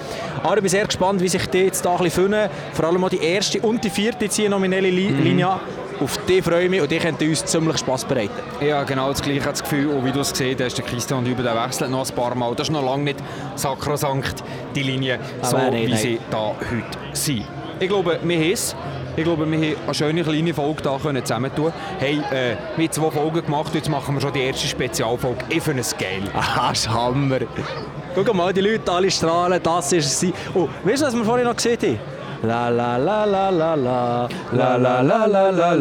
Aber 0.43 0.55
ich 0.55 0.61
bin 0.61 0.69
sehr 0.69 0.85
gespannt, 0.85 1.21
wie 1.21 1.27
sich 1.27 1.45
die 1.47 1.59
jetzt 1.59 1.85
da 1.85 1.91
ein 1.95 2.03
bisschen 2.03 2.23
finden. 2.23 2.49
Vor 2.73 2.85
allem 2.85 3.03
auch 3.03 3.09
die 3.09 3.23
erste 3.23 3.59
und 3.61 3.83
die 3.83 3.89
vierte 3.89 4.25
hier 4.25 4.49
nominelle 4.49 4.89
Li 4.89 5.07
Linie. 5.09 5.59
Auf 5.99 6.19
die 6.27 6.41
freue 6.41 6.65
ich 6.65 6.69
mich 6.69 6.81
und 6.81 6.91
die 6.91 6.97
könnte 6.97 7.25
uns 7.25 7.45
ziemlich 7.45 7.77
Spass 7.77 8.03
bereiten. 8.03 8.31
Ja, 8.59 8.83
genau 8.83 9.09
das 9.09 9.21
gleiche 9.21 9.49
das 9.49 9.61
Gefühl. 9.61 9.87
Und 9.87 10.05
wie 10.05 10.11
du 10.11 10.19
es 10.19 10.31
gesehen 10.31 10.57
hast, 10.61 10.77
der 10.77 10.85
Christian 10.85 11.23
Düber 11.23 11.43
der 11.43 11.55
wechselt 11.55 11.91
noch 11.91 12.07
ein 12.07 12.15
paar 12.15 12.35
Mal. 12.35 12.53
Das 12.55 12.67
ist 12.67 12.73
noch 12.73 12.83
lange 12.83 13.03
nicht 13.03 13.19
sakrosankt, 13.55 14.43
die 14.75 14.83
Linie, 14.83 15.19
so 15.41 15.55
nein, 15.55 15.71
nein, 15.71 15.87
wie 15.87 15.95
sie 15.95 16.19
da 16.29 16.55
heute 16.59 16.97
sind. 17.13 17.45
Ich 17.79 17.87
glaube, 17.87 18.19
wir 18.21 18.37
haben 18.37 18.51
es. 18.51 18.75
Ich 19.15 19.23
glaube, 19.23 19.45
wir 19.49 19.57
haben 19.57 19.75
eine 19.85 19.93
schöne 19.93 20.23
kleine 20.23 20.53
Folge 20.53 20.81
da 20.81 20.97
können 20.97 21.23
zusammentun. 21.23 21.71
Hey, 21.99 22.19
äh, 22.31 22.55
wir 22.75 22.85
haben 22.85 22.91
zwei 22.91 23.11
Folgen 23.11 23.45
gemacht, 23.45 23.75
jetzt 23.75 23.89
machen 23.89 24.15
wir 24.15 24.21
schon 24.21 24.33
die 24.33 24.41
erste 24.41 24.67
Spezialfolge. 24.67 25.45
Ich 25.49 25.61
finde 25.61 25.81
es 25.81 25.95
geil. 25.95 26.23
Ah, 26.33 26.69
das 26.69 26.79
ist 26.79 26.89
Hammer. 26.89 27.39
Guck 28.15 28.33
mal, 28.33 28.53
die 28.53 28.61
Leute 28.61 28.91
alle 28.91 29.11
strahlen, 29.11 29.61
das 29.61 29.91
ist 29.91 30.19
sie. 30.19 30.33
Oh, 30.53 30.67
weißt 30.83 31.01
du, 31.03 31.07
was 31.07 31.15
wir 31.15 31.25
vorhin 31.25 31.45
noch 31.45 31.55
gesehen 31.55 31.77
haben? 31.81 32.12
La 32.45 32.67
la 32.67 32.97
la 32.97 33.23
la 33.23 33.49
la 33.49 33.73
la 33.75 34.15
la 34.51 34.77
la 34.77 35.01
la 35.01 35.01
la 35.01 35.27
la 35.27 35.47
la 35.47 35.71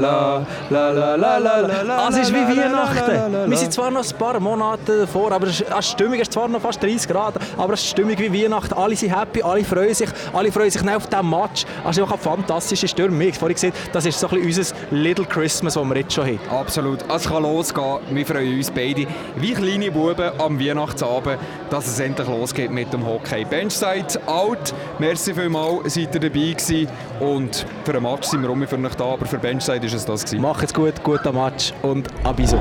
la 0.71 0.93
la 1.17 1.17
la 1.17 1.39
la 1.39 1.83
la 1.83 2.09
Es 2.09 2.17
ist 2.19 2.33
wie 2.33 2.37
Weihnachten. 2.57 3.51
Wir 3.51 3.57
sind 3.57 3.73
zwar 3.73 3.91
noch 3.91 4.05
ein 4.05 4.17
paar 4.17 4.39
Monate 4.39 5.01
davor, 5.01 5.33
aber 5.33 5.49
es 5.49 5.61
ist- 5.61 5.67
die 5.77 5.83
Stimmung 5.83 6.21
ist 6.21 6.33
zwar 6.33 6.47
noch 6.47 6.61
fast 6.61 6.81
30 6.81 7.09
Grad, 7.09 7.35
aber 7.59 7.73
es 7.73 7.81
ist 7.81 7.89
Stimmung 7.89 8.17
wie 8.17 8.45
Weihnachten. 8.45 8.75
Alle 8.75 8.95
sind 8.95 9.11
happy, 9.19 9.43
alle 9.43 9.65
freuen 9.65 9.93
sich, 9.93 10.09
alle 10.33 10.53
freuen 10.53 10.71
sich 10.71 10.83
auf 10.89 11.07
diesen 11.09 11.29
Match. 11.31 11.65
Es 11.89 11.97
ist 11.99 12.03
auch 12.05 12.11
eine 12.13 12.19
fantastische 12.19 12.87
Stimmung. 12.87 13.21
Ich 13.23 13.31
habe 13.31 13.39
vorhin 13.41 13.55
gesehen, 13.55 13.73
das 13.93 14.07
ist 14.07 14.21
so 14.21 14.29
ein 14.29 14.41
bisschen 14.43 14.77
unser 14.91 14.97
Little 14.97 15.25
Christmas, 15.25 15.75
das 15.75 15.85
wir 15.85 15.97
jetzt 15.97 16.13
schon 16.15 16.27
haben. 16.27 16.41
Absolut. 16.49 17.01
Es 17.13 17.29
kann 17.29 17.43
losgehen. 17.43 17.99
Wir 18.11 18.25
freuen 18.25 18.57
uns 18.57 18.71
beide 18.71 19.07
wie 19.35 19.53
kleine 19.53 19.91
Buben 19.91 20.31
am 20.39 20.61
Weihnachtsabend, 20.61 21.39
dass 21.71 21.89
es 21.89 21.99
endlich 21.99 22.29
losgeht 22.29 22.71
mit 22.71 22.93
dem 22.93 23.05
Hockey. 23.05 23.45
Benchside 23.45 24.07
out. 24.27 24.73
Merci 25.01 25.35
vielmals, 25.35 25.95
seid 25.95 26.15
ihr 26.15 26.21
dabei 26.21 26.52
gewesen. 26.55 26.89
Und 27.21 27.67
für 27.85 27.93
den 27.93 28.03
Match 28.03 28.29
sind 28.29 28.43
wir 28.43 28.69
für 28.69 28.79
euch 28.79 28.95
da, 28.95 29.05
aber 29.05 29.27
für 29.27 29.39
Benchside 29.39 29.87
ist 29.87 29.95
es 29.95 30.05
das 30.05 30.25
gewesen. 30.25 30.43
Macht's 30.43 30.73
gut, 30.73 31.03
guten 31.03 31.35
Match 31.35 31.73
und 31.83 32.09
abiso. 32.25 32.59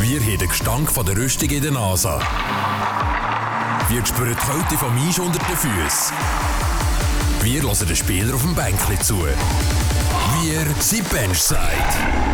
Wir 0.00 0.20
haben 0.20 0.38
den 0.38 0.48
Gestank 0.48 0.90
von 0.90 1.06
der 1.06 1.16
Rüstung 1.16 1.50
in 1.50 1.62
der 1.62 1.72
Nase. 1.72 2.18
Wir 3.88 4.04
spüren 4.06 4.36
die 4.40 4.52
Kälte 4.52 4.76
vom 4.76 5.08
Eis 5.08 5.18
unter 5.18 5.38
den 5.38 5.56
Füßen. 5.56 6.16
Wir 7.42 7.62
hören 7.62 7.86
den 7.86 7.96
Spieler 7.96 8.34
auf 8.34 8.42
dem 8.42 8.54
Bänkli 8.54 8.98
zu. 8.98 9.18
Wir 10.40 10.64
sind 10.80 11.08
Benchside. 11.10 12.31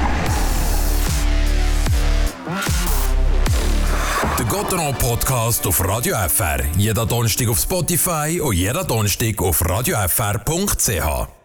Der 4.38 4.46
Gotteron 4.46 4.94
Podcast 4.94 5.66
auf 5.66 5.84
Radio 5.84 6.14
FR. 6.28 6.60
Jeder 6.76 7.04
Donnerstag 7.04 7.48
auf 7.48 7.58
Spotify 7.58 8.40
und 8.40 8.54
jeder 8.54 8.84
Donnerstag 8.84 9.42
auf 9.42 9.68
radiofr.ch. 9.68 11.37